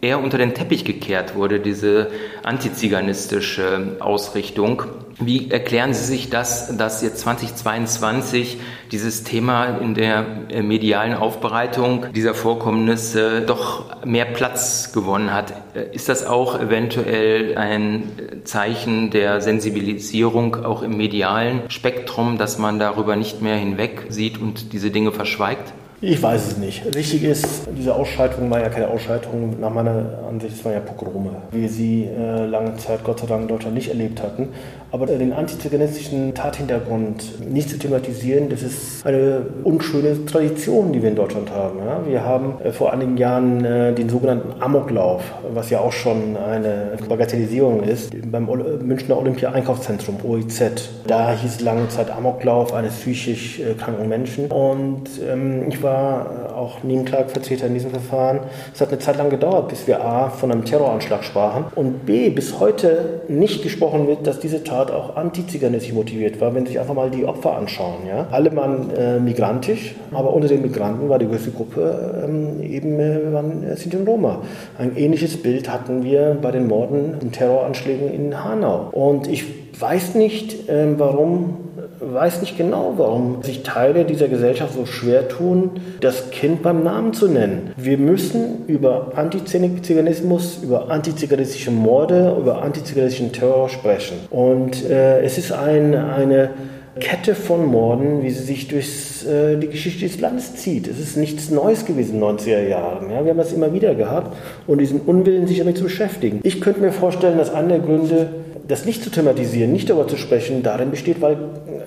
eher 0.00 0.20
unter 0.20 0.38
den 0.38 0.54
Teppich 0.54 0.84
gekehrt 0.84 1.34
wurde, 1.34 1.60
diese 1.60 2.10
antiziganistische 2.42 3.96
Ausrichtung. 4.00 4.84
Wie 5.22 5.50
erklären 5.50 5.92
Sie 5.92 6.04
sich 6.04 6.30
das, 6.30 6.74
dass 6.78 7.02
jetzt 7.02 7.18
2022 7.18 8.58
dieses 8.90 9.22
Thema 9.22 9.78
in 9.78 9.94
der 9.94 10.24
äh, 10.48 10.62
medialen 10.62 11.12
Aufbereitung 11.12 12.06
dieser 12.14 12.32
Vorkommnisse 12.32 13.42
doch 13.42 14.02
mehr 14.06 14.24
Platz 14.24 14.92
gewonnen 14.94 15.34
hat? 15.34 15.52
Äh, 15.74 15.94
ist 15.94 16.08
das 16.08 16.24
auch 16.24 16.58
eventuell 16.58 17.58
ein 17.58 18.12
Zeichen 18.44 19.10
der 19.10 19.42
Sensibilisierung 19.42 20.64
auch 20.64 20.82
im 20.82 20.96
medialen 20.96 21.68
Spektrum, 21.68 22.38
dass 22.38 22.56
man 22.56 22.78
darüber 22.78 23.14
nicht 23.16 23.42
mehr 23.42 23.56
hinweg 23.56 24.06
sieht 24.08 24.40
und 24.40 24.72
diese 24.72 24.90
Dinge 24.90 25.12
verschweigt? 25.12 25.74
Ich 26.02 26.22
weiß 26.22 26.52
es 26.52 26.56
nicht. 26.56 26.82
Richtig 26.94 27.24
ist, 27.24 27.68
diese 27.76 27.94
Ausschaltung 27.94 28.50
war 28.50 28.58
ja 28.58 28.70
keine 28.70 28.88
Ausschaltung, 28.88 29.60
nach 29.60 29.68
meiner 29.68 30.20
Ansicht, 30.26 30.54
es 30.56 30.64
waren 30.64 30.72
ja 30.72 30.80
Pogrome, 30.80 31.42
wie 31.50 31.68
sie 31.68 32.04
äh, 32.04 32.46
lange 32.46 32.74
Zeit 32.76 33.04
Gott 33.04 33.20
sei 33.20 33.26
Dank 33.26 33.42
in 33.42 33.48
Deutschland 33.48 33.74
nicht 33.74 33.90
erlebt 33.90 34.22
hatten. 34.22 34.48
Aber 34.92 35.06
den 35.06 35.32
antiziganistischen 35.32 36.34
Tathintergrund 36.34 37.48
nicht 37.48 37.70
zu 37.70 37.78
thematisieren, 37.78 38.48
das 38.48 38.62
ist 38.62 39.06
eine 39.06 39.46
unschöne 39.62 40.24
Tradition, 40.24 40.92
die 40.92 41.00
wir 41.00 41.10
in 41.10 41.14
Deutschland 41.14 41.50
haben. 41.50 41.78
Wir 42.06 42.24
haben 42.24 42.60
äh, 42.62 42.72
vor 42.72 42.92
einigen 42.92 43.16
Jahren 43.16 43.64
äh, 43.64 43.92
den 43.92 44.08
sogenannten 44.08 44.60
Amoklauf, 44.60 45.22
was 45.54 45.70
ja 45.70 45.78
auch 45.78 45.92
schon 45.92 46.36
eine 46.36 46.92
Bagatellisierung 47.08 47.84
ist, 47.84 48.12
beim 48.30 48.46
Münchner 48.46 49.16
Olympia-Einkaufszentrum, 49.18 50.16
OIZ. 50.24 50.62
Da 51.06 51.32
hieß 51.34 51.60
lange 51.60 51.88
Zeit 51.88 52.10
Amoklauf 52.10 52.72
eines 52.74 52.94
psychisch 52.94 53.60
äh, 53.60 53.74
kranken 53.74 54.08
Menschen. 54.08 54.46
Und 54.46 55.04
ähm, 55.24 55.68
ich 55.68 55.82
war 55.84 56.48
äh, 56.48 56.52
auch 56.52 56.82
Nebenklagevertreter 56.82 57.68
in 57.68 57.74
diesem 57.74 57.90
Verfahren. 57.90 58.40
Es 58.74 58.80
hat 58.80 58.88
eine 58.88 58.98
Zeit 58.98 59.18
lang 59.18 59.30
gedauert, 59.30 59.68
bis 59.68 59.86
wir 59.86 60.04
A 60.04 60.30
von 60.30 60.50
einem 60.50 60.64
Terroranschlag 60.64 61.22
sprachen 61.22 61.66
und 61.76 62.06
B 62.06 62.30
bis 62.30 62.58
heute 62.58 63.22
nicht 63.28 63.62
gesprochen 63.62 64.08
wird, 64.08 64.26
dass 64.26 64.40
diese 64.40 64.64
Tat 64.64 64.79
auch 64.88 65.16
antiziganistisch 65.16 65.92
motiviert 65.92 66.40
war, 66.40 66.54
wenn 66.54 66.64
Sie 66.64 66.72
sich 66.72 66.80
einfach 66.80 66.94
mal 66.94 67.10
die 67.10 67.24
Opfer 67.24 67.56
anschauen. 67.56 68.06
Ja? 68.08 68.26
Alle 68.30 68.54
waren 68.56 68.90
äh, 68.90 69.18
migrantisch, 69.18 69.94
aber 70.12 70.32
unter 70.32 70.48
den 70.48 70.62
Migranten 70.62 71.08
war 71.08 71.18
die 71.18 71.26
größte 71.26 71.50
Gruppe 71.50 72.24
ähm, 72.24 72.62
eben 72.62 72.98
äh, 73.00 73.32
waren 73.32 73.64
äh, 73.64 73.76
Sinti 73.76 73.96
und 73.96 74.08
Roma. 74.08 74.42
Ein 74.78 74.96
ähnliches 74.96 75.42
Bild 75.42 75.70
hatten 75.70 76.04
wir 76.04 76.36
bei 76.40 76.50
den 76.50 76.68
Morden 76.68 77.14
und 77.20 77.32
Terroranschlägen 77.32 78.12
in 78.12 78.44
Hanau. 78.44 78.88
Und 78.92 79.26
ich 79.26 79.44
weiß 79.80 80.14
nicht, 80.14 80.68
äh, 80.68 80.98
warum 80.98 81.69
weiß 82.00 82.40
nicht 82.40 82.56
genau, 82.56 82.94
warum 82.96 83.42
sich 83.42 83.62
Teile 83.62 84.04
dieser 84.04 84.28
Gesellschaft 84.28 84.74
so 84.74 84.86
schwer 84.86 85.28
tun, 85.28 85.72
das 86.00 86.30
Kind 86.30 86.62
beim 86.62 86.82
Namen 86.82 87.12
zu 87.12 87.28
nennen. 87.28 87.72
Wir 87.76 87.98
müssen 87.98 88.64
über 88.66 89.12
Antiziganismus, 89.16 90.60
über 90.62 90.90
antiziganistische 90.90 91.70
Morde, 91.70 92.36
über 92.40 92.62
antiziganistischen 92.62 93.32
Terror 93.32 93.68
sprechen. 93.68 94.16
Und 94.30 94.88
äh, 94.88 95.20
es 95.22 95.36
ist 95.36 95.52
ein, 95.52 95.94
eine 95.94 96.50
Kette 96.98 97.34
von 97.34 97.66
Morden, 97.66 98.22
wie 98.22 98.30
sie 98.30 98.42
sich 98.42 98.68
durch 98.68 98.86
äh, 99.26 99.56
die 99.56 99.68
Geschichte 99.68 100.06
des 100.06 100.20
Landes 100.20 100.56
zieht. 100.56 100.88
Es 100.88 100.98
ist 100.98 101.16
nichts 101.16 101.50
Neues 101.50 101.84
gewesen 101.84 102.14
in 102.16 102.20
den 102.20 102.38
90er 102.38 102.66
Jahren. 102.66 103.10
Ja? 103.10 103.24
Wir 103.24 103.30
haben 103.30 103.38
das 103.38 103.52
immer 103.52 103.72
wieder 103.72 103.94
gehabt 103.94 104.36
und 104.66 104.78
diesen 104.78 105.00
Unwillen, 105.00 105.46
sich 105.46 105.58
damit 105.58 105.76
zu 105.76 105.84
beschäftigen. 105.84 106.40
Ich 106.42 106.60
könnte 106.60 106.80
mir 106.80 106.92
vorstellen, 106.92 107.38
dass 107.38 107.52
einer 107.52 107.68
der 107.68 107.78
Gründe 107.80 108.28
das 108.70 108.84
nicht 108.84 109.02
zu 109.02 109.10
thematisieren, 109.10 109.72
nicht 109.72 109.90
darüber 109.90 110.08
zu 110.08 110.16
sprechen, 110.16 110.62
darin 110.62 110.90
besteht, 110.90 111.20
weil 111.20 111.36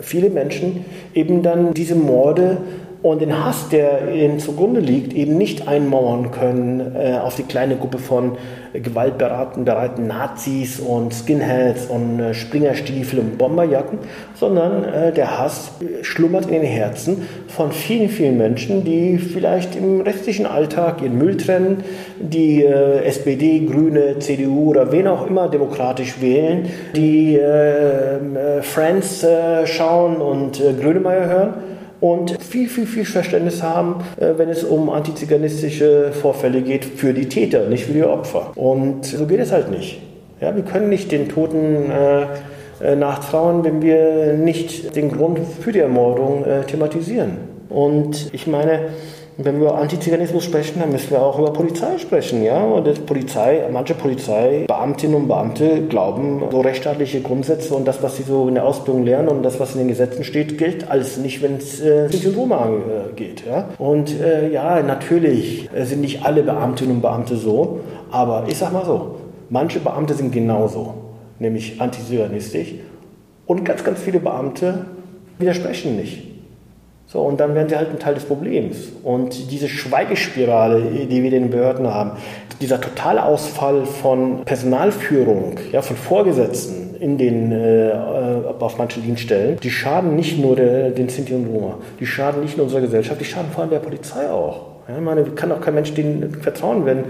viele 0.02 0.30
Menschen 0.30 0.86
eben 1.14 1.42
dann 1.42 1.74
diese 1.74 1.96
Morde 1.96 2.58
und 3.04 3.22
den 3.22 3.44
Hass, 3.44 3.68
der 3.68 4.14
ihnen 4.16 4.40
zugrunde 4.40 4.80
liegt, 4.80 5.14
eben 5.14 5.38
nicht 5.38 5.68
einmauern 5.68 6.32
können 6.32 6.96
äh, 6.96 7.18
auf 7.22 7.36
die 7.36 7.44
kleine 7.44 7.76
Gruppe 7.76 7.98
von 7.98 8.38
gewaltbereiten 8.72 9.66
bereiten 9.66 10.08
Nazis 10.08 10.80
und 10.80 11.14
Skinheads 11.14 11.88
und 11.88 12.22
äh, 12.22 12.34
Springerstiefel 12.34 13.20
und 13.20 13.38
Bomberjacken, 13.38 14.00
sondern 14.36 14.86
äh, 14.86 15.12
der 15.12 15.38
Hass 15.38 15.72
schlummert 16.02 16.46
in 16.46 16.54
den 16.54 16.64
Herzen 16.64 17.28
von 17.50 17.74
vielen, 17.74 18.08
vielen 18.08 18.38
Menschen, 18.38 18.86
die 18.86 19.18
vielleicht 19.18 19.76
im 19.76 20.00
restlichen 20.00 20.46
Alltag 20.46 21.02
ihren 21.02 21.18
Müll 21.18 21.36
trennen, 21.36 21.84
die 22.22 22.64
äh, 22.64 23.04
SPD, 23.04 23.66
Grüne, 23.66 24.20
CDU 24.20 24.70
oder 24.70 24.94
wen 24.94 25.08
auch 25.10 25.28
immer 25.28 25.50
demokratisch 25.50 26.22
wählen, 26.22 26.70
die 26.96 27.36
äh, 27.36 28.62
Friends 28.62 29.26
schauen 29.66 30.18
und 30.18 30.62
Grönemeyer 30.80 31.26
hören 31.28 31.54
und 32.04 32.36
viel, 32.44 32.68
viel, 32.68 32.86
viel 32.86 33.06
Verständnis 33.06 33.64
haben, 33.64 34.04
äh, 34.18 34.34
wenn 34.36 34.50
es 34.50 34.66
um 34.66 34.90
antiziganistische 34.90 36.12
Vorfälle 36.12 36.62
geht, 36.62 36.84
für 36.84 37.14
die 37.14 37.30
Täter, 37.30 37.70
nicht 37.70 37.86
für 37.86 37.94
die 37.94 38.04
Opfer. 38.04 38.52
Und 38.56 39.06
so 39.06 39.26
geht 39.26 39.40
es 39.40 39.54
halt 39.54 39.72
nicht. 39.72 40.02
Ja, 40.42 40.54
wir 40.54 40.64
können 40.64 40.90
nicht 40.90 41.14
den 41.14 41.30
Toten 41.30 41.90
äh, 41.90 42.24
äh, 42.84 42.98
nachtrauern, 42.98 43.64
wenn 43.64 43.82
wir 43.82 44.34
nicht 44.34 44.98
den 44.98 45.14
Grund 45.14 45.40
für 45.62 45.72
die 45.72 45.80
Ermordung 45.80 46.44
äh, 46.44 46.64
thematisieren. 46.64 47.38
Und 47.70 48.34
ich 48.34 48.48
meine, 48.48 48.90
wenn 49.38 49.60
wir 49.60 49.70
über 49.70 49.78
Antiziganismus 49.78 50.44
sprechen, 50.44 50.80
dann 50.80 50.92
müssen 50.92 51.12
wir 51.12 51.22
auch 51.22 51.40
über 51.40 51.54
Polizei 51.54 51.98
sprechen, 51.98 52.44
ja. 52.44 52.64
Und 52.64 52.86
das 52.86 53.00
Polizei, 53.00 53.68
manche 53.72 53.96
Polizeibeamtinnen 53.96 55.16
und 55.16 55.28
Beamte 55.28 55.82
glauben, 55.88 56.44
so 56.52 56.62
rechtsstaatliche 56.62 57.22
Grundsätze 57.22 57.74
und 57.74 57.88
das, 57.88 58.04
was 58.04 58.18
sie 58.18 58.24
so 58.24 58.48
in 58.48 58.56
der 58.56 58.66
Ausbildung 58.66 59.06
lernen 59.06 59.30
und 59.30 59.44
das, 59.44 59.60
was 59.60 59.74
in 59.74 59.80
den 59.80 59.88
Gesetzen 59.88 60.24
steht, 60.24 60.58
gilt 60.58 60.90
alles 60.90 61.18
nicht, 61.18 61.42
wenn 61.42 61.58
es 61.58 61.82
äh, 61.82 62.10
um 62.28 62.36
Roma 62.36 62.70
geht, 63.16 63.46
ja. 63.46 63.70
Und 63.80 64.20
äh, 64.20 64.52
ja, 64.52 64.82
natürlich 64.82 65.70
sind 65.84 66.02
nicht 66.02 66.26
alle 66.26 66.44
Beamtinnen 66.44 66.96
und 66.96 67.02
Beamte 67.02 67.36
so, 67.36 67.80
aber 68.12 68.46
ich 68.48 68.58
sag 68.58 68.72
mal 68.72 68.86
so, 68.86 69.16
manche 69.50 69.80
Beamte 69.80 70.14
sind 70.14 70.32
genauso, 70.32 70.94
nämlich 71.40 71.82
antiziganistisch 71.82 72.76
und 73.48 73.66
ganz, 73.66 73.84
ganz 73.84 74.00
viele 74.00 74.20
Beamte 74.20 74.86
widersprechen 75.40 75.96
nicht. 75.96 76.33
So, 77.14 77.22
und 77.22 77.40
dann 77.40 77.54
werden 77.54 77.70
sie 77.70 77.76
halt 77.78 77.92
ein 77.92 78.00
Teil 78.00 78.16
des 78.16 78.24
Problems. 78.24 78.76
Und 79.04 79.52
diese 79.52 79.70
Schweigespirale, 79.70 80.82
die 80.82 81.22
wir 81.22 81.30
den 81.30 81.52
Behörden 81.52 81.88
haben, 81.88 82.14
dieser 82.60 82.82
Totalausfall 82.82 83.86
von 83.86 84.44
Personalführung, 84.46 85.58
ja, 85.72 85.84
von 85.84 85.96
Vorgesetzten 85.96 86.96
in 87.00 87.20
den, 87.20 87.52
äh, 87.52 87.92
auf 88.58 88.80
manchen 88.80 89.04
Dienststellen, 89.04 89.60
die 89.62 89.70
schaden 89.70 90.16
nicht 90.16 90.40
nur 90.40 90.56
der, 90.56 90.90
den 90.90 91.08
Sinti 91.08 91.36
und 91.36 91.46
Roma, 91.46 91.78
die 92.00 92.08
schaden 92.08 92.42
nicht 92.42 92.58
nur 92.58 92.64
unserer 92.66 92.82
Gesellschaft, 92.82 93.22
die 93.22 93.26
schaden 93.26 93.52
vor 93.52 93.62
allem 93.62 93.72
der 93.72 93.80
Polizei 93.80 94.28
auch. 94.32 94.74
Ja, 94.88 94.96
ich 94.96 95.02
meine, 95.02 95.24
kann 95.24 95.52
auch 95.52 95.62
kein 95.62 95.76
Mensch 95.76 95.94
denen 95.94 96.42
vertrauen, 96.42 96.84
wenn, 96.88 97.04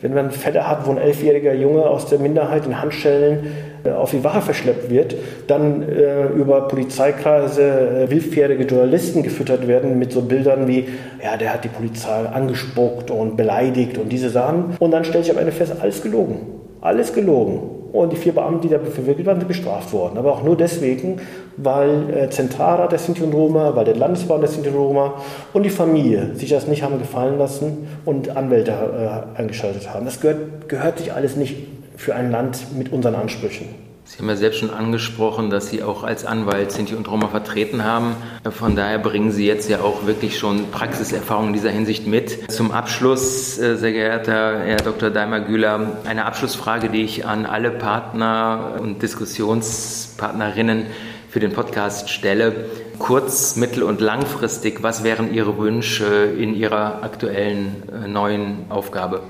wenn 0.00 0.14
man 0.14 0.30
Fälle 0.30 0.68
hat, 0.68 0.86
wo 0.86 0.90
ein 0.90 0.98
elfjähriger 0.98 1.54
Junge 1.54 1.84
aus 1.84 2.06
der 2.06 2.18
Minderheit 2.18 2.66
in 2.66 2.80
Handschellen 2.80 3.46
äh, 3.84 3.90
auf 3.90 4.10
die 4.10 4.22
Wache 4.22 4.40
verschleppt 4.40 4.90
wird, 4.90 5.16
dann 5.46 5.82
äh, 5.82 6.26
über 6.28 6.68
Polizeikreise 6.68 7.62
äh, 7.62 8.10
willfährige 8.10 8.64
Journalisten 8.64 9.22
gefüttert 9.22 9.66
werden 9.66 9.98
mit 9.98 10.12
so 10.12 10.22
Bildern 10.22 10.68
wie, 10.68 10.88
ja, 11.22 11.36
der 11.36 11.54
hat 11.54 11.64
die 11.64 11.68
Polizei 11.68 12.26
angespuckt 12.26 13.10
und 13.10 13.36
beleidigt 13.36 13.98
und 13.98 14.10
diese 14.10 14.30
Sachen. 14.30 14.76
Und 14.78 14.90
dann 14.90 15.04
stellt 15.04 15.24
sich 15.24 15.34
am 15.34 15.40
Ende 15.40 15.52
fest, 15.52 15.74
alles 15.80 16.02
gelogen. 16.02 16.38
Alles 16.80 17.12
gelogen. 17.12 17.77
Und 17.92 18.12
die 18.12 18.16
vier 18.16 18.34
Beamten, 18.34 18.62
die 18.62 18.68
dafür 18.68 18.90
verwickelt 18.90 19.26
waren, 19.26 19.38
sind 19.38 19.48
bestraft 19.48 19.92
worden. 19.92 20.18
Aber 20.18 20.32
auch 20.32 20.42
nur 20.42 20.56
deswegen, 20.56 21.20
weil 21.56 22.10
äh, 22.10 22.30
Zentralrat 22.30 22.92
der 22.92 22.98
Sinti 22.98 23.22
und 23.22 23.32
Roma, 23.32 23.74
weil 23.74 23.84
der 23.86 23.96
Landesbahn 23.96 24.40
der 24.40 24.48
Sinti 24.48 24.68
und 24.68 24.76
Roma 24.76 25.14
und 25.52 25.62
die 25.62 25.70
Familie 25.70 26.34
sich 26.34 26.50
das 26.50 26.66
nicht 26.66 26.82
haben 26.82 26.98
gefallen 26.98 27.38
lassen 27.38 27.88
und 28.04 28.36
Anwälte 28.36 28.72
äh, 28.72 29.38
eingeschaltet 29.38 29.92
haben. 29.92 30.04
Das 30.04 30.20
gehört, 30.20 30.68
gehört 30.68 30.98
sich 30.98 31.12
alles 31.12 31.36
nicht 31.36 31.56
für 31.96 32.14
ein 32.14 32.30
Land 32.30 32.76
mit 32.76 32.92
unseren 32.92 33.14
Ansprüchen. 33.14 33.87
Sie 34.08 34.20
haben 34.20 34.30
ja 34.30 34.36
selbst 34.36 34.60
schon 34.60 34.70
angesprochen, 34.70 35.50
dass 35.50 35.68
Sie 35.68 35.82
auch 35.82 36.02
als 36.02 36.24
Anwalt 36.24 36.72
Sinti 36.72 36.94
und 36.94 37.10
Roma 37.10 37.28
vertreten 37.28 37.84
haben. 37.84 38.16
Von 38.50 38.74
daher 38.74 38.98
bringen 38.98 39.32
Sie 39.32 39.46
jetzt 39.46 39.68
ja 39.68 39.82
auch 39.82 40.06
wirklich 40.06 40.38
schon 40.38 40.70
Praxiserfahrung 40.70 41.48
in 41.48 41.52
dieser 41.52 41.68
Hinsicht 41.68 42.06
mit. 42.06 42.50
Zum 42.50 42.72
Abschluss, 42.72 43.58
äh, 43.58 43.76
sehr 43.76 43.92
geehrter 43.92 44.60
Herr 44.60 44.78
Dr. 44.78 45.10
Daimar-Güler, 45.10 45.98
eine 46.06 46.24
Abschlussfrage, 46.24 46.88
die 46.88 47.02
ich 47.02 47.26
an 47.26 47.44
alle 47.44 47.70
Partner 47.70 48.76
und 48.80 49.02
Diskussionspartnerinnen 49.02 50.86
für 51.28 51.40
den 51.40 51.52
Podcast 51.52 52.08
stelle. 52.08 52.64
Kurz-, 52.98 53.56
mittel- 53.56 53.82
und 53.82 54.00
langfristig, 54.00 54.82
was 54.82 55.04
wären 55.04 55.34
Ihre 55.34 55.58
Wünsche 55.58 56.06
in 56.06 56.54
Ihrer 56.54 57.02
aktuellen 57.02 57.82
äh, 57.92 58.08
neuen 58.08 58.70
Aufgabe? 58.70 59.20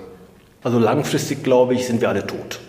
Also 0.63 0.79
langfristig, 0.79 1.43
glaube 1.43 1.75
ich, 1.75 1.85
sind 1.85 2.01
wir 2.01 2.09
alle 2.09 2.25
tot. 2.25 2.61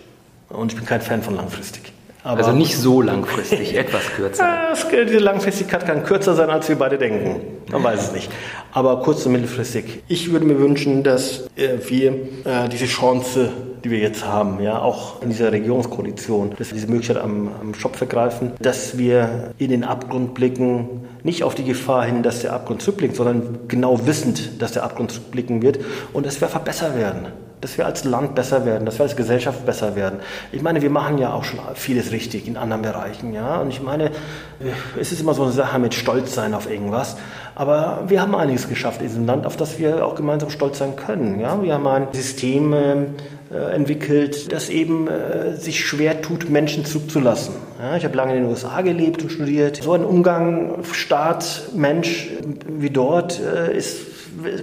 Und 0.48 0.72
ich 0.72 0.76
bin 0.76 0.86
kein 0.86 1.00
Fan 1.00 1.22
von 1.22 1.36
langfristig. 1.36 1.92
Aber 2.22 2.38
also 2.38 2.52
nicht 2.52 2.76
so 2.76 3.00
langfristig, 3.00 3.74
etwas 3.76 4.02
kürzer. 4.14 4.44
Ja, 4.44 5.04
diese 5.04 5.18
Langfristigkeit 5.18 5.86
kann 5.86 6.04
kürzer 6.04 6.34
sein, 6.34 6.50
als 6.50 6.68
wir 6.68 6.76
beide 6.76 6.98
denken. 6.98 7.40
Man 7.70 7.82
weiß 7.82 8.08
es 8.08 8.12
nicht. 8.12 8.30
Aber 8.72 9.00
kurz- 9.00 9.24
und 9.26 9.32
mittelfristig. 9.32 10.02
Ich 10.08 10.30
würde 10.30 10.44
mir 10.44 10.58
wünschen, 10.58 11.02
dass 11.02 11.48
äh, 11.56 11.78
wir 11.88 12.12
äh, 12.44 12.68
diese 12.70 12.86
Chance, 12.86 13.50
die 13.84 13.90
wir 13.90 13.98
jetzt 13.98 14.26
haben, 14.26 14.60
ja, 14.62 14.78
auch 14.80 15.22
in 15.22 15.30
dieser 15.30 15.50
Regierungskoalition, 15.50 16.54
dass 16.58 16.68
wir 16.68 16.74
diese 16.74 16.88
Möglichkeit 16.88 17.16
am, 17.16 17.48
am 17.60 17.74
Schopf 17.74 18.00
ergreifen, 18.00 18.52
dass 18.60 18.98
wir 18.98 19.54
in 19.58 19.70
den 19.70 19.84
Abgrund 19.84 20.34
blicken, 20.34 21.06
nicht 21.22 21.42
auf 21.42 21.54
die 21.54 21.64
Gefahr 21.64 22.04
hin, 22.04 22.22
dass 22.22 22.40
der 22.40 22.52
Abgrund 22.52 22.82
zurückblickt, 22.82 23.16
sondern 23.16 23.60
genau 23.68 24.06
wissend, 24.06 24.60
dass 24.60 24.72
der 24.72 24.84
Abgrund 24.84 25.12
zurückblicken 25.12 25.62
wird 25.62 25.78
und 26.12 26.26
dass 26.26 26.40
wir 26.40 26.48
verbessert 26.48 26.96
werden 26.96 27.28
dass 27.60 27.76
wir 27.76 27.86
als 27.86 28.04
Land 28.04 28.34
besser 28.34 28.64
werden, 28.64 28.86
dass 28.86 28.98
wir 28.98 29.04
als 29.04 29.16
Gesellschaft 29.16 29.66
besser 29.66 29.96
werden. 29.96 30.20
Ich 30.52 30.62
meine, 30.62 30.82
wir 30.82 30.90
machen 30.90 31.18
ja 31.18 31.32
auch 31.32 31.44
schon 31.44 31.58
vieles 31.74 32.12
richtig 32.12 32.46
in 32.46 32.56
anderen 32.56 32.82
Bereichen, 32.82 33.32
ja. 33.32 33.60
Und 33.60 33.70
ich 33.70 33.82
meine, 33.82 34.10
es 34.98 35.12
ist 35.12 35.20
immer 35.20 35.34
so 35.34 35.42
eine 35.42 35.52
Sache 35.52 35.78
mit 35.78 35.94
Stolz 35.94 36.34
sein 36.34 36.54
auf 36.54 36.70
irgendwas. 36.70 37.16
Aber 37.54 38.04
wir 38.06 38.22
haben 38.22 38.34
einiges 38.34 38.68
geschafft 38.68 39.00
in 39.00 39.08
diesem 39.08 39.26
Land, 39.26 39.44
auf 39.46 39.56
das 39.56 39.78
wir 39.78 40.06
auch 40.06 40.14
gemeinsam 40.14 40.50
stolz 40.50 40.78
sein 40.78 40.96
können, 40.96 41.40
ja. 41.40 41.62
Wir 41.62 41.74
haben 41.74 41.86
ein 41.86 42.08
System 42.12 42.72
äh, 42.72 43.74
entwickelt, 43.74 44.52
das 44.52 44.68
eben 44.68 45.08
äh, 45.08 45.56
sich 45.56 45.84
schwer 45.84 46.22
tut, 46.22 46.48
Menschen 46.48 46.84
zurückzulassen. 46.84 47.54
Ja, 47.80 47.96
ich 47.96 48.04
habe 48.04 48.16
lange 48.16 48.36
in 48.36 48.42
den 48.42 48.50
USA 48.50 48.80
gelebt 48.82 49.22
und 49.22 49.30
studiert. 49.30 49.82
So 49.82 49.92
ein 49.92 50.04
Umgang 50.04 50.84
Staat, 50.92 51.62
Mensch 51.74 52.30
wie 52.68 52.90
dort 52.90 53.40
äh, 53.40 53.76
ist 53.76 54.09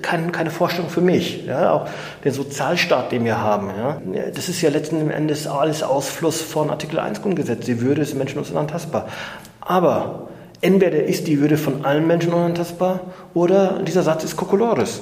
kein, 0.02 0.32
keine 0.32 0.52
Vorstellung 0.52 0.90
für 0.90 1.02
mich. 1.02 1.46
Ja? 1.46 1.72
Auch 1.72 1.88
der 2.24 2.32
Sozialstaat, 2.32 3.12
den 3.12 3.26
wir 3.26 3.40
haben, 3.40 3.70
ja? 3.78 4.02
das 4.34 4.50
ist 4.50 4.62
ja 4.62 4.70
letzten 4.70 5.10
Endes 5.10 5.48
alles 5.48 5.84
Ausfluss 5.84 6.42
von 6.42 6.70
Artikel 6.70 7.00
1 7.00 7.22
Grundgesetz. 7.22 7.66
Die 7.66 7.82
Würde 7.82 8.02
des 8.02 8.14
Menschen 8.14 8.42
ist 8.42 8.52
unantastbar. 8.52 9.08
Aber 9.62 10.30
entweder 10.62 11.04
ist 11.04 11.28
die 11.28 11.40
Würde 11.40 11.58
von 11.58 11.86
allen 11.86 12.08
Menschen 12.08 12.34
unantastbar 12.34 13.02
oder 13.34 13.84
dieser 13.84 14.04
Satz 14.04 14.24
ist 14.24 14.36
Kokolores. 14.36 15.02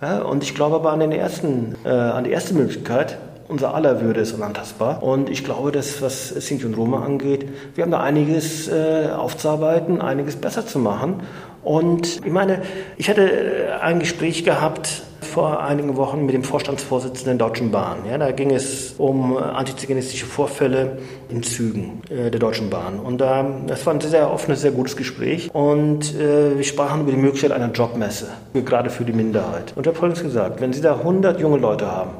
Ja? 0.00 0.18
Und 0.22 0.42
ich 0.42 0.54
glaube 0.54 0.76
aber 0.76 0.92
an, 0.92 1.00
den 1.00 1.12
ersten, 1.12 1.76
äh, 1.84 1.88
an 1.88 2.24
die 2.24 2.30
erste 2.30 2.54
Möglichkeit, 2.54 3.18
unser 3.48 3.74
aller 3.74 4.02
Würde 4.02 4.20
ist 4.20 4.32
unantastbar. 4.32 5.02
Und 5.02 5.30
ich 5.30 5.42
glaube, 5.42 5.72
dass 5.72 6.02
was 6.02 6.28
Sinti 6.28 6.66
und 6.66 6.74
Roma 6.74 7.02
angeht, 7.04 7.48
wir 7.74 7.82
haben 7.82 7.90
da 7.90 8.00
einiges 8.00 8.68
äh, 8.68 9.08
aufzuarbeiten, 9.16 10.00
einiges 10.00 10.36
besser 10.36 10.66
zu 10.66 10.78
machen. 10.78 11.22
Und 11.68 12.24
ich 12.24 12.32
meine, 12.32 12.62
ich 12.96 13.10
hatte 13.10 13.30
äh, 13.30 13.72
ein 13.82 13.98
Gespräch 14.00 14.42
gehabt 14.42 15.02
vor 15.20 15.62
einigen 15.62 15.98
Wochen 15.98 16.24
mit 16.24 16.34
dem 16.34 16.42
Vorstandsvorsitzenden 16.42 17.36
der 17.36 17.46
Deutschen 17.46 17.70
Bahn. 17.70 17.98
Ja, 18.08 18.16
da 18.16 18.32
ging 18.32 18.52
es 18.52 18.94
um 18.96 19.36
äh, 19.36 19.40
antiziganistische 19.40 20.24
Vorfälle 20.24 20.96
in 21.28 21.42
Zügen 21.42 22.00
äh, 22.08 22.30
der 22.30 22.40
Deutschen 22.40 22.70
Bahn. 22.70 22.98
Und 22.98 23.20
äh, 23.20 23.44
das 23.66 23.84
war 23.84 23.92
ein 23.92 24.00
sehr 24.00 24.32
offenes, 24.32 24.62
sehr 24.62 24.70
gutes 24.70 24.96
Gespräch. 24.96 25.50
Und 25.52 26.14
äh, 26.14 26.56
wir 26.56 26.64
sprachen 26.64 27.02
über 27.02 27.10
die 27.10 27.18
Möglichkeit 27.18 27.52
einer 27.52 27.70
Jobmesse, 27.70 28.28
gerade 28.54 28.88
für 28.88 29.04
die 29.04 29.12
Minderheit. 29.12 29.74
Und 29.76 29.86
er 29.86 29.92
hat 29.92 29.98
Folgendes 29.98 30.24
gesagt, 30.24 30.62
wenn 30.62 30.72
Sie 30.72 30.80
da 30.80 30.94
100 30.94 31.38
junge 31.38 31.58
Leute 31.58 31.92
haben, 31.92 32.12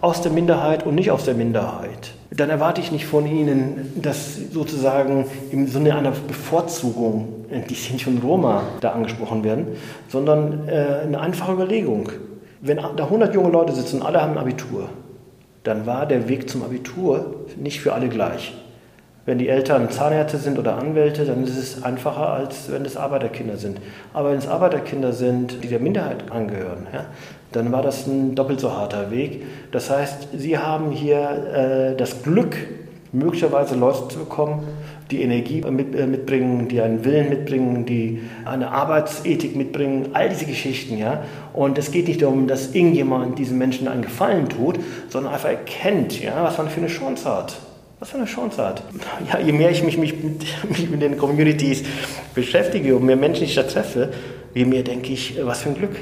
aus 0.00 0.22
der 0.22 0.32
Minderheit 0.32 0.84
und 0.84 0.96
nicht 0.96 1.12
aus 1.12 1.24
der 1.24 1.34
Minderheit, 1.34 2.14
dann 2.38 2.50
erwarte 2.50 2.80
ich 2.80 2.92
nicht 2.92 3.04
von 3.04 3.26
Ihnen, 3.26 3.92
dass 4.00 4.36
sozusagen 4.52 5.26
im 5.50 5.66
Sinne 5.66 5.96
einer 5.96 6.12
Bevorzugung 6.12 7.46
die 7.68 7.74
Sinti 7.74 8.08
und 8.08 8.22
Roma 8.22 8.62
da 8.80 8.92
angesprochen 8.92 9.42
werden, 9.42 9.66
sondern 10.08 10.68
äh, 10.68 11.00
eine 11.02 11.20
einfache 11.20 11.52
Überlegung. 11.52 12.10
Wenn 12.60 12.76
da 12.76 13.04
100 13.04 13.34
junge 13.34 13.50
Leute 13.50 13.72
sitzen 13.72 14.00
und 14.00 14.06
alle 14.06 14.22
haben 14.22 14.32
ein 14.32 14.38
Abitur, 14.38 14.88
dann 15.64 15.84
war 15.84 16.06
der 16.06 16.28
Weg 16.28 16.48
zum 16.48 16.62
Abitur 16.62 17.44
nicht 17.56 17.80
für 17.80 17.92
alle 17.92 18.08
gleich. 18.08 18.54
Wenn 19.26 19.38
die 19.38 19.48
Eltern 19.48 19.90
Zahnärzte 19.90 20.38
sind 20.38 20.58
oder 20.58 20.78
Anwälte, 20.78 21.24
dann 21.24 21.42
ist 21.44 21.58
es 21.58 21.82
einfacher, 21.82 22.28
als 22.28 22.70
wenn 22.70 22.84
es 22.84 22.96
Arbeiterkinder 22.96 23.56
sind. 23.56 23.78
Aber 24.14 24.30
wenn 24.30 24.38
es 24.38 24.46
Arbeiterkinder 24.46 25.12
sind, 25.12 25.62
die 25.64 25.68
der 25.68 25.80
Minderheit 25.80 26.30
angehören, 26.30 26.86
ja, 26.92 27.06
dann 27.52 27.72
war 27.72 27.82
das 27.82 28.06
ein 28.06 28.34
doppelt 28.34 28.60
so 28.60 28.72
harter 28.72 29.10
Weg. 29.10 29.42
Das 29.72 29.90
heißt, 29.90 30.28
Sie 30.36 30.58
haben 30.58 30.90
hier 30.90 31.92
äh, 31.92 31.96
das 31.96 32.22
Glück, 32.22 32.56
möglicherweise 33.12 33.74
Leute 33.74 34.08
zu 34.08 34.18
bekommen, 34.18 34.66
die 35.10 35.22
Energie 35.22 35.62
mit, 35.62 35.94
äh, 35.94 36.06
mitbringen, 36.06 36.68
die 36.68 36.80
einen 36.80 37.04
Willen 37.04 37.30
mitbringen, 37.30 37.86
die 37.86 38.20
eine 38.44 38.70
Arbeitsethik 38.70 39.56
mitbringen, 39.56 40.10
all 40.12 40.28
diese 40.28 40.44
Geschichten, 40.44 40.98
ja. 40.98 41.22
Und 41.54 41.78
es 41.78 41.90
geht 41.90 42.08
nicht 42.08 42.22
darum, 42.22 42.46
dass 42.46 42.74
irgendjemand 42.74 43.38
diesen 43.38 43.56
Menschen 43.58 43.88
einen 43.88 44.02
Gefallen 44.02 44.48
tut, 44.48 44.78
sondern 45.08 45.32
einfach 45.32 45.48
erkennt, 45.48 46.22
ja, 46.22 46.44
was 46.44 46.58
man 46.58 46.68
für 46.68 46.80
eine 46.80 46.88
Chance 46.88 47.24
hat. 47.24 47.56
Was 47.98 48.10
für 48.10 48.18
eine 48.18 48.26
Chance 48.26 48.64
hat. 48.64 48.82
Ja, 49.32 49.40
je 49.40 49.52
mehr 49.52 49.70
ich 49.70 49.82
mich, 49.82 49.98
mich, 49.98 50.22
mit, 50.22 50.44
mich 50.68 50.90
mit 50.90 51.02
den 51.02 51.16
Communities 51.16 51.82
beschäftige 52.34 52.94
und 52.94 53.04
mehr 53.04 53.16
Menschen 53.16 53.44
ich 53.44 53.54
da 53.54 53.62
treffe, 53.62 54.10
je 54.54 54.66
mehr 54.66 54.82
denke 54.82 55.12
ich, 55.12 55.38
was 55.42 55.62
für 55.62 55.70
ein 55.70 55.74
Glück. 55.76 55.96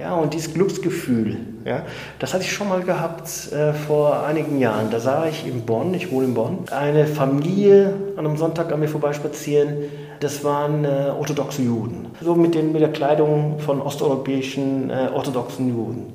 Ja, 0.00 0.14
und 0.14 0.32
dieses 0.32 0.54
Glücksgefühl, 0.54 1.36
ja, 1.66 1.82
das 2.18 2.32
hatte 2.32 2.44
ich 2.44 2.52
schon 2.52 2.70
mal 2.70 2.80
gehabt 2.80 3.52
äh, 3.52 3.74
vor 3.74 4.24
einigen 4.24 4.58
Jahren. 4.58 4.90
Da 4.90 4.98
sah 4.98 5.26
ich 5.26 5.46
in 5.46 5.66
Bonn, 5.66 5.92
ich 5.92 6.10
wohne 6.10 6.24
in 6.24 6.32
Bonn, 6.32 6.60
eine 6.70 7.06
Familie 7.06 7.92
an 8.16 8.24
einem 8.24 8.38
Sonntag 8.38 8.72
an 8.72 8.80
mir 8.80 8.88
vorbeispazieren. 8.88 9.74
Das 10.20 10.42
waren 10.42 10.86
äh, 10.86 11.12
orthodoxe 11.18 11.60
Juden. 11.60 12.06
So 12.22 12.34
mit, 12.34 12.54
den, 12.54 12.72
mit 12.72 12.80
der 12.80 12.92
Kleidung 12.92 13.58
von 13.60 13.82
osteuropäischen 13.82 14.88
äh, 14.88 15.10
orthodoxen 15.12 15.68
Juden. 15.68 16.06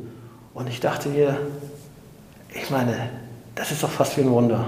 Und 0.55 0.67
ich 0.67 0.79
dachte 0.79 1.09
mir, 1.09 1.37
ich 2.55 2.71
meine, 2.71 2.95
das 3.53 3.71
ist 3.71 3.83
doch 3.83 3.89
fast 3.91 4.17
wie 4.17 4.21
ein 4.21 4.31
Wunder. 4.31 4.67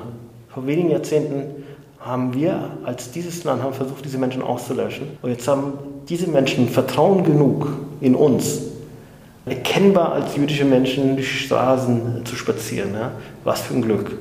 Vor 0.49 0.67
wenigen 0.67 0.91
Jahrzehnten 0.91 1.63
haben 1.99 2.35
wir 2.35 2.69
als 2.83 3.09
dieses 3.09 3.43
Land 3.43 3.63
haben 3.63 3.73
versucht, 3.73 4.05
diese 4.05 4.19
Menschen 4.19 4.43
auszulöschen. 4.43 5.17
Und 5.23 5.31
jetzt 5.31 5.47
haben 5.47 5.73
diese 6.07 6.29
Menschen 6.29 6.69
Vertrauen 6.69 7.23
genug 7.23 7.67
in 7.99 8.13
uns, 8.13 8.76
erkennbar 9.47 10.13
als 10.13 10.35
jüdische 10.35 10.65
Menschen 10.65 11.17
die 11.17 11.23
Straßen 11.23 12.25
zu 12.25 12.35
spazieren. 12.35 12.93
Ja? 12.93 13.11
Was 13.43 13.61
für 13.61 13.73
ein 13.73 13.81
Glück. 13.81 14.11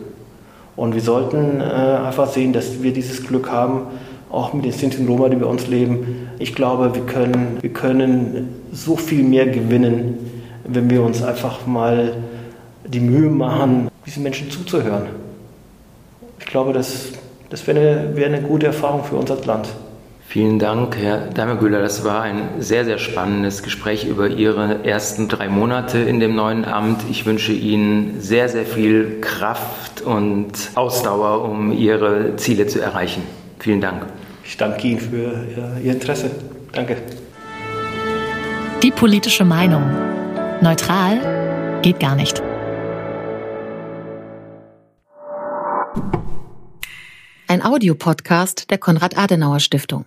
Und 0.77 0.95
wir 0.95 1.01
sollten 1.01 1.61
äh, 1.61 1.65
einfach 1.65 2.29
sehen, 2.29 2.53
dass 2.53 2.83
wir 2.83 2.93
dieses 2.93 3.27
Glück 3.27 3.51
haben, 3.51 3.83
auch 4.31 4.53
mit 4.53 4.65
den 4.65 4.73
Sinti 4.73 4.99
und 4.99 5.09
Roma, 5.09 5.29
die 5.29 5.37
bei 5.37 5.47
uns 5.47 5.67
leben. 5.69 6.29
Ich 6.39 6.55
glaube, 6.55 6.95
wir 6.95 7.03
können, 7.07 7.59
wir 7.61 7.73
können 7.73 8.63
so 8.73 8.97
viel 8.97 9.23
mehr 9.23 9.47
gewinnen, 9.47 10.19
wenn 10.65 10.91
wir 10.91 11.03
uns 11.03 11.23
einfach 11.23 11.67
mal 11.67 12.15
die 12.87 13.01
Mühe 13.01 13.31
machen, 13.31 13.89
diesen 14.05 14.23
Menschen 14.23 14.51
zuzuhören. 14.51 15.07
Ich 16.41 16.47
glaube, 16.47 16.73
das, 16.73 17.13
das 17.51 17.67
wäre 17.67 17.79
eine, 17.81 18.17
wär 18.17 18.27
eine 18.27 18.43
gute 18.43 18.67
Erfahrung 18.67 19.05
für 19.05 19.17
unser 19.17 19.37
Land. 19.45 19.69
Vielen 20.29 20.59
Dank, 20.59 20.97
Herr 20.97 21.29
Damergüler. 21.29 21.81
Das 21.81 22.05
war 22.05 22.23
ein 22.23 22.61
sehr, 22.61 22.85
sehr 22.85 22.99
spannendes 22.99 23.63
Gespräch 23.63 24.05
über 24.05 24.29
Ihre 24.29 24.85
ersten 24.85 25.29
drei 25.29 25.49
Monate 25.49 25.99
in 25.99 26.21
dem 26.21 26.35
neuen 26.35 26.65
Amt. 26.65 27.03
Ich 27.09 27.25
wünsche 27.25 27.53
Ihnen 27.53 28.21
sehr, 28.21 28.49
sehr 28.49 28.67
viel 28.67 29.21
Kraft 29.21 30.03
und 30.03 30.53
Ausdauer, 30.75 31.49
um 31.49 31.73
Ihre 31.73 32.37
Ziele 32.37 32.67
zu 32.67 32.81
erreichen. 32.81 33.23
Vielen 33.61 33.81
Dank. 33.81 34.07
Ich 34.45 34.57
danke 34.57 34.89
Ihnen 34.89 35.01
für 35.01 35.47
Ihr 35.83 35.93
Interesse. 35.93 36.31
Danke. 36.73 36.97
Die 38.83 38.91
politische 38.91 39.45
Meinung. 39.45 39.85
Neutral 40.61 41.81
geht 41.83 42.01
gar 42.01 42.17
nicht. 42.17 42.43
Ein 47.49 47.65
Audiopodcast 47.65 48.71
der 48.71 48.79
Konrad-Adenauer 48.79 49.61
Stiftung. 49.61 50.05